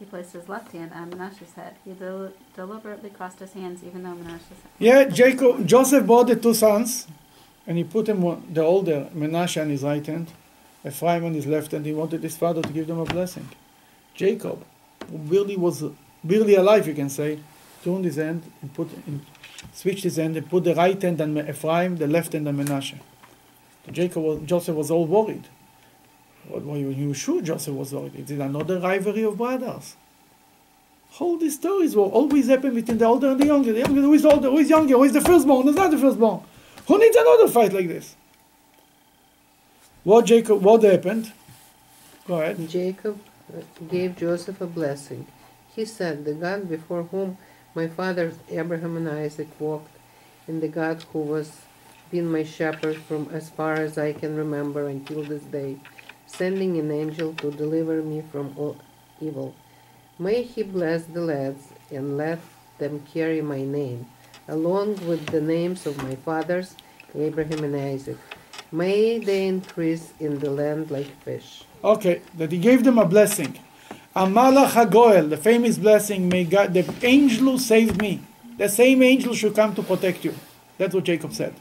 He 0.00 0.06
placed 0.06 0.32
his 0.32 0.48
left 0.48 0.72
hand 0.72 0.92
on 0.94 1.10
Manasseh's 1.10 1.52
head. 1.52 1.74
He 1.84 1.92
del- 1.92 2.32
deliberately 2.56 3.10
crossed 3.10 3.38
his 3.38 3.52
hands, 3.52 3.82
even 3.86 4.02
though 4.02 4.14
Manasseh's 4.14 4.56
Yeah, 4.78 5.04
Jacob, 5.04 5.66
Joseph 5.66 6.06
bought 6.06 6.28
the 6.28 6.36
two 6.36 6.54
sons, 6.54 7.06
and 7.66 7.76
he 7.76 7.84
put 7.84 8.06
them 8.06 8.24
on- 8.24 8.42
the 8.50 8.62
older 8.62 9.08
Menashe 9.14 9.60
on 9.60 9.68
his 9.68 9.82
right 9.82 10.04
hand, 10.04 10.28
Ephraim 10.86 11.26
on 11.26 11.34
his 11.34 11.46
left 11.46 11.72
hand. 11.72 11.84
He 11.84 11.92
wanted 11.92 12.22
his 12.22 12.34
father 12.34 12.62
to 12.62 12.72
give 12.72 12.86
them 12.86 12.98
a 12.98 13.04
blessing. 13.04 13.46
Jacob, 14.14 14.64
who 15.10 15.18
barely 15.18 15.58
was 15.58 15.84
barely 16.24 16.54
alive, 16.54 16.88
you 16.88 16.94
can 16.94 17.10
say, 17.10 17.38
turned 17.84 18.06
his 18.06 18.16
hand 18.16 18.42
and 18.62 18.72
put 18.72 18.88
and 19.06 19.20
switched 19.74 20.04
his 20.04 20.16
hand 20.16 20.34
and 20.34 20.48
put 20.48 20.64
the 20.64 20.74
right 20.74 21.00
hand 21.00 21.20
on 21.20 21.36
Ephraim, 21.36 21.96
the 21.98 22.06
left 22.06 22.32
hand 22.32 22.48
on 22.48 22.56
Menashe. 22.56 22.94
Jacob 23.92 24.22
was, 24.22 24.40
Joseph 24.46 24.76
was 24.76 24.90
all 24.90 25.06
worried. 25.06 25.46
Were 26.50 26.76
you, 26.76 27.14
sure 27.14 27.42
Joseph 27.42 27.74
was 27.74 27.92
worried? 27.92 28.14
It 28.14 28.30
is 28.30 28.38
another 28.38 28.78
rivalry 28.78 29.22
of 29.22 29.36
brothers. 29.36 29.96
All 31.18 31.36
these 31.36 31.56
stories 31.56 31.96
will 31.96 32.10
always 32.10 32.46
happen 32.48 32.74
between 32.74 32.98
the 32.98 33.04
older 33.04 33.30
and 33.30 33.40
the 33.40 33.46
younger. 33.46 33.72
The 33.72 33.80
younger, 33.80 34.00
who 34.00 34.12
is 34.12 34.24
older, 34.24 34.48
who 34.48 34.58
is 34.58 34.70
younger, 34.70 34.94
who 34.94 35.04
is 35.04 35.12
the 35.12 35.20
firstborn, 35.20 35.66
who's 35.66 35.76
not 35.76 35.90
the 35.90 35.98
firstborn. 35.98 36.42
Who 36.86 36.98
needs 36.98 37.16
another 37.16 37.48
fight 37.48 37.72
like 37.72 37.88
this? 37.88 38.16
What 40.04 40.26
Jacob, 40.26 40.62
what 40.62 40.82
happened? 40.82 41.32
Go 42.26 42.40
ahead. 42.40 42.68
Jacob 42.68 43.20
uh, 43.52 43.62
gave 43.88 44.16
Joseph 44.16 44.60
a 44.60 44.66
blessing. 44.66 45.26
He 45.74 45.84
said, 45.84 46.24
The 46.24 46.34
God 46.34 46.68
before 46.68 47.04
whom 47.04 47.38
my 47.74 47.88
fathers 47.88 48.34
Abraham 48.48 48.96
and 48.96 49.08
Isaac 49.08 49.48
walked, 49.58 49.96
and 50.46 50.62
the 50.62 50.68
God 50.68 51.04
who 51.12 51.20
was 51.20 51.62
been 52.10 52.30
my 52.30 52.42
shepherd 52.42 52.96
from 52.96 53.28
as 53.32 53.50
far 53.50 53.74
as 53.74 53.96
I 53.96 54.12
can 54.12 54.36
remember 54.36 54.88
until 54.88 55.22
this 55.22 55.42
day, 55.42 55.76
sending 56.30 56.78
an 56.78 56.90
angel 56.90 57.34
to 57.34 57.50
deliver 57.50 58.02
me 58.02 58.22
from 58.32 58.54
all 58.56 58.76
evil. 59.20 59.54
May 60.18 60.42
he 60.42 60.62
bless 60.62 61.04
the 61.04 61.20
lads 61.20 61.68
and 61.90 62.16
let 62.16 62.38
them 62.78 63.02
carry 63.12 63.42
my 63.42 63.62
name, 63.62 64.06
along 64.48 65.06
with 65.06 65.26
the 65.26 65.40
names 65.40 65.86
of 65.86 66.02
my 66.02 66.14
fathers, 66.14 66.76
Abraham 67.14 67.64
and 67.64 67.76
Isaac. 67.76 68.16
May 68.72 69.18
they 69.18 69.48
increase 69.48 70.12
in 70.20 70.38
the 70.38 70.50
land 70.50 70.90
like 70.90 71.10
fish. 71.22 71.64
Okay, 71.82 72.22
that 72.36 72.52
he 72.52 72.58
gave 72.58 72.84
them 72.84 72.98
a 72.98 73.04
blessing. 73.04 73.58
Hamalach 74.14 74.70
HaGoel, 74.70 75.30
the 75.30 75.36
famous 75.36 75.78
blessing, 75.78 76.28
may 76.28 76.44
God, 76.44 76.74
the 76.74 76.84
angel 77.02 77.52
who 77.52 77.58
saved 77.58 78.00
me, 78.00 78.22
the 78.56 78.68
same 78.68 79.02
angel 79.02 79.34
should 79.34 79.54
come 79.54 79.74
to 79.74 79.82
protect 79.82 80.24
you. 80.24 80.34
That's 80.78 80.94
what 80.94 81.04
Jacob 81.04 81.32
said. 81.32 81.54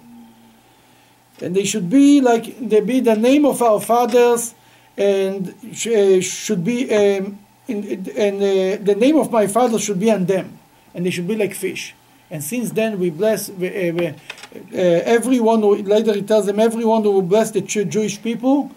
And 1.42 1.56
they 1.56 1.64
should 1.64 1.90
be 1.90 2.22
like, 2.22 2.60
they 2.60 2.82
be 2.82 3.00
the 3.00 3.16
name 3.16 3.46
of 3.46 3.62
our 3.62 3.80
fathers, 3.80 4.54
and 4.98 5.56
sh- 5.74 5.88
uh, 5.88 6.22
should 6.22 6.64
be, 6.64 6.84
um, 6.94 7.40
in, 7.68 7.84
and 8.18 8.38
uh, 8.38 8.84
the 8.84 8.96
name 8.98 9.18
of 9.18 9.32
my 9.32 9.48
father 9.48 9.80
should 9.80 10.00
be 10.00 10.12
on 10.12 10.26
them, 10.26 10.58
and 10.94 11.06
they 11.06 11.10
should 11.10 11.28
be 11.28 11.36
like 11.36 11.54
fish. 11.54 11.96
And 12.32 12.44
since 12.44 12.72
then 12.72 13.00
we 13.00 13.10
bless 13.10 13.50
uh, 13.50 13.54
uh, 13.54 14.76
everyone, 14.76 15.62
who, 15.62 15.78
later 15.78 16.14
he 16.14 16.22
tells 16.22 16.46
them, 16.46 16.60
everyone 16.60 17.04
who 17.04 17.12
will 17.12 17.22
bless 17.22 17.52
the 17.52 17.62
Jewish 17.62 18.22
people, 18.22 18.72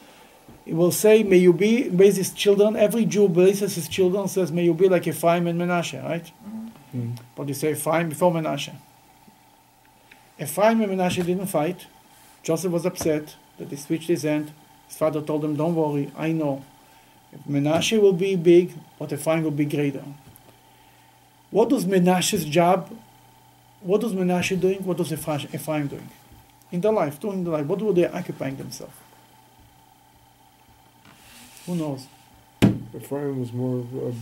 he 0.65 0.73
will 0.73 0.93
say, 0.93 1.23
may 1.23 1.39
you 1.39 1.53
be, 1.53 1.89
bless 1.89 2.17
his 2.17 2.33
children, 2.33 2.77
every 2.77 3.05
Jew 3.05 3.29
blesses 3.29 3.75
his 3.75 3.89
children, 3.89 4.29
says, 4.29 4.53
may 4.53 4.65
you 4.65 4.75
be 4.75 4.89
like 4.89 5.07
Ephraim 5.07 5.47
and 5.47 5.61
Menashe, 5.61 6.03
right? 6.03 6.31
But 7.35 7.49
you 7.49 7.55
say 7.55 7.73
Ephraim 7.73 8.11
before 8.11 8.33
Menashe. 8.33 8.73
Ephraim 10.39 10.81
and 10.83 10.93
Menashe 10.93 11.25
didn't 11.25 11.47
fight. 11.47 11.87
Joseph 12.43 12.73
was 12.73 12.87
upset 12.87 13.37
that 13.59 13.69
he 13.69 13.77
switched 13.77 14.09
his 14.09 14.23
hand. 14.23 14.53
His 14.93 14.99
father 14.99 15.23
told 15.23 15.43
him, 15.43 15.57
don't 15.57 15.75
worry, 15.75 16.13
I 16.15 16.33
know. 16.33 16.63
Menashe 17.49 17.99
will 17.99 18.13
be 18.13 18.37
big, 18.37 18.75
but 18.99 19.11
Ephraim 19.11 19.43
will 19.43 19.51
be 19.51 19.65
greater. 19.65 20.05
What 21.51 21.71
was 21.71 21.87
Menashe's 21.87 22.45
job? 22.45 22.95
What 23.81 24.03
was 24.03 24.13
Menashe 24.13 24.61
doing? 24.61 24.85
What 24.85 24.99
was 24.99 25.11
Ephraim 25.11 25.49
Ephraim 25.55 25.87
doing? 25.87 26.11
In 26.71 26.83
their 26.83 26.93
life, 26.93 27.19
doing 27.19 27.43
their 27.43 27.55
life, 27.55 27.65
what 27.65 27.81
were 27.81 27.95
they 27.95 28.07
occupying 28.07 28.57
themselves? 28.57 28.93
Who 31.65 31.75
knows? 31.77 32.07
Ephraim 32.95 33.41
was 33.41 33.51
more 33.51 33.79
of 33.79 33.95
a 33.95 34.13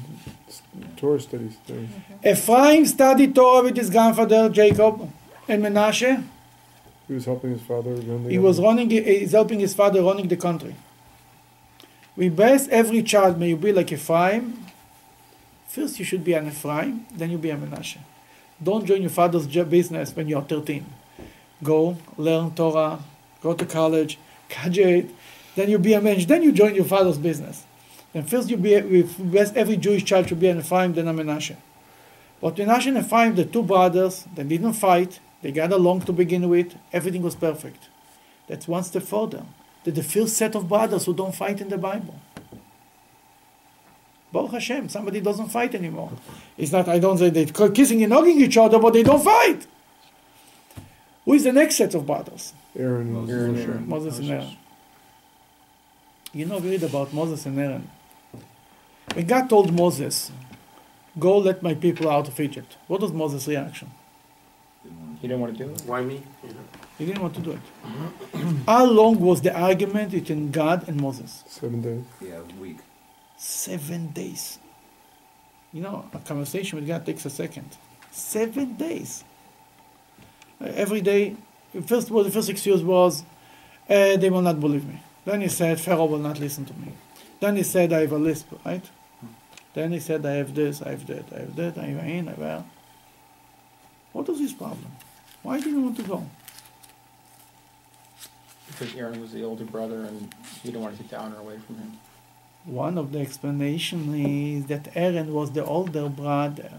Torah 0.96 1.18
studies 1.18 1.56
thing. 1.66 1.88
Mm-hmm. 1.88 2.28
Ephraim 2.28 2.86
studied 2.86 3.34
Torah 3.34 3.64
with 3.64 3.76
his 3.76 3.90
grandfather 3.90 4.48
Jacob, 4.50 5.10
and 5.48 5.64
Menashe 5.64 6.22
He 7.10 7.14
was 7.14 7.24
helping 7.24 7.50
his 7.50 7.62
father 7.62 7.90
run 7.90 8.22
the 8.22 8.30
he 8.30 8.38
was 8.38 8.60
running. 8.60 8.88
He's 8.88 9.32
helping 9.32 9.58
his 9.58 9.74
father 9.74 10.00
running 10.00 10.28
the 10.28 10.36
country. 10.36 10.76
We 12.14 12.28
bless 12.28 12.68
every 12.68 13.02
child. 13.02 13.36
May 13.36 13.48
you 13.48 13.56
be 13.56 13.72
like 13.72 13.90
Ephraim. 13.90 14.64
First, 15.66 15.98
you 15.98 16.04
should 16.04 16.22
be 16.22 16.34
an 16.34 16.46
Ephraim. 16.46 17.06
Then 17.12 17.32
you 17.32 17.38
be 17.38 17.50
a 17.50 17.56
Menashe. 17.56 17.98
Don't 18.62 18.86
join 18.86 19.00
your 19.00 19.10
father's 19.10 19.48
business 19.48 20.14
when 20.14 20.28
you 20.28 20.36
are 20.36 20.44
13. 20.44 20.86
Go 21.64 21.98
learn 22.16 22.54
Torah. 22.54 23.00
Go 23.42 23.54
to 23.54 23.66
college. 23.66 24.16
Graduate. 24.48 25.10
Then 25.56 25.68
you 25.68 25.80
be 25.80 25.94
a 25.94 26.00
mensch. 26.00 26.26
Then 26.26 26.44
you 26.44 26.52
join 26.52 26.76
your 26.76 26.84
father's 26.84 27.18
business. 27.18 27.64
And 28.14 28.30
first 28.30 28.48
you 28.48 28.56
be 28.56 28.80
we 28.82 29.02
bless 29.02 29.52
every 29.56 29.78
Jewish 29.78 30.04
child 30.04 30.28
should 30.28 30.38
be 30.38 30.46
an 30.46 30.58
Ephraim, 30.58 30.92
then 30.92 31.08
a 31.08 31.12
Menashe. 31.12 31.56
But 32.40 32.54
Menashe 32.54 32.86
and 32.86 32.98
Ephraim, 32.98 33.34
the 33.34 33.46
two 33.46 33.64
brothers, 33.64 34.26
they 34.32 34.44
didn't 34.44 34.74
fight. 34.74 35.18
They 35.42 35.52
got 35.52 35.72
along 35.72 36.02
to 36.02 36.12
begin 36.12 36.48
with. 36.48 36.74
Everything 36.92 37.22
was 37.22 37.34
perfect. 37.34 37.88
That's 38.46 38.68
one 38.68 38.84
step 38.84 39.04
further. 39.04 39.44
They're 39.84 39.94
the 39.94 40.02
first 40.02 40.36
set 40.36 40.54
of 40.54 40.68
brothers 40.68 41.06
who 41.06 41.14
don't 41.14 41.34
fight 41.34 41.60
in 41.60 41.68
the 41.68 41.78
Bible. 41.78 42.20
Baruch 44.32 44.52
Hashem, 44.52 44.88
somebody 44.88 45.20
doesn't 45.20 45.48
fight 45.48 45.74
anymore. 45.74 46.12
It's 46.56 46.70
not, 46.70 46.88
I 46.88 46.98
don't 46.98 47.18
say 47.18 47.30
they're 47.30 47.70
kissing 47.70 48.02
and 48.02 48.12
hugging 48.12 48.40
each 48.40 48.56
other, 48.56 48.78
but 48.78 48.92
they 48.92 49.02
don't 49.02 49.22
fight. 49.22 49.66
Who 51.24 51.34
is 51.34 51.44
the 51.44 51.52
next 51.52 51.76
set 51.76 51.94
of 51.94 52.06
brothers? 52.06 52.52
Aaron 52.78 53.16
and 53.16 53.30
Aaron, 53.30 53.56
Moshe. 53.56 53.86
Moses 53.86 54.18
and 54.18 54.30
Aaron. 54.30 54.56
You 56.32 56.46
know, 56.46 56.58
we 56.58 56.70
read 56.70 56.82
about 56.84 57.12
Moses 57.12 57.44
and 57.46 57.58
Aaron. 57.58 57.90
When 59.14 59.26
God 59.26 59.48
told 59.48 59.72
Moses, 59.72 60.30
Go 61.18 61.38
let 61.38 61.62
my 61.62 61.74
people 61.74 62.08
out 62.08 62.28
of 62.28 62.38
Egypt, 62.38 62.76
what 62.86 63.00
was 63.00 63.12
Moses' 63.12 63.48
reaction? 63.48 63.90
He 65.20 65.28
didn't 65.28 65.40
want 65.40 65.56
to 65.56 65.64
do 65.64 65.70
it. 65.70 65.82
Why 65.86 66.00
me? 66.00 66.22
He 66.98 67.06
didn't 67.06 67.22
want 67.22 67.34
to 67.34 67.40
do 67.40 67.52
it. 67.52 67.60
How 68.66 68.84
long 68.84 69.20
was 69.20 69.42
the 69.42 69.54
argument 69.58 70.12
between 70.12 70.50
God 70.50 70.88
and 70.88 71.00
Moses? 71.00 71.44
Seven 71.46 71.82
days. 71.82 72.04
Yeah, 72.20 72.38
it 72.38 72.46
was 72.46 72.54
weak. 72.54 72.78
Seven 73.36 74.08
days. 74.08 74.58
You 75.72 75.82
know, 75.82 76.08
a 76.12 76.18
conversation 76.18 76.78
with 76.78 76.88
God 76.88 77.04
takes 77.04 77.24
a 77.26 77.30
second. 77.30 77.76
Seven 78.10 78.74
days. 78.74 79.24
Uh, 80.60 80.72
every 80.74 81.00
day, 81.00 81.36
first 81.86 82.10
well, 82.10 82.24
the 82.24 82.30
first 82.30 82.48
excuse 82.48 82.82
was, 82.82 83.22
uh, 83.88 84.16
they 84.16 84.30
will 84.30 84.42
not 84.42 84.58
believe 84.58 84.86
me. 84.86 85.00
Then 85.24 85.42
he 85.42 85.48
said, 85.48 85.80
Pharaoh 85.80 86.06
will 86.06 86.18
not 86.18 86.38
listen 86.40 86.64
to 86.64 86.74
me. 86.74 86.92
Then 87.40 87.56
he 87.56 87.62
said, 87.62 87.92
I 87.92 88.00
have 88.00 88.12
a 88.12 88.18
lisp, 88.18 88.48
right? 88.64 88.84
Then 89.74 89.92
he 89.92 90.00
said, 90.00 90.26
I 90.26 90.32
have 90.32 90.54
this, 90.54 90.82
I 90.82 90.90
have 90.90 91.06
that, 91.06 91.24
I 91.32 91.40
have 91.40 91.56
that, 91.56 91.78
I 91.78 91.86
have 91.86 92.04
in, 92.06 92.28
I 92.28 92.32
have 92.32 92.42
out. 92.42 92.66
What 94.12 94.28
was 94.28 94.40
his 94.40 94.52
problem? 94.52 94.90
Why 95.42 95.58
did 95.58 95.68
he 95.68 95.74
want 95.74 95.96
to 95.96 96.02
go? 96.02 96.26
Because 98.66 98.94
Aaron 98.94 99.20
was 99.20 99.32
the 99.32 99.42
older 99.44 99.64
brother 99.64 100.04
and 100.04 100.32
he 100.62 100.70
didn't 100.70 100.82
want 100.82 100.96
to 100.96 101.02
take 101.02 101.10
the 101.10 101.18
honor 101.18 101.38
away 101.38 101.58
from 101.58 101.76
him. 101.76 101.98
One 102.64 102.98
of 102.98 103.12
the 103.12 103.20
explanation 103.20 104.14
is 104.14 104.66
that 104.66 104.94
Aaron 104.94 105.32
was 105.32 105.52
the 105.52 105.64
older 105.64 106.08
brother. 106.08 106.72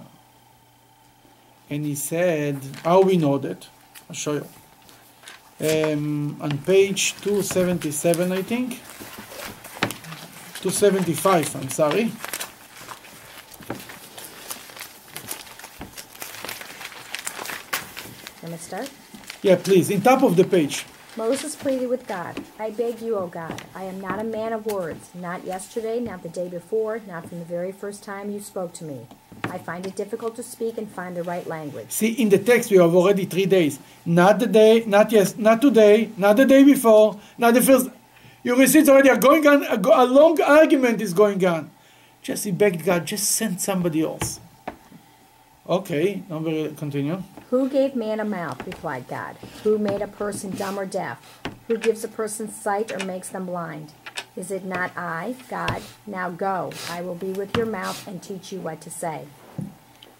And 1.69 1.85
he 1.85 1.95
said, 1.95 2.59
how 2.83 3.01
we 3.01 3.17
know 3.17 3.37
that? 3.39 3.67
I'll 4.09 4.15
show 4.15 4.33
you. 4.33 4.47
Um, 5.61 6.37
on 6.41 6.57
page 6.59 7.13
277, 7.21 8.31
I 8.31 8.41
think. 8.41 8.81
275, 10.61 11.55
I'm 11.55 11.69
sorry. 11.69 12.11
Want 18.41 18.51
me 18.53 18.57
to 18.57 18.60
start? 18.71 18.89
Yeah, 19.41 19.57
please, 19.57 19.89
in 19.89 20.01
top 20.01 20.23
of 20.23 20.37
the 20.37 20.45
page. 20.45 20.85
Moses 21.17 21.57
pleaded 21.57 21.89
with 21.89 22.07
God, 22.07 22.41
I 22.57 22.69
beg 22.71 23.01
you, 23.01 23.17
O 23.17 23.27
God, 23.27 23.61
I 23.75 23.83
am 23.83 23.99
not 23.99 24.19
a 24.19 24.23
man 24.23 24.53
of 24.53 24.65
words, 24.65 25.09
not 25.13 25.43
yesterday, 25.43 25.99
not 25.99 26.23
the 26.23 26.29
day 26.29 26.47
before, 26.47 27.01
not 27.05 27.27
from 27.27 27.39
the 27.39 27.45
very 27.45 27.73
first 27.73 28.01
time 28.01 28.31
you 28.31 28.39
spoke 28.39 28.71
to 28.75 28.85
me. 28.85 29.07
I 29.43 29.57
find 29.57 29.85
it 29.85 29.97
difficult 29.97 30.37
to 30.37 30.43
speak 30.43 30.77
and 30.77 30.89
find 30.89 31.17
the 31.17 31.23
right 31.23 31.45
language. 31.45 31.87
See, 31.89 32.11
in 32.13 32.29
the 32.29 32.37
text 32.37 32.71
we 32.71 32.77
have 32.77 32.95
already 32.95 33.25
three 33.25 33.45
days. 33.45 33.77
Not 34.05 34.39
the 34.39 34.47
day, 34.47 34.85
not 34.87 35.11
yes, 35.11 35.37
not 35.37 35.61
today, 35.61 36.11
not 36.15 36.37
the 36.37 36.45
day 36.45 36.63
before, 36.63 37.19
not 37.37 37.55
the 37.55 37.61
first. 37.61 37.89
You 38.43 38.59
it's 38.61 38.87
already 38.87 39.09
a 39.09 39.17
going 39.17 39.45
on. 39.47 39.63
A, 39.65 39.75
a 39.75 40.05
long 40.05 40.39
argument 40.41 41.01
is 41.01 41.13
going 41.13 41.43
on. 41.45 41.71
Jesse 42.21 42.51
begged 42.51 42.85
God, 42.85 43.05
just 43.05 43.31
send 43.31 43.59
somebody 43.59 44.01
else. 44.01 44.39
Okay, 45.71 46.21
now 46.29 46.39
we 46.39 46.67
continue. 46.75 47.23
Who 47.49 47.69
gave 47.69 47.95
man 47.95 48.19
a 48.19 48.25
mouth? 48.25 48.67
replied 48.67 49.07
God. 49.07 49.37
Who 49.63 49.77
made 49.77 50.01
a 50.01 50.07
person 50.07 50.51
dumb 50.51 50.77
or 50.77 50.85
deaf? 50.85 51.39
Who 51.69 51.77
gives 51.77 52.03
a 52.03 52.09
person 52.09 52.51
sight 52.51 52.91
or 52.91 53.05
makes 53.05 53.29
them 53.29 53.45
blind? 53.45 53.93
Is 54.35 54.51
it 54.51 54.65
not 54.65 54.91
I, 54.97 55.37
God? 55.47 55.81
Now 56.05 56.29
go. 56.29 56.73
I 56.89 56.99
will 57.01 57.15
be 57.15 57.31
with 57.31 57.55
your 57.55 57.67
mouth 57.67 58.05
and 58.05 58.21
teach 58.21 58.51
you 58.51 58.59
what 58.59 58.81
to 58.81 58.89
say. 58.89 59.27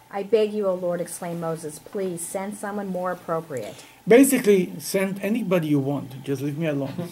I 0.09 0.23
beg 0.23 0.53
you, 0.53 0.67
O 0.67 0.73
Lord, 0.73 1.01
exclaimed 1.01 1.41
Moses, 1.41 1.79
please 1.79 2.21
send 2.21 2.55
someone 2.55 2.87
more 2.87 3.11
appropriate. 3.11 3.83
Basically, 4.07 4.71
send 4.79 5.19
anybody 5.21 5.67
you 5.67 5.79
want. 5.79 6.23
Just 6.23 6.41
leave 6.41 6.57
me 6.57 6.67
alone. 6.67 7.11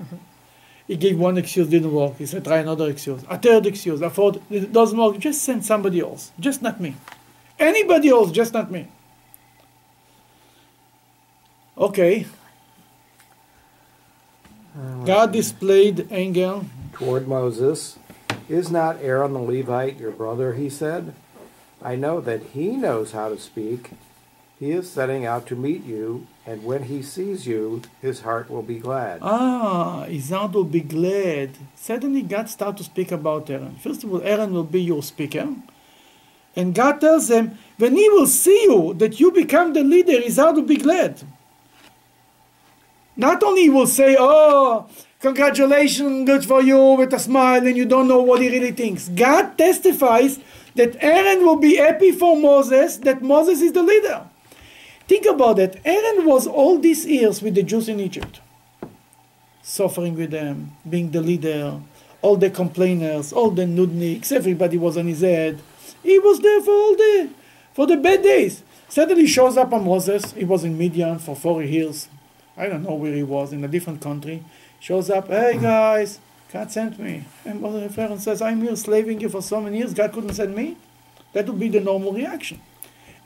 he 0.86 0.96
gave 0.96 1.18
one 1.18 1.36
excuse, 1.36 1.68
didn't 1.68 1.92
work. 1.92 2.16
He 2.16 2.24
said, 2.24 2.42
try 2.42 2.56
another 2.56 2.88
excuse. 2.88 3.22
A 3.28 3.36
third 3.36 3.66
excuse. 3.66 4.00
A 4.00 4.08
fourth, 4.08 4.40
it 4.50 4.72
doesn't 4.72 4.98
work. 4.98 5.18
Just 5.18 5.42
send 5.42 5.66
somebody 5.66 6.00
else. 6.00 6.32
Just 6.40 6.62
not 6.62 6.80
me. 6.80 6.96
Anybody 7.58 8.08
else, 8.10 8.30
just 8.30 8.52
not 8.52 8.70
me. 8.70 8.88
Okay. 11.78 12.26
God 15.04 15.32
displayed 15.32 16.06
anger. 16.10 16.62
toward 16.92 17.28
Moses. 17.28 17.98
Is 18.48 18.70
not 18.70 19.00
Aaron 19.02 19.32
the 19.32 19.40
Levite 19.40 19.98
your 19.98 20.12
brother? 20.12 20.54
He 20.54 20.70
said. 20.70 21.14
I 21.82 21.94
know 21.96 22.20
that 22.20 22.42
he 22.54 22.76
knows 22.76 23.12
how 23.12 23.28
to 23.28 23.38
speak. 23.38 23.90
He 24.58 24.70
is 24.70 24.88
setting 24.90 25.26
out 25.26 25.46
to 25.48 25.54
meet 25.56 25.84
you, 25.84 26.26
and 26.46 26.64
when 26.64 26.84
he 26.84 27.02
sees 27.02 27.46
you, 27.46 27.82
his 28.00 28.22
heart 28.22 28.48
will 28.48 28.62
be 28.62 28.78
glad. 28.78 29.18
Ah, 29.20 30.04
his 30.04 30.30
heart 30.30 30.52
will 30.52 30.64
be 30.64 30.80
glad. 30.80 31.50
Suddenly, 31.74 32.22
God 32.22 32.48
starts 32.48 32.78
to 32.78 32.84
speak 32.84 33.12
about 33.12 33.50
Aaron. 33.50 33.76
First 33.76 34.04
of 34.04 34.12
all, 34.12 34.22
Aaron 34.22 34.54
will 34.54 34.64
be 34.64 34.80
your 34.80 35.02
speaker. 35.02 35.48
And 36.56 36.74
God 36.74 37.00
tells 37.00 37.30
him, 37.30 37.58
when 37.76 37.94
he 37.94 38.08
will 38.08 38.26
see 38.26 38.62
you, 38.64 38.94
that 38.94 39.20
you 39.20 39.30
become 39.30 39.74
the 39.74 39.84
leader, 39.84 40.20
his 40.20 40.38
heart 40.38 40.56
to 40.56 40.62
be 40.62 40.78
glad. 40.78 41.22
Not 43.14 43.42
only 43.42 43.62
he 43.62 43.70
will 43.70 43.86
say, 43.86 44.16
oh, 44.18 44.88
congratulations, 45.20 46.26
good 46.26 46.44
for 46.44 46.62
you, 46.62 46.94
with 46.94 47.12
a 47.12 47.18
smile, 47.18 47.66
and 47.66 47.76
you 47.76 47.84
don't 47.84 48.08
know 48.08 48.22
what 48.22 48.40
he 48.40 48.48
really 48.48 48.72
thinks. 48.72 49.08
God 49.08 49.58
testifies 49.58 50.38
that 50.74 50.96
Aaron 51.02 51.44
will 51.44 51.56
be 51.56 51.76
happy 51.76 52.12
for 52.12 52.36
Moses, 52.36 52.96
that 52.98 53.22
Moses 53.22 53.60
is 53.60 53.72
the 53.72 53.82
leader. 53.82 54.26
Think 55.08 55.26
about 55.26 55.58
it. 55.58 55.80
Aaron 55.84 56.26
was 56.26 56.46
all 56.46 56.78
these 56.78 57.06
years 57.06 57.40
with 57.42 57.54
the 57.54 57.62
Jews 57.62 57.88
in 57.88 58.00
Egypt, 58.00 58.40
suffering 59.62 60.14
with 60.14 60.30
them, 60.30 60.72
being 60.88 61.10
the 61.10 61.20
leader, 61.20 61.80
all 62.22 62.36
the 62.36 62.50
complainers, 62.50 63.32
all 63.32 63.50
the 63.50 63.64
nudniks, 63.64 64.32
everybody 64.32 64.76
was 64.76 64.96
on 64.96 65.06
his 65.06 65.20
head. 65.20 65.60
He 66.06 66.20
was 66.20 66.38
there 66.38 66.60
for 66.60 66.70
all 66.70 66.94
the 66.94 67.30
for 67.74 67.84
the 67.88 67.96
bad 67.96 68.22
days. 68.22 68.62
Suddenly 68.88 69.22
he 69.22 69.28
shows 69.28 69.56
up 69.56 69.72
on 69.72 69.84
Moses. 69.84 70.30
He 70.32 70.44
was 70.44 70.62
in 70.62 70.78
Midian 70.78 71.18
for 71.18 71.34
40 71.34 71.68
years. 71.68 72.08
I 72.56 72.68
don't 72.68 72.84
know 72.84 72.94
where 72.94 73.12
he 73.12 73.24
was, 73.24 73.52
in 73.52 73.64
a 73.64 73.68
different 73.68 74.00
country. 74.00 74.44
Shows 74.78 75.10
up, 75.10 75.26
hey 75.26 75.58
guys, 75.60 76.20
God 76.52 76.70
sent 76.70 77.00
me. 77.00 77.24
And 77.44 77.60
Moses 77.60 77.98
Aaron 77.98 78.20
says, 78.20 78.40
I'm 78.40 78.62
here 78.62 78.76
slaving 78.76 79.20
you 79.20 79.28
for 79.28 79.42
so 79.42 79.60
many 79.60 79.78
years. 79.78 79.92
God 79.94 80.12
couldn't 80.12 80.34
send 80.34 80.54
me? 80.54 80.76
That 81.32 81.48
would 81.48 81.58
be 81.58 81.68
the 81.68 81.80
normal 81.80 82.12
reaction. 82.12 82.60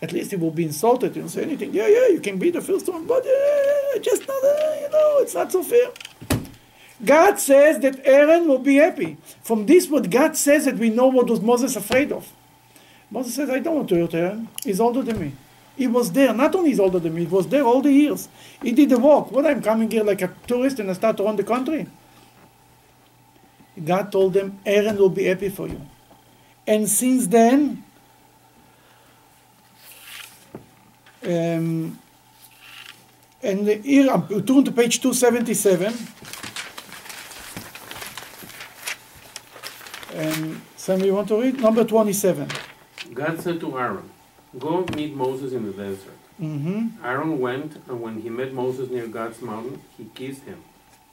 At 0.00 0.12
least 0.12 0.30
he 0.30 0.36
will 0.36 0.50
be 0.50 0.64
insulted 0.64 1.14
and 1.16 1.30
say 1.30 1.42
anything. 1.42 1.74
Yeah, 1.74 1.86
yeah, 1.86 2.08
you 2.08 2.20
can 2.20 2.38
be 2.38 2.50
the 2.50 2.62
first 2.62 2.88
one, 2.88 3.06
but 3.06 3.26
uh, 3.26 3.98
just 3.98 4.26
not, 4.26 4.42
uh, 4.42 4.74
you 4.80 4.88
know, 4.90 5.18
it's 5.18 5.34
not 5.34 5.52
so 5.52 5.62
fair. 5.62 5.90
God 7.04 7.38
says 7.38 7.78
that 7.80 8.00
Aaron 8.06 8.48
will 8.48 8.58
be 8.58 8.76
happy. 8.76 9.18
From 9.42 9.66
this, 9.66 9.86
what 9.88 10.08
God 10.08 10.34
says, 10.34 10.64
that 10.64 10.78
we 10.78 10.88
know 10.88 11.08
what 11.08 11.28
was 11.28 11.42
Moses 11.42 11.76
afraid 11.76 12.10
of. 12.10 12.32
Moses 13.10 13.34
says, 13.34 13.50
I 13.50 13.58
don't 13.58 13.76
want 13.76 13.88
to 13.88 13.96
hurt 13.96 14.14
Aaron. 14.14 14.48
He's 14.62 14.80
older 14.80 15.02
than 15.02 15.20
me. 15.20 15.32
He 15.76 15.86
was 15.86 16.12
there. 16.12 16.32
Not 16.32 16.54
only 16.54 16.70
he's 16.70 16.80
older 16.80 16.98
than 16.98 17.14
me, 17.14 17.24
he 17.24 17.26
was 17.26 17.48
there 17.48 17.62
all 17.62 17.80
the 17.80 17.92
years. 17.92 18.28
He 18.62 18.72
did 18.72 18.90
the 18.90 18.98
work. 18.98 19.30
What, 19.32 19.46
I'm 19.46 19.62
coming 19.62 19.90
here 19.90 20.04
like 20.04 20.22
a 20.22 20.32
tourist 20.46 20.78
and 20.78 20.90
I 20.90 20.92
start 20.92 21.16
to 21.16 21.24
run 21.24 21.36
the 21.36 21.44
country? 21.44 21.86
God 23.84 24.12
told 24.12 24.34
them, 24.34 24.60
Aaron 24.66 24.96
will 24.96 25.08
be 25.08 25.24
happy 25.24 25.48
for 25.48 25.66
you. 25.66 25.80
And 26.66 26.88
since 26.88 27.26
then, 27.26 27.82
um, 31.24 31.98
and 33.42 33.68
here, 33.84 34.10
I'm, 34.10 34.26
turn 34.44 34.64
to 34.64 34.72
page 34.72 35.00
277. 35.00 35.94
And 40.14 40.60
Sam, 40.76 41.00
you 41.00 41.14
want 41.14 41.28
to 41.28 41.40
read? 41.40 41.60
Number 41.60 41.84
27. 41.84 42.48
God 43.12 43.40
said 43.40 43.60
to 43.60 43.78
Aaron, 43.78 44.08
Go 44.58 44.84
meet 44.96 45.14
Moses 45.14 45.52
in 45.52 45.64
the 45.64 45.72
desert. 45.72 46.18
Mm-hmm. 46.40 47.04
Aaron 47.04 47.38
went, 47.38 47.76
and 47.88 48.00
when 48.00 48.20
he 48.22 48.30
met 48.30 48.52
Moses 48.52 48.90
near 48.90 49.06
God's 49.06 49.40
mountain, 49.42 49.80
he 49.96 50.04
kissed 50.14 50.44
him. 50.44 50.62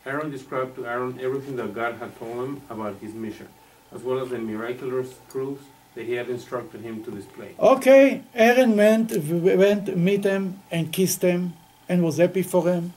Aaron 0.05 0.31
described 0.31 0.75
to 0.75 0.85
Aaron 0.85 1.19
everything 1.21 1.57
that 1.57 1.73
God 1.73 1.95
had 1.95 2.17
told 2.17 2.37
him 2.45 2.61
about 2.69 2.95
his 3.01 3.13
mission, 3.13 3.49
as 3.93 4.01
well 4.01 4.19
as 4.19 4.29
the 4.29 4.39
miraculous 4.39 5.13
proofs 5.29 5.63
that 5.95 6.05
he 6.05 6.13
had 6.13 6.29
instructed 6.29 6.81
him 6.81 7.03
to 7.03 7.11
display. 7.11 7.55
Okay, 7.59 8.21
Aaron 8.33 8.77
went, 8.77 9.11
went 9.17 9.97
meet 9.97 10.23
him 10.23 10.61
and 10.71 10.93
kissed 10.93 11.21
him 11.21 11.53
and 11.89 12.03
was 12.03 12.17
happy 12.17 12.43
for 12.43 12.67
him. 12.67 12.93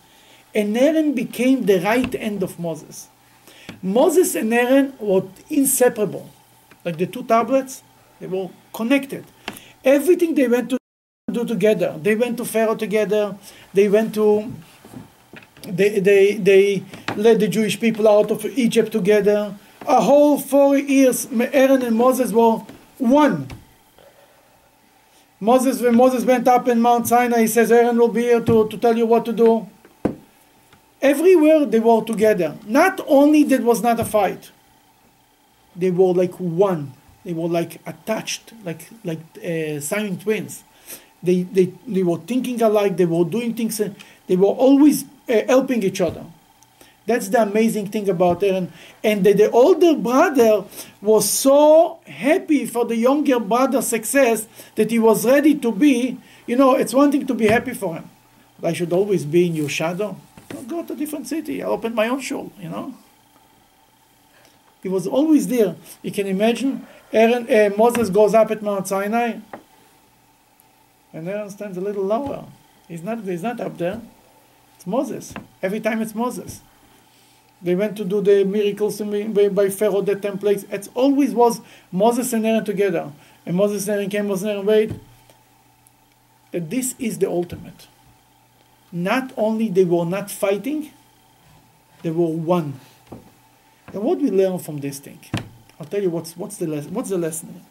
And 0.55 0.76
Aaron 0.76 1.14
became 1.14 1.66
the 1.66 1.80
right 1.80 2.12
hand 2.12 2.42
of 2.42 2.59
Moses. 2.59 3.09
Moses 3.82 4.34
and 4.34 4.53
Aaron 4.53 4.92
were 4.98 5.24
inseparable. 5.48 6.28
Like 6.84 6.98
the 6.98 7.07
two 7.07 7.24
tablets, 7.24 7.82
they 8.20 8.26
were 8.26 8.51
connected. 8.72 9.24
Everything 9.84 10.34
they 10.34 10.48
went 10.48 10.70
to 10.70 10.78
do 11.32 11.44
together. 11.44 11.98
They 12.02 12.14
went 12.14 12.36
to 12.38 12.44
Pharaoh 12.44 12.74
together. 12.74 13.36
They 13.72 13.88
went 13.88 14.14
to 14.14 14.52
they, 15.62 16.00
they, 16.00 16.34
they 16.34 16.84
led 17.16 17.40
the 17.40 17.48
Jewish 17.48 17.78
people 17.78 18.08
out 18.08 18.30
of 18.30 18.44
Egypt 18.44 18.92
together. 18.92 19.54
A 19.86 20.00
whole 20.00 20.38
four 20.38 20.76
years, 20.76 21.28
Aaron 21.32 21.82
and 21.82 21.96
Moses 21.96 22.32
were 22.32 22.62
one. 22.98 23.48
Moses, 25.38 25.80
when 25.80 25.96
Moses 25.96 26.24
went 26.24 26.46
up 26.48 26.68
in 26.68 26.80
Mount 26.80 27.08
Sinai, 27.08 27.40
he 27.40 27.46
says, 27.46 27.72
Aaron 27.72 27.96
will 27.96 28.08
be 28.08 28.22
here 28.22 28.40
to, 28.40 28.68
to 28.68 28.76
tell 28.76 28.96
you 28.96 29.06
what 29.06 29.24
to 29.24 29.32
do. 29.32 29.68
Everywhere 31.00 31.64
they 31.64 31.80
were 31.80 32.04
together. 32.04 32.58
Not 32.66 33.00
only 33.06 33.44
that 33.44 33.62
was 33.62 33.82
not 33.82 33.98
a 33.98 34.04
fight, 34.04 34.50
they 35.74 35.90
were 35.90 36.12
like 36.12 36.34
one. 36.34 36.92
They 37.24 37.32
were 37.32 37.48
like 37.48 37.80
attached, 37.86 38.52
like 38.64 38.88
like 39.04 39.20
uh, 39.38 39.80
Siamese 39.80 40.22
twins. 40.22 40.64
They, 41.22 41.42
they, 41.42 41.72
they 41.86 42.02
were 42.02 42.18
thinking 42.18 42.62
alike, 42.62 42.96
they 42.96 43.04
were 43.04 43.24
doing 43.24 43.54
things, 43.54 43.80
they 44.26 44.36
were 44.36 44.46
always 44.46 45.04
uh, 45.28 45.42
helping 45.46 45.82
each 45.82 46.00
other. 46.00 46.24
That's 47.06 47.28
the 47.28 47.42
amazing 47.42 47.88
thing 47.88 48.08
about 48.08 48.42
Aaron. 48.42 48.72
And 49.02 49.24
the, 49.24 49.32
the 49.32 49.50
older 49.50 49.96
brother 49.96 50.64
was 51.00 51.28
so 51.28 51.98
happy 52.06 52.66
for 52.66 52.84
the 52.84 52.96
younger 52.96 53.40
brother's 53.40 53.88
success 53.88 54.46
that 54.76 54.90
he 54.90 54.98
was 54.98 55.26
ready 55.26 55.54
to 55.56 55.72
be, 55.72 56.18
you 56.46 56.56
know, 56.56 56.74
it's 56.74 56.94
one 56.94 57.10
thing 57.10 57.26
to 57.26 57.34
be 57.34 57.48
happy 57.48 57.74
for 57.74 57.96
him. 57.96 58.08
But 58.60 58.68
I 58.68 58.72
should 58.74 58.92
always 58.92 59.24
be 59.24 59.46
in 59.46 59.54
your 59.54 59.68
shadow. 59.68 60.16
I'll 60.52 60.62
go 60.62 60.84
to 60.84 60.92
a 60.92 60.96
different 60.96 61.26
city. 61.26 61.62
I'll 61.62 61.72
open 61.72 61.94
my 61.94 62.08
own 62.08 62.20
shul, 62.20 62.52
you 62.60 62.68
know. 62.68 62.94
He 64.82 64.88
was 64.88 65.06
always 65.06 65.48
there. 65.48 65.76
You 66.02 66.12
can 66.12 66.26
imagine 66.26 66.86
Aaron, 67.12 67.46
uh, 67.50 67.76
Moses 67.76 68.08
goes 68.08 68.34
up 68.34 68.50
at 68.50 68.62
Mount 68.62 68.86
Sinai, 68.86 69.38
and 71.12 71.28
Aaron 71.28 71.50
stands 71.50 71.76
a 71.76 71.80
little 71.80 72.04
lower. 72.04 72.44
He's 72.86 73.02
not, 73.02 73.24
he's 73.24 73.42
not 73.42 73.61
up 73.61 73.78
there. 73.78 74.00
It's 74.76 74.86
Moses. 74.86 75.34
Every 75.62 75.80
time 75.80 76.00
it's 76.00 76.14
Moses. 76.14 76.62
They 77.62 77.74
went 77.74 77.96
to 77.98 78.04
do 78.04 78.22
the 78.22 78.44
miracles 78.44 79.00
by, 79.00 79.48
by 79.48 79.68
Pharaoh, 79.68 80.00
the 80.00 80.16
ten 80.16 80.38
plagues. 80.38 80.64
It 80.70 80.88
always 80.94 81.34
was 81.34 81.61
Moses 81.92 82.32
and 82.32 82.46
Aaron 82.46 82.64
together. 82.64 83.12
And 83.44 83.56
Moses 83.56 83.86
and 83.88 83.96
Aaron 83.96 84.08
came, 84.11 84.28
Moses 84.28 84.44
and 84.44 84.52
Aaron 84.52 84.66
wait. 84.66 84.92
That 86.52 86.70
this 86.70 86.94
is 86.98 87.18
the 87.18 87.28
ultimate. 87.28 87.86
Not 88.90 89.32
only 89.36 89.68
they 89.68 89.84
were 89.84 90.06
not 90.06 90.30
fighting, 90.30 90.90
they 92.02 92.11
were 92.11 92.26
one. 92.26 92.80
And 93.92 94.02
what 94.02 94.18
we 94.20 94.30
learn 94.30 94.58
from 94.58 94.78
this 94.78 94.98
thing? 94.98 95.20
I'll 95.80 95.86
tell 95.86 96.02
you 96.02 96.10
what's 96.10 96.36
what's 96.36 96.58
the 96.58 96.66
lesson. 96.66 96.92
What's 96.92 97.08
the 97.08 97.16
lesson? 97.16 97.64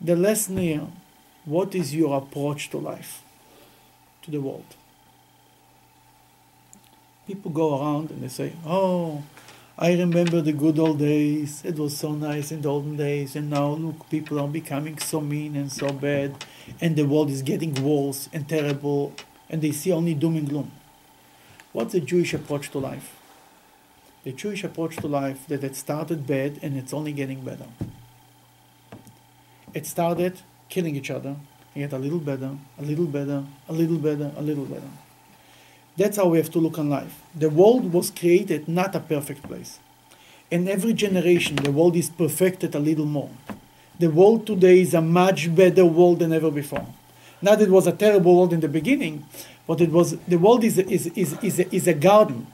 The 0.00 0.16
lesson 0.16 0.56
here. 0.56 0.88
What 1.44 1.74
is 1.76 1.94
your 1.94 2.18
approach 2.18 2.70
to 2.70 2.78
life, 2.78 3.22
to 4.22 4.30
the 4.30 4.40
world? 4.40 4.64
People 7.26 7.52
go 7.52 7.78
around 7.78 8.10
and 8.10 8.20
they 8.22 8.28
say, 8.28 8.52
"Oh, 8.66 9.22
I 9.78 9.92
remember 9.94 10.40
the 10.40 10.52
good 10.52 10.78
old 10.78 10.98
days. 10.98 11.62
It 11.64 11.78
was 11.78 11.96
so 11.96 12.12
nice 12.12 12.50
in 12.50 12.62
the 12.62 12.68
olden 12.68 12.96
days, 12.96 13.36
and 13.36 13.48
now 13.48 13.70
look, 13.70 14.10
people 14.10 14.40
are 14.40 14.48
becoming 14.48 14.98
so 14.98 15.20
mean 15.20 15.54
and 15.54 15.70
so 15.70 15.92
bad, 15.92 16.44
and 16.80 16.96
the 16.96 17.06
world 17.06 17.30
is 17.30 17.42
getting 17.42 17.74
worse 17.74 18.28
and 18.32 18.48
terrible, 18.48 19.12
and 19.48 19.62
they 19.62 19.72
see 19.72 19.92
only 19.92 20.14
doom 20.14 20.36
and 20.36 20.48
gloom." 20.48 20.72
What's 21.72 21.92
the 21.92 22.00
Jewish 22.00 22.34
approach 22.34 22.70
to 22.72 22.78
life? 22.78 23.21
The 24.24 24.32
Jewish 24.32 24.62
approach 24.64 24.96
to 24.96 25.08
life 25.08 25.46
that 25.48 25.64
it 25.64 25.74
started 25.74 26.26
bad 26.26 26.58
and 26.62 26.76
it's 26.76 26.92
only 26.92 27.12
getting 27.12 27.40
better. 27.40 27.66
It 29.74 29.86
started 29.86 30.40
killing 30.68 30.96
each 30.96 31.10
other, 31.10 31.36
and 31.74 31.84
get 31.84 31.92
a 31.92 31.98
little 31.98 32.18
better, 32.18 32.56
a 32.78 32.82
little 32.82 33.06
better, 33.06 33.44
a 33.68 33.72
little 33.72 33.98
better, 33.98 34.30
a 34.36 34.42
little 34.42 34.64
better. 34.64 34.90
That's 35.96 36.16
how 36.16 36.28
we 36.28 36.38
have 36.38 36.50
to 36.52 36.58
look 36.58 36.78
on 36.78 36.88
life. 36.88 37.20
The 37.34 37.50
world 37.50 37.92
was 37.92 38.10
created 38.10 38.68
not 38.68 38.94
a 38.94 39.00
perfect 39.00 39.42
place. 39.42 39.78
In 40.50 40.68
every 40.68 40.94
generation, 40.94 41.56
the 41.56 41.72
world 41.72 41.96
is 41.96 42.10
perfected 42.10 42.74
a 42.74 42.78
little 42.78 43.06
more. 43.06 43.30
The 43.98 44.10
world 44.10 44.46
today 44.46 44.80
is 44.80 44.94
a 44.94 45.02
much 45.02 45.54
better 45.54 45.84
world 45.84 46.20
than 46.20 46.32
ever 46.32 46.50
before. 46.50 46.86
Not 47.40 47.58
that 47.58 47.68
it 47.68 47.70
was 47.70 47.86
a 47.86 47.92
terrible 47.92 48.36
world 48.36 48.52
in 48.52 48.60
the 48.60 48.68
beginning, 48.68 49.26
but 49.66 49.80
it 49.80 49.90
was 49.90 50.16
the 50.28 50.38
world 50.38 50.64
is, 50.64 50.78
is, 50.78 51.06
is, 51.08 51.36
is, 51.42 51.58
is 51.58 51.86
a 51.86 51.94
garden. 51.94 52.46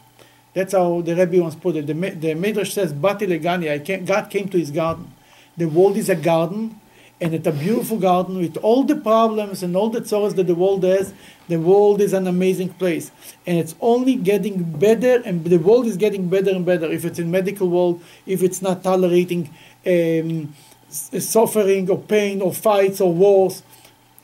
That's 0.59 0.73
how 0.73 1.03
the 1.03 1.15
Rebbe 1.15 1.41
once 1.41 1.55
put 1.55 1.77
it. 1.77 1.87
The, 1.87 1.93
the 1.93 2.35
Midrash 2.35 2.73
says, 2.73 2.93
Bati 2.93 3.29
Legani, 3.29 3.71
I 3.71 3.79
came, 3.79 4.05
God 4.05 4.29
came 4.29 4.49
to 4.49 4.59
his 4.59 4.73
garden. 4.73 5.13
The 5.57 5.67
world 5.67 5.97
is 5.97 6.09
a 6.09 6.17
garden, 6.17 6.81
and 7.21 7.33
it's 7.33 7.47
a 7.47 7.53
beautiful 7.53 7.97
garden 7.97 8.39
with 8.39 8.57
all 8.57 8.83
the 8.83 8.97
problems 8.97 9.63
and 9.63 9.77
all 9.77 9.89
the 9.89 10.05
sorrows 10.05 10.35
that 10.35 10.49
the 10.49 10.57
world 10.57 10.83
has. 10.83 11.15
The 11.47 11.61
world 11.61 12.01
is 12.01 12.13
an 12.13 12.27
amazing 12.27 12.71
place, 12.71 13.13
and 13.47 13.57
it's 13.57 13.77
only 13.81 14.17
getting 14.17 14.65
better, 14.65 15.23
and 15.25 15.45
the 15.45 15.59
world 15.59 15.87
is 15.87 15.97
getting 15.97 16.29
better 16.29 16.51
and 16.51 16.67
better. 16.67 16.91
If 16.91 17.05
it's 17.05 17.21
in 17.21 17.31
medical 17.31 17.69
world, 17.69 18.03
if 18.27 18.43
it's 18.43 18.61
not 18.61 18.83
tolerating 18.83 19.55
um, 19.87 20.53
suffering 20.89 21.89
or 21.89 21.99
pain 21.99 22.43
or 22.43 22.53
fights 22.53 23.01
or 23.01 23.13
wars, 23.13 23.63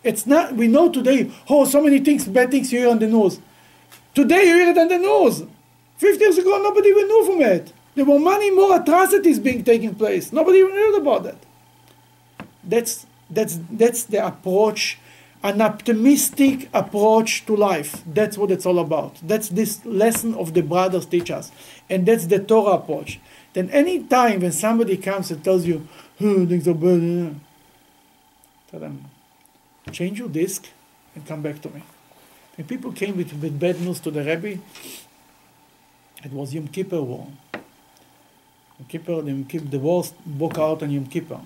it's 0.02 0.26
not. 0.26 0.54
We 0.54 0.66
know 0.66 0.90
today. 0.90 1.30
Oh, 1.48 1.64
so 1.64 1.80
many 1.80 2.00
things, 2.00 2.26
bad 2.26 2.50
things 2.50 2.72
you 2.72 2.80
hear 2.80 2.90
on 2.90 2.98
the 2.98 3.06
news. 3.06 3.38
Today 4.16 4.48
you 4.48 4.54
hear 4.54 4.70
it 4.70 4.78
on 4.78 4.88
the 4.88 4.98
news. 4.98 5.44
Fifty 6.04 6.22
years 6.22 6.36
ago, 6.36 6.60
nobody 6.62 6.90
even 6.90 7.08
knew 7.08 7.24
from 7.24 7.40
it. 7.40 7.72
There 7.94 8.04
were 8.04 8.18
many 8.18 8.50
more 8.50 8.78
atrocities 8.78 9.38
being 9.38 9.64
taking 9.64 9.94
place. 9.94 10.34
Nobody 10.34 10.58
even 10.58 10.72
heard 10.72 10.96
about 11.00 11.22
that. 11.22 11.38
That's 12.62 13.06
that's 13.30 13.58
that's 13.70 14.04
the 14.04 14.26
approach, 14.26 14.98
an 15.42 15.62
optimistic 15.62 16.68
approach 16.74 17.46
to 17.46 17.56
life. 17.56 18.02
That's 18.06 18.36
what 18.36 18.50
it's 18.50 18.66
all 18.66 18.80
about. 18.80 19.16
That's 19.22 19.48
this 19.48 19.82
lesson 19.86 20.34
of 20.34 20.52
the 20.52 20.62
brothers 20.62 21.06
teach 21.06 21.30
us, 21.30 21.50
and 21.88 22.04
that's 22.04 22.26
the 22.26 22.38
Torah 22.38 22.72
approach. 22.72 23.18
Then 23.54 23.70
any 23.70 24.04
time 24.04 24.40
when 24.40 24.52
somebody 24.52 24.98
comes 24.98 25.30
and 25.30 25.42
tells 25.42 25.64
you, 25.64 25.88
things 26.18 26.68
are 26.68 26.74
bad, 26.74 27.02
eh, 27.02 27.32
tell 28.70 28.80
them, 28.80 29.06
change 29.90 30.18
your 30.18 30.28
disc 30.28 30.68
and 31.14 31.24
come 31.24 31.40
back 31.40 31.62
to 31.62 31.70
me. 31.70 31.82
When 32.56 32.66
people 32.66 32.92
came 32.92 33.16
with, 33.16 33.32
with 33.40 33.58
bad 33.58 33.80
news 33.80 34.00
to 34.00 34.10
the 34.10 34.22
Rebbe, 34.22 34.60
it 36.24 36.32
was 36.32 36.54
Yom 36.54 36.68
Kippur 36.68 37.02
war. 37.02 37.28
Yom 37.52 38.88
Kippur, 38.88 39.12
Yom 39.12 39.44
Kippur, 39.44 39.66
the 39.66 39.78
war 39.78 40.04
broke 40.24 40.58
out 40.58 40.82
on 40.82 40.90
Yom 40.90 41.06
Kippur. 41.06 41.40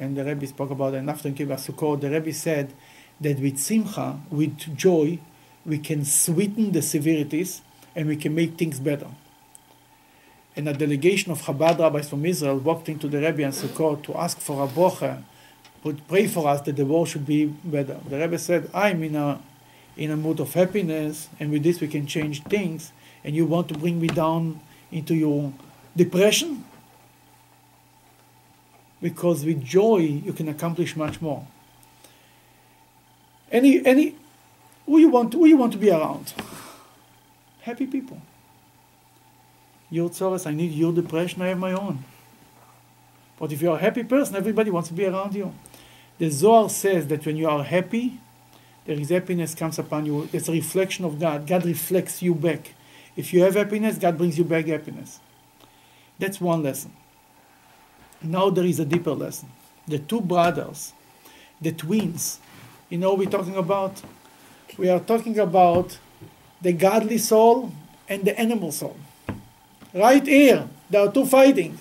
And 0.00 0.16
the 0.16 0.24
Rebbe 0.24 0.46
spoke 0.46 0.70
about 0.70 0.94
it. 0.94 0.98
And 0.98 1.10
after 1.10 1.28
Yom 1.28 1.36
Kippur 1.36 1.54
Sukkot, 1.54 2.00
the 2.00 2.10
Rebbe 2.10 2.32
said 2.32 2.72
that 3.20 3.38
with 3.38 3.58
simcha, 3.58 4.18
with 4.30 4.76
joy, 4.76 5.18
we 5.64 5.78
can 5.78 6.04
sweeten 6.04 6.72
the 6.72 6.82
severities 6.82 7.62
and 7.94 8.08
we 8.08 8.16
can 8.16 8.34
make 8.34 8.56
things 8.56 8.80
better. 8.80 9.08
And 10.56 10.68
a 10.68 10.72
delegation 10.72 11.32
of 11.32 11.42
Chabad 11.42 11.78
rabbis 11.78 12.08
from 12.08 12.24
Israel 12.26 12.58
walked 12.58 12.88
into 12.88 13.08
the 13.08 13.20
Rebbe 13.20 13.42
and 13.44 13.54
Sukkot 13.54 14.02
to 14.04 14.16
ask 14.16 14.38
for 14.38 14.64
a 14.64 14.68
brocha, 14.68 15.22
would 15.82 16.06
pray 16.08 16.26
for 16.26 16.48
us 16.48 16.60
that 16.62 16.76
the 16.76 16.84
war 16.84 17.06
should 17.06 17.26
be 17.26 17.46
better. 17.46 17.98
The 18.08 18.18
Rebbe 18.18 18.38
said, 18.38 18.70
I'm 18.72 19.02
in 19.02 19.16
a, 19.16 19.40
in 19.96 20.10
a 20.10 20.16
mood 20.16 20.40
of 20.40 20.54
happiness, 20.54 21.28
and 21.40 21.50
with 21.50 21.64
this 21.64 21.80
we 21.80 21.88
can 21.88 22.06
change 22.06 22.42
things 22.44 22.92
and 23.24 23.34
you 23.34 23.46
want 23.46 23.68
to 23.68 23.74
bring 23.74 24.00
me 24.00 24.08
down 24.08 24.60
into 24.90 25.14
your 25.14 25.52
depression? 25.96 26.64
Because 29.00 29.44
with 29.44 29.64
joy 29.64 29.98
you 29.98 30.32
can 30.32 30.48
accomplish 30.48 30.96
much 30.96 31.20
more. 31.20 31.46
Any 33.50 33.84
any 33.84 34.14
who 34.86 34.98
you 34.98 35.08
want 35.08 35.32
who 35.32 35.46
you 35.46 35.56
want 35.56 35.72
to 35.72 35.78
be 35.78 35.90
around? 35.90 36.32
Happy 37.62 37.86
people. 37.86 38.20
Your 39.90 40.08
tzoras, 40.08 40.46
I 40.46 40.52
need 40.54 40.72
your 40.72 40.92
depression, 40.92 41.42
I 41.42 41.48
have 41.48 41.58
my 41.58 41.72
own. 41.72 42.04
But 43.38 43.52
if 43.52 43.60
you're 43.60 43.76
a 43.76 43.80
happy 43.80 44.04
person, 44.04 44.36
everybody 44.36 44.70
wants 44.70 44.88
to 44.88 44.94
be 44.94 45.04
around 45.04 45.34
you. 45.34 45.52
The 46.18 46.30
Zohar 46.30 46.70
says 46.70 47.08
that 47.08 47.26
when 47.26 47.36
you 47.36 47.48
are 47.48 47.64
happy, 47.64 48.20
there 48.84 48.98
is 48.98 49.10
happiness 49.10 49.54
comes 49.54 49.78
upon 49.78 50.06
you. 50.06 50.28
It's 50.32 50.48
a 50.48 50.52
reflection 50.52 51.04
of 51.04 51.18
God. 51.18 51.46
God 51.46 51.64
reflects 51.66 52.22
you 52.22 52.34
back. 52.34 52.74
If 53.16 53.32
you 53.32 53.42
have 53.42 53.54
happiness, 53.54 53.98
God 53.98 54.16
brings 54.16 54.38
you 54.38 54.44
back 54.44 54.66
happiness. 54.66 55.20
That's 56.18 56.40
one 56.40 56.62
lesson. 56.62 56.92
Now 58.22 58.50
there 58.50 58.64
is 58.64 58.78
a 58.78 58.84
deeper 58.84 59.12
lesson. 59.12 59.48
The 59.86 59.98
two 59.98 60.20
brothers, 60.20 60.92
the 61.60 61.72
twins, 61.72 62.38
you 62.88 62.98
know, 62.98 63.14
we're 63.14 63.28
talking 63.28 63.56
about. 63.56 64.02
We 64.78 64.88
are 64.88 65.00
talking 65.00 65.38
about 65.38 65.98
the 66.60 66.72
godly 66.72 67.18
soul 67.18 67.72
and 68.08 68.24
the 68.24 68.38
animal 68.38 68.72
soul. 68.72 68.96
Right 69.92 70.26
here, 70.26 70.68
there 70.88 71.06
are 71.06 71.12
two 71.12 71.26
fighting. 71.26 71.78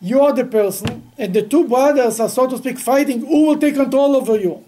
You 0.00 0.20
are 0.22 0.32
the 0.32 0.44
person, 0.44 1.10
and 1.18 1.34
the 1.34 1.42
two 1.42 1.68
brothers 1.68 2.18
are, 2.18 2.28
so 2.28 2.48
to 2.48 2.56
speak, 2.56 2.78
fighting 2.78 3.20
who 3.20 3.46
will 3.46 3.58
take 3.58 3.74
control 3.74 4.16
over 4.16 4.38
you. 4.38 4.64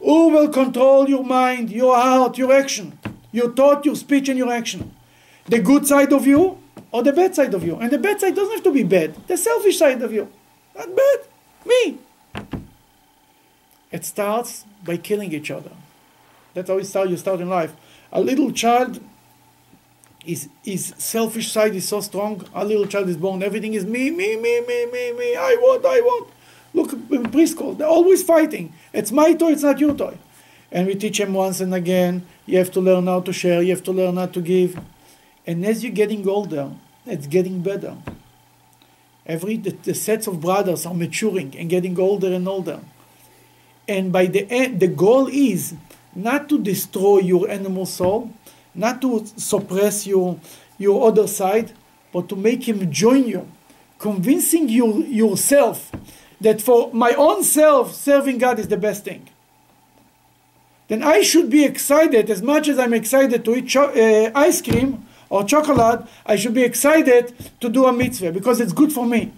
Who 0.00 0.28
will 0.28 0.48
control 0.48 1.08
your 1.08 1.24
mind, 1.24 1.70
your 1.70 1.94
heart, 1.94 2.36
your 2.36 2.52
action, 2.52 2.98
your 3.36 3.52
thought, 3.52 3.84
your 3.84 3.96
speech, 3.96 4.28
and 4.28 4.38
your 4.38 4.52
action? 4.52 4.94
The 5.46 5.60
good 5.60 5.86
side 5.86 6.12
of 6.12 6.26
you 6.26 6.58
or 6.90 7.02
the 7.02 7.12
bad 7.12 7.34
side 7.34 7.54
of 7.54 7.64
you? 7.64 7.76
And 7.76 7.90
the 7.90 7.98
bad 7.98 8.20
side 8.20 8.34
doesn't 8.34 8.54
have 8.54 8.64
to 8.64 8.72
be 8.72 8.82
bad, 8.82 9.14
the 9.26 9.36
selfish 9.36 9.78
side 9.78 10.02
of 10.02 10.12
you. 10.12 10.28
Not 10.76 10.88
bad, 10.96 11.18
me. 11.64 11.98
It 13.92 14.04
starts 14.04 14.64
by 14.84 14.96
killing 14.96 15.32
each 15.32 15.50
other. 15.50 15.70
That's 16.54 16.68
how 16.68 16.78
it 16.78 16.84
starts, 16.84 17.10
you 17.10 17.16
start 17.16 17.40
in 17.40 17.48
life. 17.48 17.74
A 18.12 18.20
little 18.20 18.50
child, 18.50 19.00
his, 20.24 20.48
his 20.64 20.94
selfish 20.96 21.52
side 21.52 21.74
is 21.74 21.86
so 21.86 22.00
strong. 22.00 22.44
A 22.54 22.64
little 22.64 22.86
child 22.86 23.08
is 23.08 23.16
born, 23.16 23.42
everything 23.42 23.74
is 23.74 23.84
me, 23.84 24.10
me, 24.10 24.36
me, 24.36 24.60
me, 24.60 24.86
me, 24.86 25.12
me, 25.12 25.36
I 25.36 25.56
want, 25.60 25.84
I 25.84 26.00
want. 26.00 26.30
Look, 26.74 26.92
in 26.92 27.24
preschool, 27.24 27.76
they're 27.76 27.86
always 27.86 28.22
fighting. 28.22 28.72
It's 28.92 29.12
my 29.12 29.34
toy, 29.34 29.52
it's 29.52 29.62
not 29.62 29.78
your 29.78 29.94
toy. 29.94 30.18
And 30.72 30.86
we 30.86 30.94
teach 30.94 31.18
them 31.18 31.32
once 31.32 31.60
and 31.60 31.74
again, 31.74 32.26
you 32.46 32.58
have 32.58 32.70
to 32.72 32.80
learn 32.80 33.06
how 33.06 33.20
to 33.20 33.32
share, 33.32 33.60
you 33.62 33.70
have 33.70 33.84
to 33.84 33.92
learn 33.92 34.16
how 34.16 34.26
to 34.26 34.40
give. 34.40 34.80
And 35.46 35.66
as 35.66 35.82
you're 35.82 35.92
getting 35.92 36.26
older, 36.28 36.70
it's 37.04 37.26
getting 37.26 37.60
better. 37.60 37.96
Every 39.26 39.56
the, 39.56 39.70
the 39.70 39.94
sets 39.94 40.26
of 40.26 40.40
brothers 40.40 40.86
are 40.86 40.94
maturing 40.94 41.56
and 41.58 41.68
getting 41.68 41.98
older 41.98 42.32
and 42.32 42.46
older. 42.46 42.80
And 43.88 44.12
by 44.12 44.26
the 44.26 44.50
end, 44.50 44.80
the 44.80 44.88
goal 44.88 45.28
is 45.28 45.74
not 46.14 46.48
to 46.48 46.58
destroy 46.58 47.18
your 47.18 47.48
animal 47.50 47.86
soul, 47.86 48.32
not 48.74 49.00
to 49.02 49.26
suppress 49.36 50.06
your 50.06 50.40
your 50.78 51.08
other 51.08 51.26
side, 51.26 51.72
but 52.12 52.28
to 52.28 52.36
make 52.36 52.68
him 52.68 52.90
join 52.92 53.26
you, 53.26 53.48
convincing 53.98 54.68
you 54.68 55.02
yourself 55.04 55.90
that 56.40 56.60
for 56.60 56.92
my 56.92 57.12
own 57.14 57.42
self, 57.42 57.94
serving 57.94 58.38
God 58.38 58.58
is 58.58 58.68
the 58.68 58.76
best 58.76 59.04
thing. 59.04 59.28
Then 60.88 61.02
I 61.02 61.22
should 61.22 61.50
be 61.50 61.64
excited 61.64 62.30
as 62.30 62.42
much 62.42 62.68
as 62.68 62.78
I'm 62.78 62.94
excited 62.94 63.44
to 63.44 63.56
eat 63.56 63.68
cho- 63.68 63.90
uh, 63.90 64.30
ice 64.34 64.62
cream 64.62 65.04
or 65.28 65.44
chocolate. 65.44 66.06
I 66.24 66.36
should 66.36 66.54
be 66.54 66.62
excited 66.62 67.34
to 67.60 67.68
do 67.68 67.86
a 67.86 67.92
mitzvah 67.92 68.32
because 68.32 68.60
it's 68.60 68.72
good 68.72 68.92
for 68.92 69.04
me. 69.04 69.32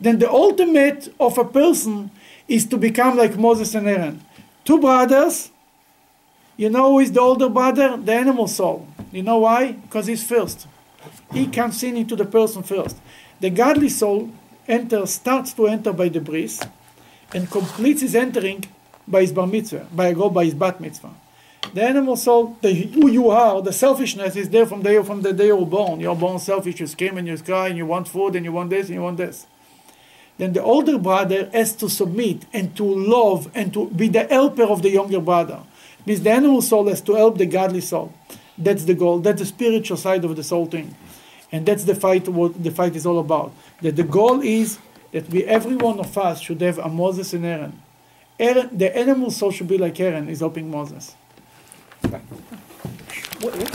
Then 0.00 0.18
the 0.18 0.30
ultimate 0.30 1.14
of 1.20 1.36
a 1.38 1.44
person 1.44 2.10
is 2.48 2.66
to 2.66 2.76
become 2.76 3.16
like 3.16 3.36
Moses 3.36 3.74
and 3.74 3.88
Aaron. 3.88 4.22
Two 4.64 4.80
brothers. 4.80 5.50
You 6.56 6.70
know 6.70 6.92
who 6.92 7.00
is 7.00 7.12
the 7.12 7.20
older 7.20 7.48
brother? 7.48 7.96
The 7.96 8.12
animal 8.14 8.48
soul. 8.48 8.88
You 9.12 9.22
know 9.22 9.38
why? 9.38 9.72
Because 9.72 10.06
he's 10.06 10.24
first. 10.24 10.66
He 11.32 11.46
comes 11.46 11.82
in 11.82 11.96
into 11.96 12.16
the 12.16 12.24
person 12.24 12.62
first. 12.62 12.96
The 13.40 13.50
godly 13.50 13.88
soul 13.88 14.30
enters, 14.66 15.14
starts 15.14 15.52
to 15.54 15.66
enter 15.66 15.92
by 15.92 16.08
the 16.08 16.20
bris, 16.20 16.60
and 17.34 17.50
completes 17.50 18.00
his 18.02 18.14
entering 18.14 18.64
by 19.06 19.22
his 19.22 19.32
bar 19.32 19.46
mitzvah, 19.46 19.86
by 19.92 20.08
a 20.08 20.14
go 20.14 20.30
by 20.30 20.44
his 20.44 20.54
bat 20.54 20.80
mitzvah. 20.80 21.14
The 21.72 21.82
animal 21.82 22.16
soul, 22.16 22.56
the, 22.60 22.72
who 22.72 23.10
you 23.10 23.30
are, 23.30 23.60
the 23.60 23.72
selfishness 23.72 24.36
is 24.36 24.50
there 24.50 24.66
from 24.66 24.82
the 24.82 25.02
from 25.02 25.22
the 25.22 25.32
day 25.32 25.46
you're 25.46 25.66
born. 25.66 25.98
You're 26.00 26.14
born 26.14 26.38
selfish. 26.38 26.78
You 26.78 26.86
scream 26.86 27.18
and 27.18 27.26
you 27.26 27.36
cry 27.38 27.68
and 27.68 27.76
you 27.76 27.86
want 27.86 28.06
food 28.06 28.36
and 28.36 28.44
you 28.44 28.52
want 28.52 28.70
this 28.70 28.86
and 28.86 28.94
you 28.94 29.02
want 29.02 29.16
this. 29.16 29.46
Then 30.36 30.52
the 30.52 30.62
older 30.62 30.98
brother 30.98 31.48
has 31.52 31.74
to 31.76 31.88
submit 31.88 32.44
and 32.52 32.76
to 32.76 32.84
love 32.84 33.50
and 33.54 33.72
to 33.72 33.88
be 33.90 34.08
the 34.08 34.24
helper 34.24 34.64
of 34.64 34.82
the 34.82 34.90
younger 34.90 35.20
brother. 35.20 35.60
It 36.00 36.06
means 36.06 36.22
the 36.22 36.30
animal 36.30 36.62
soul 36.62 36.86
has 36.88 37.00
to 37.02 37.14
help 37.14 37.38
the 37.38 37.46
godly 37.46 37.80
soul. 37.80 38.12
That's 38.58 38.84
the 38.84 38.94
goal. 38.94 39.20
That's 39.20 39.40
the 39.40 39.46
spiritual 39.46 39.96
side 39.96 40.24
of 40.24 40.36
this 40.36 40.50
whole 40.50 40.66
thing. 40.66 40.94
And 41.50 41.66
that's 41.66 41.84
the 41.84 41.94
fight, 41.94 42.28
what 42.28 42.62
the 42.62 42.70
fight 42.70 42.96
is 42.96 43.06
all 43.06 43.18
about. 43.18 43.52
That 43.80 43.96
the 43.96 44.02
goal 44.02 44.40
is 44.40 44.78
that 45.12 45.28
we, 45.30 45.44
every 45.44 45.76
one 45.76 46.00
of 46.00 46.16
us 46.18 46.40
should 46.40 46.60
have 46.60 46.78
a 46.78 46.88
Moses 46.88 47.32
and 47.32 47.44
Aaron. 47.44 47.80
Aaron 48.38 48.76
the 48.76 48.96
animal 48.96 49.30
soul 49.30 49.50
should 49.50 49.68
be 49.68 49.78
like 49.78 49.98
Aaron 50.00 50.28
is 50.28 50.40
helping 50.40 50.70
Moses. 50.70 51.14
What's 53.40 53.72